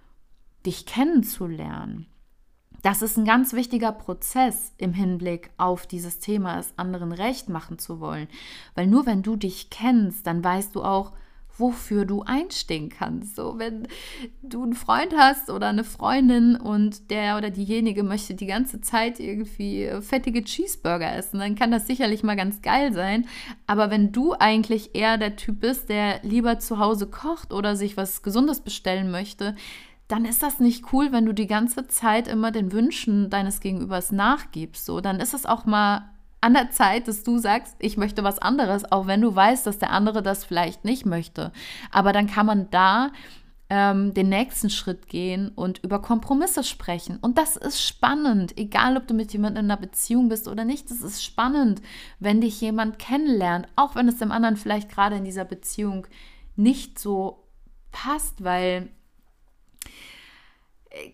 dich 0.67 0.87
kennenzulernen 0.87 2.10
das 2.83 3.03
ist 3.03 3.17
ein 3.17 3.25
ganz 3.25 3.53
wichtiger 3.53 3.93
Prozess 3.93 4.73
im 4.79 4.93
Hinblick 4.93 5.51
auf 5.57 5.87
dieses 5.87 6.19
Thema, 6.19 6.59
es 6.59 6.73
anderen 6.77 7.13
recht 7.13 7.49
machen 7.49 7.79
zu 7.79 8.01
wollen. 8.01 8.29
Weil 8.75 8.87
nur 8.87 9.07
wenn 9.07 9.23
du 9.23 9.37
dich 9.37 9.71
kennst, 9.71 10.27
dann 10.27 10.43
weißt 10.43 10.75
du 10.75 10.83
auch, 10.83 11.13
wofür 11.61 12.07
du 12.07 12.23
einstehen 12.23 12.89
kannst. 12.89 13.37
So, 13.37 13.59
wenn 13.59 13.87
du 14.43 14.63
einen 14.63 14.75
Freund 14.75 15.15
hast 15.17 15.51
oder 15.51 15.69
eine 15.69 15.85
Freundin 15.85 16.57
und 16.57 17.11
der 17.11 17.37
oder 17.37 17.51
diejenige 17.51 18.03
möchte 18.03 18.35
die 18.35 18.47
ganze 18.47 18.81
Zeit 18.81 19.21
irgendwie 19.21 19.91
fettige 20.01 20.43
Cheeseburger 20.43 21.15
essen, 21.15 21.39
dann 21.39 21.55
kann 21.55 21.71
das 21.71 21.87
sicherlich 21.87 22.23
mal 22.23 22.37
ganz 22.37 22.63
geil 22.63 22.93
sein. 22.93 23.29
Aber 23.67 23.91
wenn 23.91 24.11
du 24.11 24.33
eigentlich 24.33 24.95
eher 24.95 25.19
der 25.19 25.37
Typ 25.37 25.61
bist, 25.61 25.91
der 25.91 26.21
lieber 26.23 26.59
zu 26.59 26.79
Hause 26.79 27.07
kocht 27.07 27.53
oder 27.53 27.77
sich 27.77 27.97
was 27.97 28.23
Gesundes 28.23 28.61
bestellen 28.61 29.11
möchte, 29.11 29.55
dann 30.11 30.25
ist 30.25 30.43
das 30.43 30.59
nicht 30.59 30.93
cool, 30.93 31.13
wenn 31.13 31.27
du 31.27 31.33
die 31.33 31.47
ganze 31.47 31.87
Zeit 31.87 32.27
immer 32.27 32.51
den 32.51 32.73
Wünschen 32.73 33.31
deines 33.31 33.61
Gegenübers 33.61 34.11
nachgibst. 34.13 34.85
So, 34.85 35.01
dann 35.01 35.21
ist 35.21 35.35
es 35.35 35.47
auch 35.47 35.67
mal 35.67 36.11
an 36.41 36.55
der 36.55 36.71
Zeit, 36.71 37.07
dass 37.07 37.23
du 37.23 37.39
sagst, 37.39 37.77
ich 37.79 37.97
möchte 37.97 38.25
was 38.25 38.39
anderes, 38.39 38.91
auch 38.91 39.07
wenn 39.07 39.21
du 39.21 39.35
weißt, 39.35 39.67
dass 39.67 39.79
der 39.79 39.91
andere 39.91 40.23
das 40.23 40.45
vielleicht 40.45 40.85
nicht 40.85 41.07
möchte. 41.07 41.53
Aber 41.93 42.13
dann 42.13 42.27
kann 42.27 42.47
man 42.47 42.71
da 42.71 43.11
ähm, 43.69 44.15
den 44.15 44.31
nächsten 44.31 44.69
Schritt 44.69 45.07
gehen 45.09 45.51
und 45.55 45.79
über 45.85 46.03
Kompromisse 46.03 46.65
sprechen. 46.65 47.19
Und 47.21 47.39
das 47.39 47.57
ist 47.57 47.81
spannend, 47.81 48.59
egal 48.59 48.97
ob 48.97 49.07
du 49.07 49.15
mit 49.15 49.33
jemandem 49.33 49.65
in 49.65 49.71
einer 49.71 49.81
Beziehung 49.81 50.29
bist 50.29 50.49
oder 50.49 50.65
nicht. 50.65 50.91
Es 50.91 51.03
ist 51.03 51.23
spannend, 51.23 51.83
wenn 52.19 52.41
dich 52.41 52.61
jemand 52.61 52.99
kennenlernt, 52.99 53.69
auch 53.77 53.95
wenn 53.95 54.09
es 54.09 54.19
dem 54.19 54.33
anderen 54.33 54.57
vielleicht 54.57 54.91
gerade 54.91 55.17
in 55.17 55.25
dieser 55.25 55.45
Beziehung 55.45 56.07
nicht 56.57 56.99
so 56.99 57.45
passt, 57.93 58.43
weil 58.43 58.89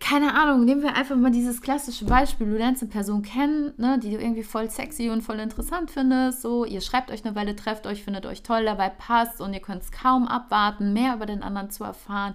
keine 0.00 0.34
Ahnung, 0.34 0.64
nehmen 0.64 0.82
wir 0.82 0.94
einfach 0.94 1.16
mal 1.16 1.30
dieses 1.30 1.60
klassische 1.60 2.06
Beispiel. 2.06 2.46
Du 2.46 2.56
lernst 2.56 2.82
eine 2.82 2.90
Person 2.90 3.20
kennen, 3.22 3.74
ne, 3.76 3.98
die 3.98 4.10
du 4.10 4.18
irgendwie 4.18 4.42
voll 4.42 4.70
sexy 4.70 5.10
und 5.10 5.20
voll 5.20 5.38
interessant 5.38 5.90
findest. 5.90 6.40
So, 6.40 6.64
ihr 6.64 6.80
schreibt 6.80 7.10
euch 7.10 7.24
eine 7.24 7.34
Weile, 7.34 7.54
trefft 7.54 7.86
euch, 7.86 8.02
findet 8.02 8.24
euch 8.24 8.42
toll, 8.42 8.64
dabei 8.64 8.88
passt 8.88 9.40
und 9.40 9.52
ihr 9.52 9.60
könnt 9.60 9.82
es 9.82 9.92
kaum 9.92 10.28
abwarten, 10.28 10.94
mehr 10.94 11.14
über 11.14 11.26
den 11.26 11.42
anderen 11.42 11.70
zu 11.70 11.84
erfahren. 11.84 12.34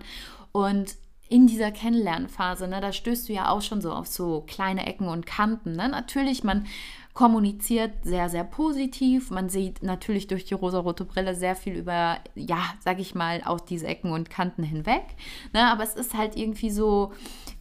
Und 0.51 0.95
in 1.29 1.47
dieser 1.47 1.71
Kennenlernphase, 1.71 2.67
ne, 2.67 2.79
da 2.79 2.91
stößt 2.91 3.27
du 3.27 3.33
ja 3.33 3.49
auch 3.49 3.61
schon 3.61 3.81
so 3.81 3.91
auf 3.91 4.05
so 4.05 4.43
kleine 4.45 4.85
Ecken 4.85 5.07
und 5.07 5.25
Kanten. 5.25 5.71
Ne? 5.71 5.89
Natürlich, 5.89 6.43
man 6.43 6.67
kommuniziert 7.13 7.91
sehr, 8.03 8.29
sehr 8.29 8.43
positiv. 8.43 9.31
Man 9.31 9.49
sieht 9.49 9.83
natürlich 9.83 10.27
durch 10.27 10.45
die 10.45 10.53
rosarote 10.53 11.05
Brille 11.05 11.35
sehr 11.35 11.55
viel 11.55 11.75
über, 11.75 12.19
ja, 12.35 12.63
sag 12.79 12.99
ich 12.99 13.15
mal, 13.15 13.41
auch 13.45 13.59
diese 13.59 13.87
Ecken 13.87 14.11
und 14.11 14.29
Kanten 14.29 14.63
hinweg. 14.63 15.03
Ne? 15.53 15.69
Aber 15.69 15.83
es 15.83 15.95
ist 15.95 16.13
halt 16.13 16.37
irgendwie 16.37 16.69
so 16.69 17.11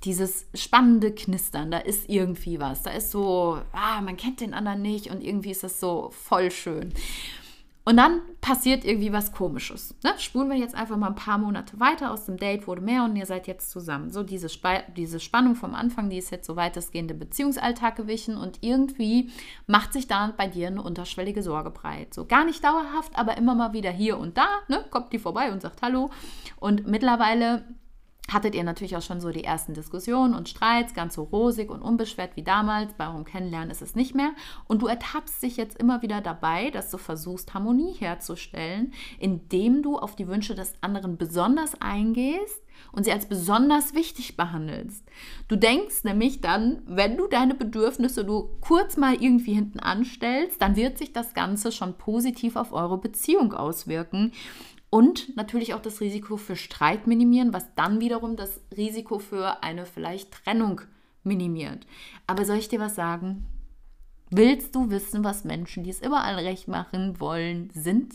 dieses 0.05 0.47
spannende 0.55 1.13
Knistern. 1.13 1.71
Da 1.71 1.79
ist 1.79 2.09
irgendwie 2.09 2.61
was. 2.61 2.83
Da 2.83 2.91
ist 2.91 3.11
so, 3.11 3.61
ah, 3.73 4.01
man 4.01 4.17
kennt 4.17 4.41
den 4.41 4.55
anderen 4.55 4.83
nicht 4.83 5.11
und 5.11 5.23
irgendwie 5.23 5.51
ist 5.51 5.65
das 5.65 5.81
so 5.81 6.11
voll 6.13 6.51
schön. 6.51 6.93
Und 7.91 7.97
dann 7.97 8.21
passiert 8.41 8.85
irgendwie 8.85 9.13
was 9.13 9.33
Komisches. 9.33 9.97
Ne? 10.05 10.13
Spulen 10.19 10.49
wir 10.49 10.57
jetzt 10.57 10.77
einfach 10.77 10.97
mal 10.97 11.09
ein 11.09 11.17
paar 11.17 11.39
Monate 11.39 11.81
weiter. 11.81 12.13
Aus 12.13 12.25
dem 12.25 12.37
Date 12.37 12.69
wurde 12.69 12.83
mehr 12.83 13.03
und 13.03 13.17
ihr 13.17 13.27
seid 13.27 13.49
jetzt 13.49 13.69
zusammen. 13.69 14.11
So 14.11 14.23
diese, 14.23 14.47
Sp 14.47 14.87
diese 14.97 15.19
Spannung 15.19 15.57
vom 15.57 15.75
Anfang, 15.75 16.09
die 16.09 16.19
ist 16.19 16.31
jetzt 16.31 16.47
so 16.47 16.55
weitestgehend 16.55 17.11
im 17.11 17.19
Beziehungsalltag 17.19 17.97
gewichen 17.97 18.37
und 18.37 18.59
irgendwie 18.61 19.33
macht 19.67 19.93
sich 19.93 20.07
da 20.07 20.33
bei 20.37 20.47
dir 20.47 20.69
eine 20.69 20.83
unterschwellige 20.83 21.43
Sorge 21.43 21.71
breit. 21.71 22.15
So 22.15 22.27
gar 22.27 22.45
nicht 22.45 22.63
dauerhaft, 22.63 23.19
aber 23.19 23.37
immer 23.37 23.57
mal 23.57 23.73
wieder 23.73 23.91
hier 23.91 24.19
und 24.19 24.39
da. 24.39 24.47
Ne? 24.69 24.85
Kommt 24.93 25.13
die 25.13 25.19
vorbei 25.19 25.51
und 25.51 25.61
sagt 25.61 25.83
Hallo. 25.83 26.11
Und 26.61 26.87
mittlerweile 26.87 27.65
hattet 28.33 28.55
ihr 28.55 28.65
natürlich 28.65 28.97
auch 28.97 29.03
schon 29.03 29.21
so 29.21 29.31
die 29.31 29.45
ersten 29.45 29.75
Diskussionen 29.75 30.35
und 30.35 30.49
Streits, 30.49 30.95
ganz 30.95 31.15
so 31.15 31.25
rosig 31.25 31.71
und 31.71 31.83
unbeschwert 31.83 32.37
wie 32.37 32.43
damals. 32.43 32.95
Bei 32.95 33.09
eurem 33.09 33.25
Kennenlernen 33.25 33.71
ist 33.71 33.83
es 33.83 33.95
nicht 33.95 34.15
mehr. 34.15 34.33
Und 34.67 34.83
du 34.83 34.87
ertappst 34.87 35.43
dich 35.43 35.57
jetzt 35.57 35.79
immer 35.79 36.03
wieder 36.03 36.21
dabei, 36.21 36.71
dass 36.71 36.91
du 36.91 36.99
versuchst, 36.99 37.55
Harmonie 37.55 37.93
herzustellen, 37.93 38.93
indem 39.19 39.83
du 39.83 39.99
auf 39.99 40.17
die 40.17 40.29
Wünsche 40.29 40.55
des 40.55 40.75
anderen 40.81 41.17
besonders 41.17 41.81
eingehst 41.81 42.63
und 42.93 43.05
sie 43.05 43.13
als 43.13 43.27
besonders 43.27 43.95
wichtig 43.95 44.37
behandelst. 44.37 45.05
Du 45.49 45.57
denkst 45.57 46.05
nämlich 46.05 46.41
dann, 46.41 46.83
wenn 46.87 47.17
du 47.17 47.27
deine 47.27 47.55
Bedürfnisse 47.55 48.25
nur 48.25 48.61
kurz 48.61 48.97
mal 48.97 49.15
irgendwie 49.15 49.55
hinten 49.55 49.81
anstellst, 49.81 50.61
dann 50.63 50.77
wird 50.77 50.99
sich 50.99 51.13
das 51.13 51.35
Ganze 51.35 51.73
schon 51.73 51.99
positiv 51.99 52.57
auf 52.57 52.73
eure 52.73 52.99
Beziehung 52.99 53.53
auswirken. 53.53 54.33
Und 54.91 55.37
natürlich 55.37 55.73
auch 55.75 55.81
das 55.81 56.01
Risiko 56.01 56.37
für 56.37 56.57
Streit 56.57 57.07
minimieren, 57.07 57.53
was 57.53 57.75
dann 57.77 58.01
wiederum 58.01 58.37
das 58.37 58.61
Risiko 58.77 59.21
für 59.21 59.63
eine 59.63 59.87
vielleicht 59.87 60.33
Trennung 60.33 60.81
minimiert. 61.23 61.87
Aber 62.27 62.45
soll 62.45 62.57
ich 62.57 62.69
dir 62.69 62.81
was 62.81 62.97
sagen? 62.97 63.47
Willst 64.31 64.75
du 64.75 64.91
wissen, 64.91 65.23
was 65.25 65.45
Menschen, 65.45 65.85
die 65.85 65.91
es 65.91 66.03
überall 66.03 66.37
recht 66.37 66.69
machen 66.69 67.21
wollen, 67.21 67.71
sind? 67.73 68.15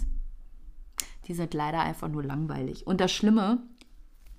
Die 1.28 1.34
sind 1.34 1.54
leider 1.54 1.80
einfach 1.80 2.10
nur 2.10 2.24
langweilig. 2.24 2.86
Und 2.86 3.02
das 3.02 3.12
Schlimme, 3.12 3.64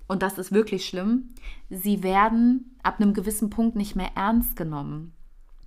und 0.07 0.21
das 0.21 0.37
ist 0.37 0.51
wirklich 0.51 0.85
schlimm, 0.85 1.29
sie 1.69 2.03
werden 2.03 2.77
ab 2.83 2.99
einem 2.99 3.13
gewissen 3.13 3.49
Punkt 3.49 3.75
nicht 3.75 3.95
mehr 3.95 4.11
ernst 4.15 4.55
genommen. 4.55 5.13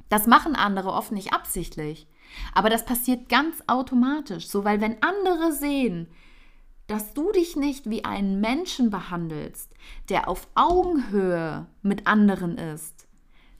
Das 0.08 0.26
machen 0.26 0.56
andere 0.56 0.92
oft 0.92 1.12
nicht 1.12 1.32
absichtlich. 1.32 2.06
Aber 2.54 2.70
das 2.70 2.84
passiert 2.84 3.28
ganz 3.28 3.62
automatisch, 3.66 4.48
so 4.48 4.64
weil 4.64 4.80
wenn 4.80 5.02
andere 5.02 5.52
sehen, 5.52 6.08
dass 6.90 7.14
du 7.14 7.30
dich 7.30 7.54
nicht 7.54 7.88
wie 7.88 8.04
einen 8.04 8.40
Menschen 8.40 8.90
behandelst, 8.90 9.70
der 10.08 10.28
auf 10.28 10.48
Augenhöhe 10.56 11.66
mit 11.82 12.08
anderen 12.08 12.58
ist, 12.58 13.06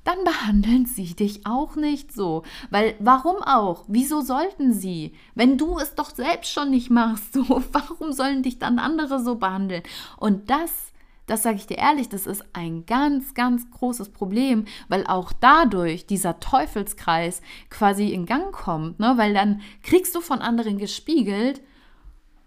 dann 0.03 0.25
behandeln 0.25 0.85
sie 0.87 1.15
dich 1.15 1.47
auch 1.47 1.77
nicht 1.77 2.13
so. 2.13 2.43
Weil 2.71 2.97
warum 2.99 3.37
auch? 3.37 3.85
Wieso 3.87 4.21
sollten 4.21 4.73
sie? 4.73 5.15
Wenn 5.37 5.59
du 5.59 5.79
es 5.79 5.95
doch 5.95 6.11
selbst 6.11 6.51
schon 6.51 6.71
nicht 6.71 6.91
machst, 6.91 7.33
so, 7.33 7.45
warum 7.73 8.13
sollen 8.13 8.43
dich 8.43 8.59
dann 8.59 8.81
andere 8.81 9.23
so 9.23 9.37
behandeln? 9.37 9.85
Und 10.17 10.51
das, 10.51 10.91
das 11.27 11.45
sage 11.45 11.57
ich 11.57 11.69
dir 11.69 11.79
ehrlich, 11.79 12.09
das 12.09 12.27
ist 12.27 12.45
ein 12.53 12.85
ganz, 12.85 13.35
ganz 13.35 13.71
großes 13.71 14.09
Problem, 14.09 14.65
weil 14.89 15.07
auch 15.07 15.33
dadurch 15.39 16.05
dieser 16.05 16.41
Teufelskreis 16.41 17.43
quasi 17.69 18.09
in 18.09 18.27
Gang 18.27 18.51
kommt, 18.51 18.99
ne? 18.99 19.13
weil 19.19 19.35
dann 19.35 19.61
kriegst 19.85 20.17
du 20.17 20.21
von 20.21 20.41
anderen 20.41 20.79
gespiegelt, 20.79 21.61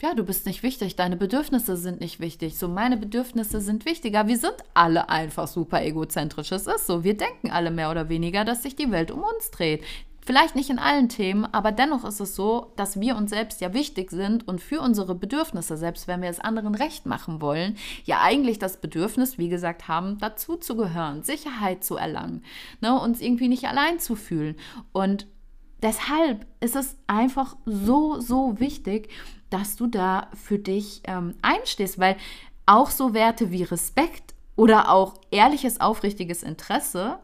ja, 0.04 0.14
du 0.14 0.26
bist 0.26 0.46
nicht 0.46 0.64
wichtig, 0.64 0.98
deine 0.98 1.16
Bedürfnisse 1.16 1.78
sind 1.78 2.02
nicht 2.02 2.20
wichtig. 2.20 2.58
So, 2.58 2.68
meine 2.68 2.98
Bedürfnisse 2.98 3.62
sind 3.62 3.86
wichtiger. 3.86 4.28
Wir 4.28 4.38
sind 4.38 4.58
alle 4.74 5.08
einfach 5.08 5.48
super 5.48 5.82
egozentrisch. 5.82 6.52
Es 6.52 6.68
ist 6.68 6.88
so. 6.88 7.06
Wir 7.06 7.16
denken 7.16 7.52
alle 7.52 7.72
mehr 7.72 7.90
oder 7.90 8.10
weniger, 8.10 8.44
dass 8.44 8.64
sich 8.64 8.76
die 8.76 8.92
Welt 8.92 9.12
um 9.12 9.24
uns 9.24 9.50
dreht. 9.52 9.82
Vielleicht 10.20 10.56
nicht 10.56 10.70
in 10.70 10.78
allen 10.78 11.08
Themen, 11.08 11.46
aber 11.46 11.72
dennoch 11.72 12.04
ist 12.04 12.20
es 12.20 12.36
so, 12.36 12.74
dass 12.76 13.00
wir 13.00 13.16
uns 13.16 13.30
selbst 13.30 13.62
ja 13.62 13.74
wichtig 13.74 14.12
sind 14.12 14.46
und 14.46 14.60
für 14.60 14.82
unsere 14.82 15.16
Bedürfnisse, 15.16 15.78
selbst 15.78 16.08
wenn 16.10 16.22
wir 16.22 16.30
es 16.30 16.40
anderen 16.40 16.76
recht 16.76 17.06
machen 17.06 17.42
wollen, 17.42 17.78
ja 18.04 18.22
eigentlich 18.22 18.60
das 18.60 18.82
Bedürfnis, 18.82 19.38
wie 19.38 19.50
gesagt, 19.50 19.88
haben, 19.88 20.18
dazu 20.20 20.58
zu 20.58 20.76
gehören, 20.76 21.24
Sicherheit 21.24 21.84
zu 21.84 21.96
erlangen, 21.96 22.44
ne, 22.82 22.98
uns 22.98 23.22
irgendwie 23.22 23.50
nicht 23.50 23.66
allein 23.66 24.00
zu 24.00 24.16
fühlen. 24.16 24.56
Und 24.92 25.28
deshalb 25.84 26.48
ist 26.62 26.76
es 26.76 26.98
einfach 27.08 27.56
so, 27.66 28.20
so 28.20 28.60
wichtig, 28.60 29.10
dass 29.50 29.76
du 29.76 29.88
da 29.88 30.30
für 30.34 30.58
dich 30.58 31.02
ähm, 31.04 31.36
einstehst, 31.42 32.00
weil 32.00 32.18
auch 32.66 32.90
so 32.90 33.14
Werte 33.14 33.52
wie 33.52 33.64
Respekt 33.64 34.34
oder 34.56 34.90
auch 34.90 35.16
ehrliches, 35.30 35.82
aufrichtiges 35.82 36.42
Interesse 36.42 37.20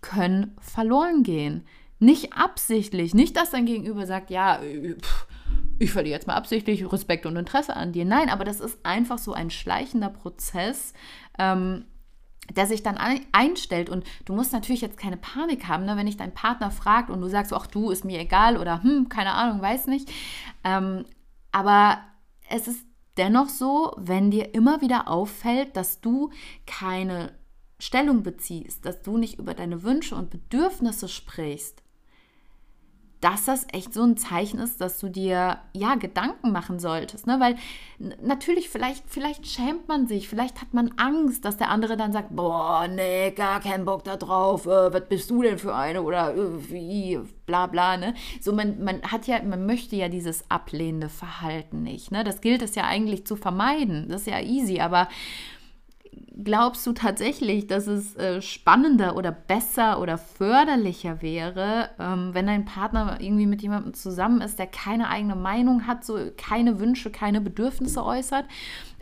können 0.00 0.56
verloren 0.60 1.22
gehen. 1.22 1.66
Nicht 1.98 2.32
absichtlich, 2.32 3.14
nicht, 3.14 3.36
dass 3.36 3.50
dein 3.50 3.66
Gegenüber 3.66 4.06
sagt, 4.06 4.30
ja, 4.30 4.62
äh, 4.62 4.96
ich 5.78 5.92
verliere 5.92 6.14
jetzt 6.14 6.26
mal 6.26 6.34
absichtlich 6.34 6.90
Respekt 6.90 7.26
und 7.26 7.36
Interesse 7.36 7.76
an 7.76 7.92
dir. 7.92 8.04
Nein, 8.04 8.30
aber 8.30 8.44
das 8.44 8.60
ist 8.60 8.78
einfach 8.84 9.18
so 9.18 9.32
ein 9.32 9.50
schleichender 9.50 10.10
Prozess, 10.10 10.94
ähm, 11.38 11.84
der 12.56 12.66
sich 12.66 12.82
dann 12.82 12.98
einstellt. 13.32 13.88
Und 13.90 14.04
du 14.24 14.34
musst 14.34 14.52
natürlich 14.52 14.80
jetzt 14.80 14.96
keine 14.96 15.16
Panik 15.16 15.68
haben, 15.68 15.84
ne? 15.84 15.96
wenn 15.96 16.06
dich 16.06 16.16
dein 16.16 16.34
Partner 16.34 16.70
fragt 16.70 17.10
und 17.10 17.20
du 17.20 17.28
sagst, 17.28 17.52
ach 17.52 17.66
du, 17.66 17.90
ist 17.90 18.04
mir 18.04 18.20
egal 18.20 18.56
oder 18.56 18.82
hm, 18.82 19.08
keine 19.08 19.32
Ahnung, 19.32 19.60
weiß 19.62 19.86
nicht. 19.86 20.10
Ähm, 20.64 21.04
aber 21.52 21.98
es 22.48 22.68
ist 22.68 22.84
dennoch 23.16 23.48
so, 23.48 23.94
wenn 23.96 24.30
dir 24.30 24.54
immer 24.54 24.80
wieder 24.80 25.08
auffällt, 25.08 25.76
dass 25.76 26.00
du 26.00 26.30
keine 26.66 27.32
Stellung 27.78 28.22
beziehst, 28.22 28.84
dass 28.84 29.02
du 29.02 29.16
nicht 29.16 29.38
über 29.38 29.54
deine 29.54 29.82
Wünsche 29.82 30.14
und 30.14 30.30
Bedürfnisse 30.30 31.08
sprichst, 31.08 31.82
dass 33.20 33.44
das 33.44 33.66
echt 33.72 33.92
so 33.92 34.02
ein 34.02 34.16
Zeichen 34.16 34.58
ist, 34.58 34.80
dass 34.80 34.98
du 34.98 35.08
dir 35.10 35.58
ja 35.74 35.94
Gedanken 35.96 36.52
machen 36.52 36.78
solltest, 36.78 37.26
ne? 37.26 37.38
Weil 37.38 37.56
natürlich 38.22 38.70
vielleicht 38.70 39.04
vielleicht 39.08 39.46
schämt 39.46 39.88
man 39.88 40.06
sich, 40.06 40.28
vielleicht 40.28 40.62
hat 40.62 40.72
man 40.72 40.92
Angst, 40.96 41.44
dass 41.44 41.58
der 41.58 41.68
andere 41.68 41.98
dann 41.98 42.12
sagt, 42.12 42.34
boah, 42.34 42.88
nee, 42.88 43.30
gar 43.32 43.60
keinen 43.60 43.84
Bock 43.84 44.04
da 44.04 44.16
drauf, 44.16 44.64
äh, 44.66 44.92
was 44.92 45.06
bist 45.08 45.28
du 45.30 45.42
denn 45.42 45.58
für 45.58 45.74
eine 45.74 46.02
oder 46.02 46.34
äh, 46.34 46.70
wie, 46.70 47.20
bla 47.44 47.66
bla, 47.66 47.98
ne? 47.98 48.14
So 48.40 48.52
man 48.52 48.82
man 48.82 49.02
hat 49.02 49.26
ja 49.26 49.42
man 49.42 49.66
möchte 49.66 49.96
ja 49.96 50.08
dieses 50.08 50.50
ablehnende 50.50 51.10
Verhalten 51.10 51.82
nicht, 51.82 52.10
ne? 52.10 52.24
Das 52.24 52.40
gilt 52.40 52.62
es 52.62 52.74
ja 52.74 52.84
eigentlich 52.84 53.26
zu 53.26 53.36
vermeiden. 53.36 54.08
Das 54.08 54.22
ist 54.22 54.28
ja 54.28 54.40
easy, 54.40 54.80
aber 54.80 55.08
glaubst 56.44 56.86
du 56.86 56.92
tatsächlich, 56.92 57.66
dass 57.66 57.86
es 57.86 58.16
äh, 58.16 58.40
spannender 58.42 59.16
oder 59.16 59.32
besser 59.32 60.00
oder 60.00 60.18
förderlicher 60.18 61.22
wäre, 61.22 61.90
ähm, 61.98 62.30
wenn 62.32 62.46
dein 62.46 62.64
Partner 62.64 63.18
irgendwie 63.20 63.46
mit 63.46 63.62
jemandem 63.62 63.94
zusammen 63.94 64.40
ist, 64.40 64.58
der 64.58 64.66
keine 64.66 65.08
eigene 65.08 65.36
Meinung 65.36 65.86
hat, 65.86 66.04
so 66.04 66.18
keine 66.36 66.80
Wünsche, 66.80 67.10
keine 67.10 67.40
Bedürfnisse 67.40 68.04
äußert? 68.04 68.46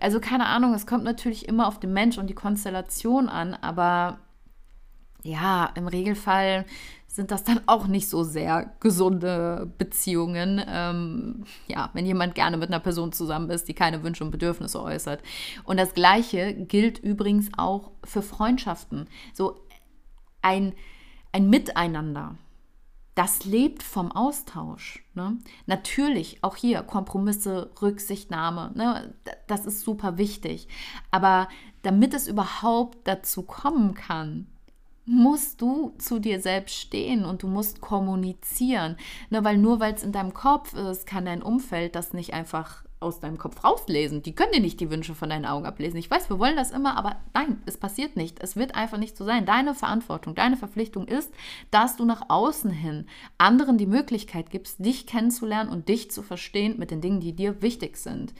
Also 0.01 0.21
keine 0.21 0.47
Ahnung, 0.47 0.75
es 0.75 0.87
kommt 0.87 1.05
natürlich 1.05 1.49
immer 1.49 1.67
auf 1.67 1.81
den 1.81 1.93
Mensch 1.93 2.19
und 2.19 2.29
die 2.29 2.35
Konstellation 2.35 3.29
an, 3.29 3.55
aber 3.55 4.19
ja, 5.23 5.71
im 5.75 5.89
Regelfall 5.89 6.65
sind 7.11 7.31
das 7.31 7.43
dann 7.43 7.61
auch 7.67 7.87
nicht 7.87 8.09
so 8.09 8.23
sehr 8.23 8.75
gesunde 8.81 9.73
Beziehungen. 9.79 10.63
Ähm, 10.69 11.45
ja, 11.67 11.89
wenn 11.95 12.07
jemand 12.07 12.35
gerne 12.35 12.59
mit 12.59 12.69
einer 12.69 12.81
Person 12.81 13.13
zusammen 13.13 13.49
ist, 13.51 13.67
die 13.67 13.75
keine 13.75 14.05
Wünsche 14.05 14.23
und 14.23 14.31
Bedürfnisse 14.31 14.81
äußert. 14.81 15.23
Und 15.65 15.79
das 15.79 15.95
Gleiche 15.95 16.55
gilt 16.55 16.99
übrigens 16.99 17.49
auch 17.57 17.91
für 18.05 18.23
Freundschaften. 18.23 19.09
So 19.33 19.57
ein, 20.43 20.75
ein 21.33 21.51
Miteinander. 21.51 22.37
das 23.19 23.45
lebt 23.45 23.83
vom 23.83 24.13
Austausch. 24.13 25.05
Ne? 25.15 25.39
Natürlich 25.67 26.45
auch 26.45 26.55
hier 26.55 26.83
Kompromisse, 26.83 27.73
Rücksichtnahme, 27.83 28.71
ne? 28.77 29.13
das 29.49 29.67
ist 29.67 29.81
super 29.81 30.19
wichtig. 30.19 30.69
Aber 31.11 31.49
damit 31.83 32.15
es 32.15 32.29
überhaupt 32.29 32.99
dazu 33.09 33.43
kommen 33.43 33.95
kann, 33.95 34.47
musst 35.09 35.61
du 35.61 35.95
zu 35.99 36.19
dir 36.19 36.41
selbst 36.41 36.77
stehen 36.77 37.25
und 37.25 37.43
du 37.43 37.49
musst 37.49 37.81
kommunizieren. 37.81 38.97
Ne? 39.31 39.43
Weil 39.43 39.57
nur 39.57 39.81
weil 39.81 39.95
es 39.95 40.03
in 40.03 40.13
deinem 40.13 40.35
Kopf 40.35 40.75
ist, 40.75 41.07
kann 41.07 41.25
dein 41.25 41.43
Umfeld 41.43 41.95
das 41.95 42.13
nicht 42.13 42.35
einfach 42.35 42.85
aus 43.01 43.21
deinem 43.21 43.39
Kopf 43.39 43.63
rauslesen. 43.65 44.23
Die 44.23 44.35
können 44.35 44.53
dir 44.53 44.61
nicht 44.61 44.81
die 44.81 44.91
Wünsche 44.91 45.15
von 45.15 45.31
deinen 45.31 45.47
Augen 45.47 45.67
ablesen. 45.67 45.97
Ich 45.99 46.11
weiß, 46.11 46.29
wir 46.31 46.39
wollen 46.39 46.57
das 46.57 46.73
immer, 46.73 46.97
aber 46.97 47.17
nein, 47.33 47.63
es 47.65 47.77
passiert 47.77 48.17
nicht. 48.17 48.43
Es 48.43 48.57
wird 48.57 48.75
einfach 48.75 48.99
nicht 48.99 49.17
so 49.17 49.25
sein. 49.25 49.47
Deine 49.47 49.75
Verantwortung, 49.75 50.35
deine 50.35 50.57
Verpflichtung 50.57 51.07
ist, 51.07 51.33
dass 51.71 51.97
du 51.97 52.05
nach 52.05 52.23
außen 52.29 52.71
hin 52.71 53.07
anderen 53.39 53.79
die 53.79 53.87
Möglichkeit 53.87 54.51
gibst, 54.51 54.85
dich 54.85 55.07
kennenzulernen 55.07 55.71
und 55.71 55.89
dich 55.89 56.11
zu 56.11 56.23
verstehen 56.23 56.79
mit 56.79 56.91
den 56.91 57.01
Dingen, 57.01 57.21
die 57.21 57.33
dir 57.33 57.63
wichtig 57.63 57.97
sind. 57.97 58.35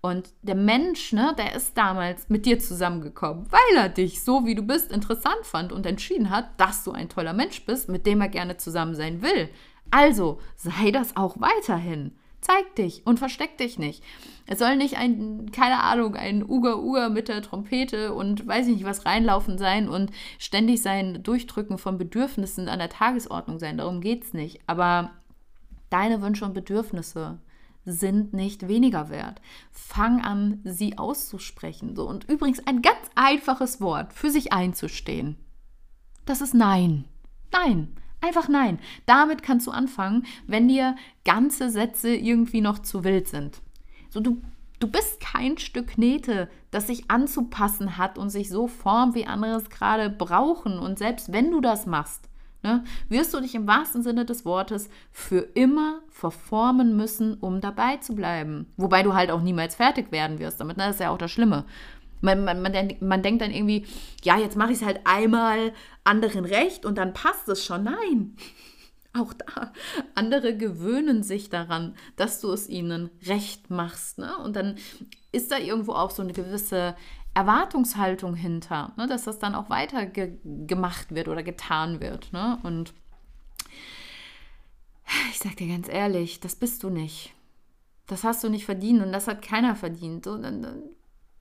Und 0.00 0.30
der 0.42 0.54
Mensch, 0.54 1.12
ne, 1.12 1.34
der 1.36 1.54
ist 1.54 1.76
damals 1.76 2.28
mit 2.28 2.46
dir 2.46 2.60
zusammengekommen, 2.60 3.46
weil 3.50 3.76
er 3.76 3.88
dich 3.88 4.22
so 4.22 4.46
wie 4.46 4.54
du 4.54 4.62
bist 4.62 4.92
interessant 4.92 5.44
fand 5.44 5.72
und 5.72 5.86
entschieden 5.86 6.30
hat, 6.30 6.48
dass 6.60 6.84
du 6.84 6.92
ein 6.92 7.08
toller 7.08 7.32
Mensch 7.32 7.64
bist, 7.66 7.88
mit 7.88 8.06
dem 8.06 8.20
er 8.20 8.28
gerne 8.28 8.56
zusammen 8.58 8.94
sein 8.94 9.22
will. 9.22 9.48
Also 9.90 10.38
sei 10.56 10.92
das 10.92 11.16
auch 11.16 11.40
weiterhin. 11.40 12.12
Zeig 12.40 12.76
dich 12.76 13.04
und 13.04 13.18
versteck 13.18 13.58
dich 13.58 13.80
nicht. 13.80 14.04
Es 14.46 14.60
soll 14.60 14.76
nicht 14.76 14.96
ein, 14.96 15.50
keine 15.50 15.82
Ahnung, 15.82 16.14
ein 16.14 16.48
Uga-Uga 16.48 17.08
mit 17.08 17.26
der 17.26 17.42
Trompete 17.42 18.14
und 18.14 18.46
weiß 18.46 18.68
ich 18.68 18.74
nicht 18.76 18.84
was 18.84 19.04
reinlaufen 19.04 19.58
sein 19.58 19.88
und 19.88 20.12
ständig 20.38 20.80
sein 20.80 21.24
Durchdrücken 21.24 21.78
von 21.78 21.98
Bedürfnissen 21.98 22.68
an 22.68 22.78
der 22.78 22.90
Tagesordnung 22.90 23.58
sein. 23.58 23.78
Darum 23.78 24.00
geht 24.00 24.22
es 24.22 24.34
nicht. 24.34 24.60
Aber 24.68 25.10
deine 25.90 26.22
Wünsche 26.22 26.44
und 26.44 26.54
Bedürfnisse 26.54 27.40
sind 27.90 28.32
nicht 28.34 28.68
weniger 28.68 29.08
wert. 29.08 29.40
Fang 29.72 30.22
an, 30.22 30.60
sie 30.64 30.98
auszusprechen. 30.98 31.96
So. 31.96 32.08
Und 32.08 32.28
übrigens 32.28 32.66
ein 32.66 32.82
ganz 32.82 32.98
einfaches 33.14 33.80
Wort, 33.80 34.12
für 34.12 34.30
sich 34.30 34.52
einzustehen. 34.52 35.36
Das 36.26 36.40
ist 36.40 36.54
Nein. 36.54 37.06
Nein. 37.52 37.88
Einfach 38.20 38.48
nein. 38.48 38.80
Damit 39.06 39.42
kannst 39.42 39.66
du 39.66 39.70
anfangen, 39.70 40.26
wenn 40.46 40.68
dir 40.68 40.96
ganze 41.24 41.70
Sätze 41.70 42.14
irgendwie 42.14 42.60
noch 42.60 42.80
zu 42.80 43.04
wild 43.04 43.28
sind. 43.28 43.62
So, 44.10 44.20
du, 44.20 44.42
du 44.80 44.88
bist 44.90 45.20
kein 45.20 45.56
Stück 45.58 45.88
Knete, 45.88 46.50
das 46.70 46.88
sich 46.88 47.10
anzupassen 47.10 47.96
hat 47.96 48.18
und 48.18 48.30
sich 48.30 48.48
so 48.48 48.66
formt, 48.66 49.14
wie 49.14 49.26
andere 49.26 49.56
es 49.56 49.70
gerade 49.70 50.10
brauchen. 50.10 50.78
Und 50.78 50.98
selbst 50.98 51.32
wenn 51.32 51.52
du 51.52 51.60
das 51.60 51.86
machst, 51.86 52.28
ne, 52.62 52.84
wirst 53.08 53.34
du 53.34 53.40
dich 53.40 53.54
im 53.54 53.66
wahrsten 53.66 54.02
Sinne 54.02 54.24
des 54.24 54.44
Wortes 54.44 54.88
für 55.10 55.40
immer 55.54 56.00
verformen 56.10 56.96
müssen, 56.96 57.34
um 57.34 57.60
dabei 57.60 57.96
zu 57.98 58.14
bleiben. 58.14 58.66
Wobei 58.76 59.02
du 59.02 59.14
halt 59.14 59.30
auch 59.30 59.40
niemals 59.40 59.74
fertig 59.74 60.12
werden 60.12 60.38
wirst 60.38 60.60
damit. 60.60 60.76
Ne? 60.76 60.84
Das 60.84 60.96
ist 60.96 61.00
ja 61.00 61.10
auch 61.10 61.18
das 61.18 61.30
Schlimme. 61.30 61.64
Man, 62.20 62.44
man, 62.44 62.60
man, 62.60 62.72
man 63.00 63.22
denkt 63.22 63.42
dann 63.42 63.52
irgendwie, 63.52 63.86
ja, 64.24 64.38
jetzt 64.38 64.56
mache 64.56 64.72
ich 64.72 64.80
es 64.80 64.84
halt 64.84 65.00
einmal 65.04 65.72
anderen 66.02 66.44
recht 66.44 66.84
und 66.84 66.98
dann 66.98 67.14
passt 67.14 67.48
es 67.48 67.64
schon. 67.64 67.84
Nein, 67.84 68.36
auch 69.12 69.32
da. 69.32 69.72
Andere 70.14 70.56
gewöhnen 70.56 71.22
sich 71.22 71.50
daran, 71.50 71.94
dass 72.16 72.40
du 72.40 72.50
es 72.50 72.68
ihnen 72.68 73.10
recht 73.26 73.70
machst. 73.70 74.18
Ne? 74.18 74.36
Und 74.38 74.56
dann 74.56 74.76
ist 75.30 75.52
da 75.52 75.58
irgendwo 75.58 75.92
auch 75.92 76.10
so 76.10 76.22
eine 76.22 76.32
gewisse 76.32 76.96
Erwartungshaltung 77.38 78.34
hinter, 78.34 78.92
ne? 78.96 79.06
dass 79.06 79.22
das 79.22 79.38
dann 79.38 79.54
auch 79.54 79.70
weiter 79.70 80.06
ge 80.06 80.38
gemacht 80.44 81.14
wird 81.14 81.28
oder 81.28 81.44
getan 81.44 82.00
wird. 82.00 82.32
Ne? 82.32 82.58
Und 82.64 82.92
ich 85.30 85.38
sag 85.38 85.56
dir 85.56 85.68
ganz 85.68 85.88
ehrlich, 85.88 86.40
das 86.40 86.56
bist 86.56 86.82
du 86.82 86.90
nicht. 86.90 87.32
Das 88.08 88.24
hast 88.24 88.42
du 88.42 88.48
nicht 88.48 88.64
verdient 88.64 89.02
und 89.02 89.12
das 89.12 89.28
hat 89.28 89.40
keiner 89.40 89.76
verdient. 89.76 90.24
So, 90.24 90.36
dann, 90.36 90.62
dann 90.62 90.82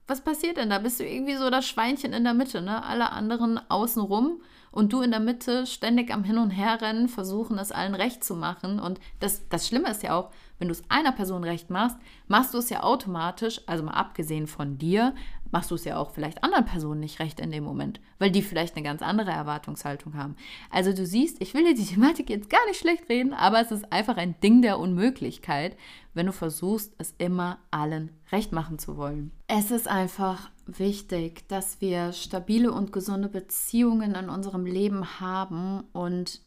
was 0.06 0.22
passiert 0.22 0.58
denn 0.58 0.70
da? 0.70 0.78
Bist 0.78 1.00
du 1.00 1.04
irgendwie 1.04 1.36
so 1.36 1.50
das 1.50 1.68
Schweinchen 1.68 2.14
in 2.14 2.24
der 2.24 2.36
Mitte, 2.36 2.62
ne? 2.62 2.84
Alle 2.84 3.12
anderen 3.12 3.60
außenrum 3.68 4.40
und 4.72 4.94
du 4.94 5.02
in 5.02 5.10
der 5.10 5.20
Mitte 5.20 5.66
ständig 5.66 6.14
am 6.14 6.24
Hin 6.24 6.38
und 6.38 6.52
Her 6.52 6.80
rennen, 6.80 7.10
versuchen 7.10 7.58
es 7.58 7.72
allen 7.72 7.96
recht 7.96 8.24
zu 8.24 8.36
machen. 8.36 8.80
Und 8.80 9.00
das, 9.20 9.50
das 9.50 9.68
Schlimme 9.68 9.90
ist 9.90 10.04
ja 10.04 10.16
auch, 10.16 10.32
wenn 10.60 10.68
du 10.68 10.72
es 10.72 10.84
einer 10.90 11.12
Person 11.12 11.44
recht 11.44 11.70
machst, 11.70 11.98
machst 12.28 12.54
du 12.54 12.58
es 12.58 12.70
ja 12.70 12.84
automatisch, 12.84 13.62
also 13.68 13.84
mal 13.84 13.92
abgesehen 13.92 14.48
von 14.48 14.78
dir, 14.78 15.14
machst 15.52 15.72
du 15.72 15.76
es 15.76 15.86
ja 15.86 15.98
auch 15.98 16.12
vielleicht 16.12 16.44
anderen 16.44 16.66
Personen 16.66 17.00
nicht 17.00 17.20
recht 17.20 17.40
in 17.40 17.52
dem 17.52 17.64
Moment, 17.64 18.00
weil 18.20 18.32
die 18.32 18.42
vielleicht 18.42 18.76
eine 18.76 18.84
ganz 18.84 19.02
andere 19.02 19.32
Erwartungshaltung 19.32 20.16
haben. 20.16 20.36
Also 20.72 20.94
du 20.94 21.06
siehst, 21.06 21.42
ich 21.42 21.54
will 21.54 21.64
dir 21.64 21.76
die 21.76 21.86
Thematik 21.86 22.30
jetzt 22.30 22.50
gar 22.50 22.66
nicht 22.68 22.80
schlecht 22.80 23.10
reden, 23.10 23.34
aber 23.34 23.62
es 23.62 23.72
ist 23.72 23.92
einfach 23.92 24.18
ein 24.18 24.40
Ding 24.42 24.62
der 24.62 24.80
Unmöglichkeit, 24.80 25.78
wenn 26.14 26.26
du 26.26 26.34
versuchst, 26.34 26.94
es 26.98 27.14
immer 27.18 27.60
allen 27.72 28.12
recht 28.32 28.52
machen 28.52 28.80
zu 28.80 28.98
wollen. 28.98 29.32
Es 29.48 29.72
ist 29.72 29.88
einfach 29.88 30.50
wichtig, 30.66 31.48
dass 31.48 31.80
wir 31.80 32.12
stabile 32.12 32.72
und 32.72 32.92
gesunde 32.92 33.30
Beziehungen 33.30 34.16
in 34.16 34.30
unserem 34.30 34.66
Leben 34.66 35.20
haben 35.20 35.84
und 35.94 36.42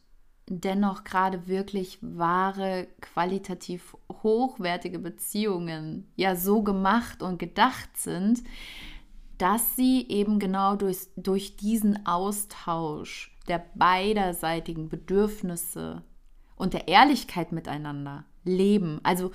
dennoch 0.59 1.03
gerade 1.03 1.47
wirklich 1.47 1.97
wahre, 2.01 2.87
qualitativ 2.99 3.95
hochwertige 4.09 4.99
Beziehungen 4.99 6.11
ja 6.15 6.35
so 6.35 6.61
gemacht 6.61 7.23
und 7.23 7.39
gedacht 7.39 7.95
sind, 7.95 8.43
dass 9.37 9.75
sie 9.75 10.05
eben 10.09 10.39
genau 10.39 10.75
durch, 10.75 11.07
durch 11.15 11.55
diesen 11.55 12.05
Austausch 12.05 13.35
der 13.47 13.65
beiderseitigen 13.75 14.89
Bedürfnisse 14.89 16.03
und 16.55 16.73
der 16.73 16.87
Ehrlichkeit 16.87 17.51
miteinander 17.51 18.25
leben. 18.43 18.99
Also 19.03 19.31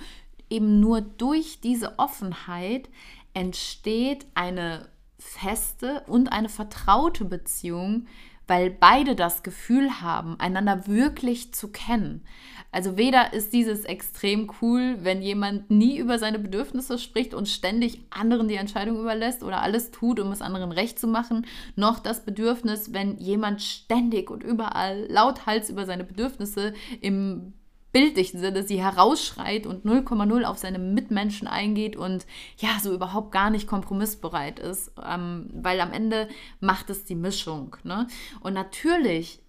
eben 0.49 0.79
nur 0.79 1.01
durch 1.01 1.59
diese 1.61 1.97
Offenheit 1.99 2.89
entsteht 3.33 4.27
eine 4.35 4.87
feste 5.19 6.03
und 6.07 6.31
eine 6.31 6.49
vertraute 6.49 7.25
Beziehung, 7.25 8.07
weil 8.47 8.69
beide 8.69 9.15
das 9.15 9.43
Gefühl 9.43 10.01
haben, 10.01 10.39
einander 10.39 10.87
wirklich 10.87 11.53
zu 11.53 11.67
kennen. 11.69 12.23
Also 12.71 12.97
weder 12.97 13.33
ist 13.33 13.53
dieses 13.53 13.85
extrem 13.85 14.51
cool, 14.61 14.97
wenn 15.01 15.21
jemand 15.21 15.71
nie 15.71 15.97
über 15.97 16.19
seine 16.19 16.39
Bedürfnisse 16.39 16.97
spricht 16.97 17.33
und 17.33 17.47
ständig 17.47 18.01
anderen 18.09 18.47
die 18.47 18.55
Entscheidung 18.55 18.99
überlässt 18.99 19.43
oder 19.43 19.61
alles 19.61 19.91
tut, 19.91 20.19
um 20.19 20.31
es 20.31 20.41
anderen 20.41 20.71
recht 20.71 20.99
zu 20.99 21.07
machen, 21.07 21.45
noch 21.75 21.99
das 21.99 22.25
Bedürfnis, 22.25 22.93
wenn 22.93 23.17
jemand 23.17 23.61
ständig 23.61 24.29
und 24.29 24.43
überall 24.43 25.05
lauthals 25.09 25.69
über 25.69 25.85
seine 25.85 26.03
Bedürfnisse 26.03 26.73
im 27.01 27.53
bildlichen 27.91 28.39
Sinne 28.39 28.63
sie 28.63 28.81
herausschreit 28.81 29.65
und 29.65 29.85
0,0 29.85 30.43
auf 30.43 30.57
seine 30.57 30.79
Mitmenschen 30.79 31.47
eingeht 31.47 31.95
und 31.95 32.25
ja, 32.57 32.79
so 32.81 32.93
überhaupt 32.93 33.31
gar 33.31 33.49
nicht 33.49 33.67
kompromissbereit 33.67 34.59
ist, 34.59 34.91
ähm, 35.03 35.49
weil 35.53 35.79
am 35.79 35.93
Ende 35.93 36.27
macht 36.59 36.89
es 36.89 37.05
die 37.05 37.15
Mischung. 37.15 37.75
Ne? 37.83 38.07
Und 38.41 38.53
natürlich, 38.53 39.41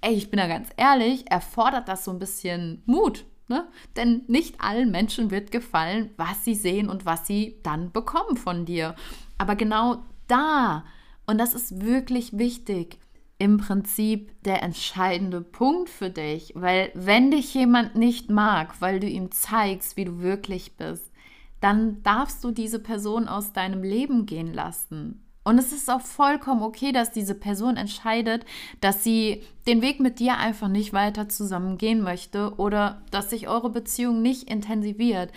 ey, 0.00 0.14
ich 0.14 0.30
bin 0.30 0.38
da 0.38 0.46
ganz 0.46 0.68
ehrlich, 0.76 1.30
erfordert 1.30 1.88
das 1.88 2.04
so 2.04 2.10
ein 2.10 2.18
bisschen 2.18 2.82
Mut. 2.86 3.24
Ne? 3.48 3.68
Denn 3.94 4.22
nicht 4.26 4.60
allen 4.60 4.90
Menschen 4.90 5.30
wird 5.30 5.52
gefallen, 5.52 6.10
was 6.16 6.44
sie 6.44 6.54
sehen 6.54 6.88
und 6.88 7.06
was 7.06 7.26
sie 7.26 7.60
dann 7.62 7.92
bekommen 7.92 8.36
von 8.36 8.64
dir. 8.64 8.96
Aber 9.38 9.54
genau 9.54 10.02
da, 10.26 10.84
und 11.26 11.38
das 11.38 11.54
ist 11.54 11.84
wirklich 11.84 12.36
wichtig, 12.36 12.98
im 13.38 13.58
Prinzip 13.58 14.42
der 14.44 14.62
entscheidende 14.62 15.42
Punkt 15.42 15.90
für 15.90 16.10
dich, 16.10 16.52
weil 16.54 16.90
wenn 16.94 17.30
dich 17.30 17.52
jemand 17.52 17.94
nicht 17.94 18.30
mag, 18.30 18.80
weil 18.80 18.98
du 18.98 19.06
ihm 19.06 19.30
zeigst, 19.30 19.96
wie 19.96 20.06
du 20.06 20.20
wirklich 20.20 20.76
bist, 20.76 21.12
dann 21.60 22.02
darfst 22.02 22.42
du 22.44 22.50
diese 22.50 22.78
Person 22.78 23.28
aus 23.28 23.52
deinem 23.52 23.82
Leben 23.82 24.26
gehen 24.26 24.54
lassen. 24.54 25.22
Und 25.44 25.58
es 25.58 25.70
ist 25.70 25.88
auch 25.88 26.00
vollkommen 26.00 26.62
okay, 26.62 26.90
dass 26.90 27.12
diese 27.12 27.34
Person 27.34 27.76
entscheidet, 27.76 28.44
dass 28.80 29.04
sie 29.04 29.44
den 29.68 29.80
Weg 29.80 30.00
mit 30.00 30.18
dir 30.18 30.38
einfach 30.38 30.66
nicht 30.66 30.92
weiter 30.92 31.28
zusammen 31.28 31.78
gehen 31.78 32.02
möchte 32.02 32.54
oder 32.56 33.02
dass 33.12 33.30
sich 33.30 33.46
eure 33.46 33.70
Beziehung 33.70 34.22
nicht 34.22 34.50
intensiviert, 34.50 35.30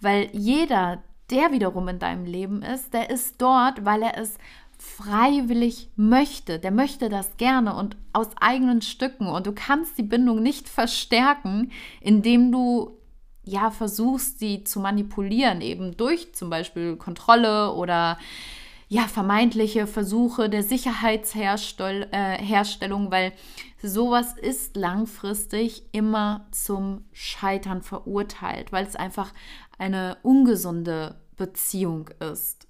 weil 0.00 0.28
jeder, 0.32 1.02
der 1.30 1.50
wiederum 1.50 1.88
in 1.88 1.98
deinem 1.98 2.26
Leben 2.26 2.62
ist, 2.62 2.94
der 2.94 3.10
ist 3.10 3.42
dort, 3.42 3.84
weil 3.84 4.02
er 4.02 4.16
es 4.16 4.38
freiwillig 4.78 5.90
möchte, 5.96 6.58
der 6.58 6.70
möchte 6.70 7.08
das 7.08 7.36
gerne 7.36 7.74
und 7.74 7.96
aus 8.12 8.28
eigenen 8.40 8.82
Stücken 8.82 9.26
und 9.26 9.46
du 9.46 9.52
kannst 9.52 9.98
die 9.98 10.02
Bindung 10.02 10.42
nicht 10.42 10.68
verstärken, 10.68 11.70
indem 12.00 12.52
du 12.52 12.98
ja 13.44 13.70
versuchst, 13.70 14.38
sie 14.38 14.64
zu 14.64 14.80
manipulieren, 14.80 15.60
eben 15.60 15.96
durch 15.96 16.34
zum 16.34 16.50
Beispiel 16.50 16.96
Kontrolle 16.96 17.72
oder 17.72 18.18
ja 18.88 19.02
vermeintliche 19.02 19.86
Versuche 19.86 20.48
der 20.48 20.62
Sicherheitsherstellung, 20.62 22.08
äh, 22.12 23.10
weil 23.10 23.32
sowas 23.82 24.34
ist 24.34 24.76
langfristig 24.76 25.84
immer 25.92 26.46
zum 26.50 27.04
Scheitern 27.12 27.82
verurteilt, 27.82 28.72
weil 28.72 28.86
es 28.86 28.96
einfach 28.96 29.32
eine 29.78 30.18
ungesunde 30.22 31.16
Beziehung 31.36 32.08
ist. 32.32 32.65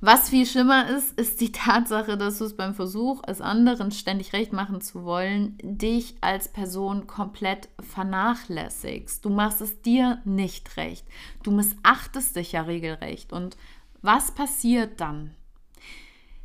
Was 0.00 0.28
viel 0.28 0.44
schlimmer 0.44 0.90
ist, 0.90 1.18
ist 1.18 1.40
die 1.40 1.52
Tatsache, 1.52 2.18
dass 2.18 2.38
du 2.38 2.44
es 2.44 2.56
beim 2.56 2.74
Versuch, 2.74 3.22
es 3.26 3.40
anderen 3.40 3.90
ständig 3.90 4.34
recht 4.34 4.52
machen 4.52 4.82
zu 4.82 5.04
wollen, 5.04 5.56
dich 5.62 6.16
als 6.20 6.48
Person 6.48 7.06
komplett 7.06 7.70
vernachlässigst. 7.80 9.24
Du 9.24 9.30
machst 9.30 9.62
es 9.62 9.80
dir 9.80 10.20
nicht 10.26 10.76
recht. 10.76 11.06
Du 11.42 11.50
missachtest 11.50 12.36
dich 12.36 12.52
ja 12.52 12.62
regelrecht. 12.62 13.32
Und 13.32 13.56
was 14.02 14.32
passiert 14.32 15.00
dann? 15.00 15.34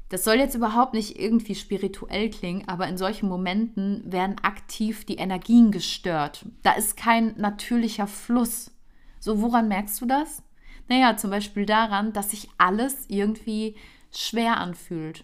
Das 0.08 0.24
soll 0.24 0.36
jetzt 0.36 0.56
überhaupt 0.56 0.93
nicht 0.93 1.20
irgendwie 1.20 1.56
spirituell 1.56 2.30
klingen, 2.30 2.68
aber 2.68 2.88
in 2.88 2.97
solchen 2.97 3.28
Momenten 3.28 4.02
werden 4.10 4.38
aktiv 4.43 5.06
die 5.06 5.16
Energien 5.16 5.72
gestört. 5.72 6.45
Da 6.64 6.72
ist 6.72 6.95
kein 6.95 7.36
natürlicher 7.38 8.08
Fluss. 8.08 8.72
So, 9.20 9.41
woran 9.41 9.68
merkst 9.68 9.99
du 10.02 10.06
das? 10.06 10.41
Naja, 10.88 11.17
zum 11.17 11.29
Beispiel 11.29 11.65
daran, 11.65 12.13
dass 12.13 12.32
sich 12.32 12.49
alles 12.57 13.05
irgendwie 13.07 13.75
schwer 14.11 14.57
anfühlt. 14.57 15.23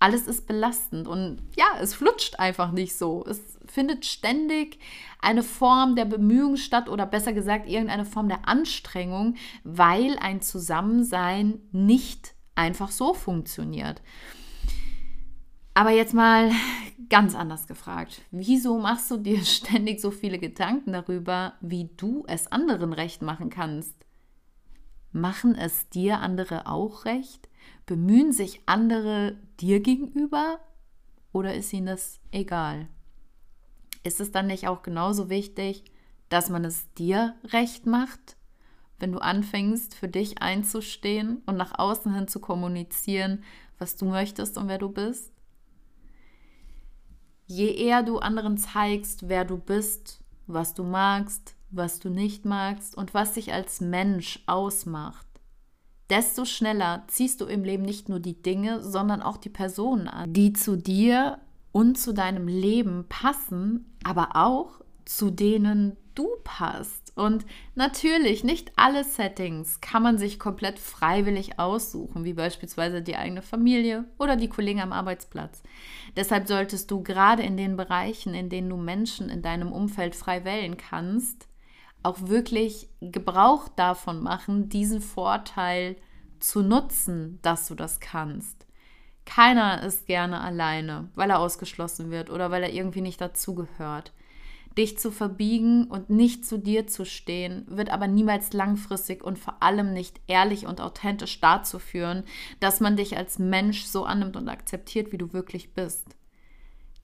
Alles 0.00 0.28
ist 0.28 0.46
belastend 0.46 1.08
und 1.08 1.42
ja, 1.56 1.66
es 1.80 1.94
flutscht 1.94 2.38
einfach 2.38 2.70
nicht 2.70 2.96
so. 2.96 3.24
Es 3.26 3.58
findet 3.66 4.06
ständig 4.06 4.78
eine 5.20 5.42
Form 5.42 5.96
der 5.96 6.04
Bemühung 6.04 6.56
statt 6.56 6.88
oder 6.88 7.04
besser 7.04 7.32
gesagt 7.32 7.68
irgendeine 7.68 8.04
Form 8.04 8.28
der 8.28 8.46
Anstrengung, 8.46 9.34
weil 9.64 10.16
ein 10.18 10.40
Zusammensein 10.40 11.60
nicht 11.72 12.34
einfach 12.54 12.92
so 12.92 13.12
funktioniert. 13.12 14.00
Aber 15.74 15.90
jetzt 15.90 16.14
mal 16.14 16.50
ganz 17.08 17.34
anders 17.34 17.66
gefragt. 17.66 18.22
Wieso 18.30 18.78
machst 18.78 19.10
du 19.10 19.16
dir 19.16 19.40
ständig 19.44 20.00
so 20.00 20.10
viele 20.10 20.38
Gedanken 20.38 20.92
darüber, 20.92 21.54
wie 21.60 21.90
du 21.96 22.24
es 22.26 22.50
anderen 22.50 22.92
recht 22.92 23.22
machen 23.22 23.50
kannst? 23.50 23.94
Machen 25.18 25.56
es 25.56 25.88
dir 25.88 26.20
andere 26.20 26.68
auch 26.68 27.04
recht? 27.04 27.48
Bemühen 27.86 28.32
sich 28.32 28.60
andere 28.66 29.36
dir 29.58 29.80
gegenüber? 29.80 30.60
Oder 31.32 31.54
ist 31.54 31.72
ihnen 31.72 31.86
das 31.86 32.20
egal? 32.30 32.86
Ist 34.04 34.20
es 34.20 34.30
dann 34.30 34.46
nicht 34.46 34.68
auch 34.68 34.82
genauso 34.82 35.28
wichtig, 35.28 35.82
dass 36.28 36.50
man 36.50 36.64
es 36.64 36.92
dir 36.94 37.34
recht 37.44 37.84
macht, 37.84 38.36
wenn 39.00 39.10
du 39.10 39.18
anfängst, 39.18 39.96
für 39.96 40.06
dich 40.06 40.40
einzustehen 40.40 41.42
und 41.46 41.56
nach 41.56 41.76
außen 41.76 42.14
hin 42.14 42.28
zu 42.28 42.38
kommunizieren, 42.38 43.42
was 43.76 43.96
du 43.96 44.04
möchtest 44.04 44.56
und 44.56 44.68
wer 44.68 44.78
du 44.78 44.88
bist? 44.88 45.32
Je 47.46 47.74
eher 47.74 48.04
du 48.04 48.18
anderen 48.18 48.56
zeigst, 48.56 49.28
wer 49.28 49.44
du 49.44 49.56
bist, 49.56 50.22
was 50.46 50.74
du 50.74 50.84
magst, 50.84 51.56
was 51.70 51.98
du 51.98 52.10
nicht 52.10 52.44
magst 52.44 52.96
und 52.96 53.14
was 53.14 53.34
dich 53.34 53.52
als 53.52 53.80
Mensch 53.80 54.42
ausmacht, 54.46 55.26
desto 56.10 56.44
schneller 56.44 57.04
ziehst 57.08 57.40
du 57.40 57.46
im 57.46 57.64
Leben 57.64 57.82
nicht 57.82 58.08
nur 58.08 58.20
die 58.20 58.40
Dinge, 58.40 58.82
sondern 58.82 59.22
auch 59.22 59.36
die 59.36 59.50
Personen 59.50 60.08
an, 60.08 60.32
die 60.32 60.52
zu 60.52 60.76
dir 60.76 61.38
und 61.72 61.98
zu 61.98 62.12
deinem 62.14 62.48
Leben 62.48 63.04
passen, 63.08 63.94
aber 64.04 64.30
auch 64.34 64.80
zu 65.04 65.30
denen 65.30 65.96
du 66.14 66.28
passt. 66.44 67.12
Und 67.16 67.44
natürlich, 67.74 68.44
nicht 68.44 68.72
alle 68.76 69.02
Settings 69.04 69.80
kann 69.80 70.02
man 70.02 70.18
sich 70.18 70.38
komplett 70.38 70.78
freiwillig 70.78 71.58
aussuchen, 71.58 72.24
wie 72.24 72.34
beispielsweise 72.34 73.02
die 73.02 73.16
eigene 73.16 73.42
Familie 73.42 74.04
oder 74.18 74.36
die 74.36 74.48
Kollegen 74.48 74.80
am 74.80 74.92
Arbeitsplatz. 74.92 75.62
Deshalb 76.16 76.46
solltest 76.46 76.90
du 76.90 77.02
gerade 77.02 77.42
in 77.42 77.56
den 77.56 77.76
Bereichen, 77.76 78.34
in 78.34 78.48
denen 78.48 78.70
du 78.70 78.76
Menschen 78.76 79.30
in 79.30 79.42
deinem 79.42 79.72
Umfeld 79.72 80.14
frei 80.14 80.44
wählen 80.44 80.76
kannst, 80.76 81.48
auch 82.08 82.28
wirklich 82.28 82.88
Gebrauch 83.00 83.68
davon 83.68 84.22
machen, 84.22 84.68
diesen 84.68 85.02
Vorteil 85.02 85.96
zu 86.40 86.62
nutzen, 86.62 87.38
dass 87.42 87.68
du 87.68 87.74
das 87.74 88.00
kannst. 88.00 88.66
Keiner 89.26 89.82
ist 89.82 90.06
gerne 90.06 90.40
alleine, 90.40 91.10
weil 91.14 91.28
er 91.28 91.38
ausgeschlossen 91.38 92.10
wird 92.10 92.30
oder 92.30 92.50
weil 92.50 92.62
er 92.62 92.72
irgendwie 92.72 93.02
nicht 93.02 93.20
dazugehört. 93.20 94.12
Dich 94.78 94.98
zu 94.98 95.10
verbiegen 95.10 95.84
und 95.84 96.08
nicht 96.08 96.46
zu 96.46 96.58
dir 96.58 96.86
zu 96.86 97.04
stehen, 97.04 97.66
wird 97.68 97.90
aber 97.90 98.06
niemals 98.06 98.54
langfristig 98.54 99.22
und 99.22 99.38
vor 99.38 99.62
allem 99.62 99.92
nicht 99.92 100.20
ehrlich 100.28 100.66
und 100.66 100.80
authentisch 100.80 101.40
dazu 101.40 101.78
führen, 101.78 102.24
dass 102.60 102.80
man 102.80 102.96
dich 102.96 103.18
als 103.18 103.38
Mensch 103.38 103.84
so 103.84 104.04
annimmt 104.04 104.36
und 104.36 104.48
akzeptiert, 104.48 105.12
wie 105.12 105.18
du 105.18 105.34
wirklich 105.34 105.74
bist. 105.74 106.17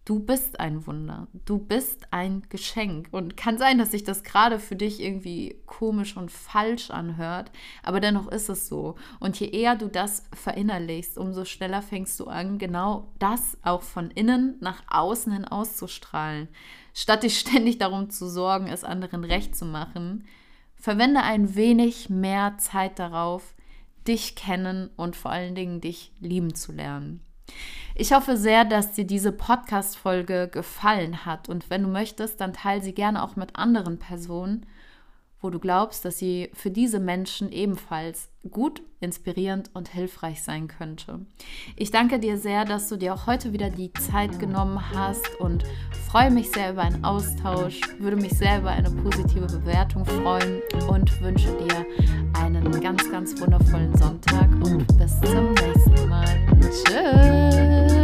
Du 0.05 0.20
bist 0.20 0.61
ein 0.61 0.86
Wunder. 0.86 1.28
Du 1.46 1.57
bist 1.57 2.09
ein 2.11 2.42
Geschenk. 2.50 3.09
Und 3.11 3.38
kann 3.38 3.57
sein, 3.57 3.78
dass 3.78 3.92
sich 3.92 4.05
das 4.05 4.22
gerade 4.22 4.59
für 4.59 4.76
dich 4.76 5.00
irgendwie 5.00 5.62
komisch 5.64 6.16
und 6.18 6.30
falsch 6.30 6.90
anhört, 6.90 7.50
aber 7.82 8.00
dennoch 8.00 8.28
ist 8.28 8.50
es 8.50 8.68
so. 8.68 8.96
Und 9.18 9.40
je 9.40 9.48
eher 9.48 9.76
du 9.76 9.88
das 9.88 10.24
verinnerlichst, 10.34 11.16
umso 11.16 11.46
schneller 11.46 11.80
fängst 11.80 12.20
du 12.20 12.26
an, 12.26 12.59
genau 12.59 13.12
das 13.18 13.57
auch 13.62 13.80
von 13.80 14.11
innen 14.11 14.57
nach 14.61 14.82
außen 14.88 15.32
hin 15.32 15.46
auszustrahlen. 15.46 16.48
Statt 16.92 17.22
dich 17.22 17.38
ständig 17.40 17.78
darum 17.78 18.11
zu 18.11 18.28
sorgen, 18.28 18.66
es 18.66 18.84
anderen 18.84 19.24
recht 19.24 19.57
zu 19.57 19.64
machen, 19.64 20.26
verwende 20.76 21.22
ein 21.22 21.55
wenig 21.55 22.11
mehr 22.11 22.59
Zeit 22.59 22.98
darauf, 22.98 23.55
dich 24.07 24.36
kennen 24.36 24.90
und 24.96 25.16
vor 25.16 25.30
allen 25.30 25.55
Dingen 25.55 25.80
dich 25.80 26.12
lieben 26.20 26.55
zu 26.55 26.72
lernen. 26.72 27.22
Ich 27.94 28.12
hoffe 28.12 28.36
sehr, 28.36 28.64
dass 28.64 28.92
dir 28.92 29.07
diese 29.07 29.30
Podcast-Folge 29.30 30.48
gefallen 30.48 31.24
hat. 31.24 31.48
Und 31.48 31.70
wenn 31.70 31.82
du 31.82 31.88
möchtest, 31.88 32.40
dann 32.40 32.52
teile 32.52 32.82
sie 32.82 32.92
gerne 32.92 33.22
auch 33.22 33.36
mit 33.36 33.57
anderen 33.57 33.98
Personen, 33.98 34.66
wo 35.45 35.51
du 35.51 35.61
glaubst, 35.61 36.07
dass 36.07 36.18
sie 36.18 36.51
für 36.55 36.70
diese 36.70 36.99
Menschen 36.99 37.53
ebenfalls 37.53 38.30
gut, 38.51 38.82
inspirierend 39.01 39.70
und 39.74 39.88
hilfreich 39.88 40.42
sein 40.42 40.68
könnte. 40.68 41.20
Ich 41.76 41.90
danke 41.90 42.18
dir 42.18 42.38
sehr, 42.38 42.64
dass 42.64 42.88
du 42.88 42.97
dir 42.97 43.12
auch 43.12 43.26
heute 43.26 43.53
wieder 43.53 43.68
die 43.68 43.92
Zeit 43.92 44.38
genommen 44.38 44.80
hast 44.95 45.38
und 45.38 45.64
freue 46.09 46.30
mich 46.30 46.51
sehr 46.51 46.72
über 46.72 46.82
einen 46.82 47.05
Austausch, 47.05 47.80
würde 47.99 48.16
mich 48.16 48.32
sehr 48.32 48.59
über 48.59 48.70
eine 48.70 48.90
positive 48.90 49.47
Bewertung 49.47 50.07
freuen 50.07 50.62
und 50.88 51.20
wünsche 51.20 51.55
dir 51.59 51.86
einen 52.42 52.80
ganz, 52.80 53.09
ganz 53.11 53.38
wundervollen 53.38 53.95
Sonntag 53.99 54.51
und 54.64 54.86
bis 54.99 55.20
zum 55.20 55.53
nächsten 55.53 56.09
Mal. 56.09 56.24
Tschüss! 56.70 58.03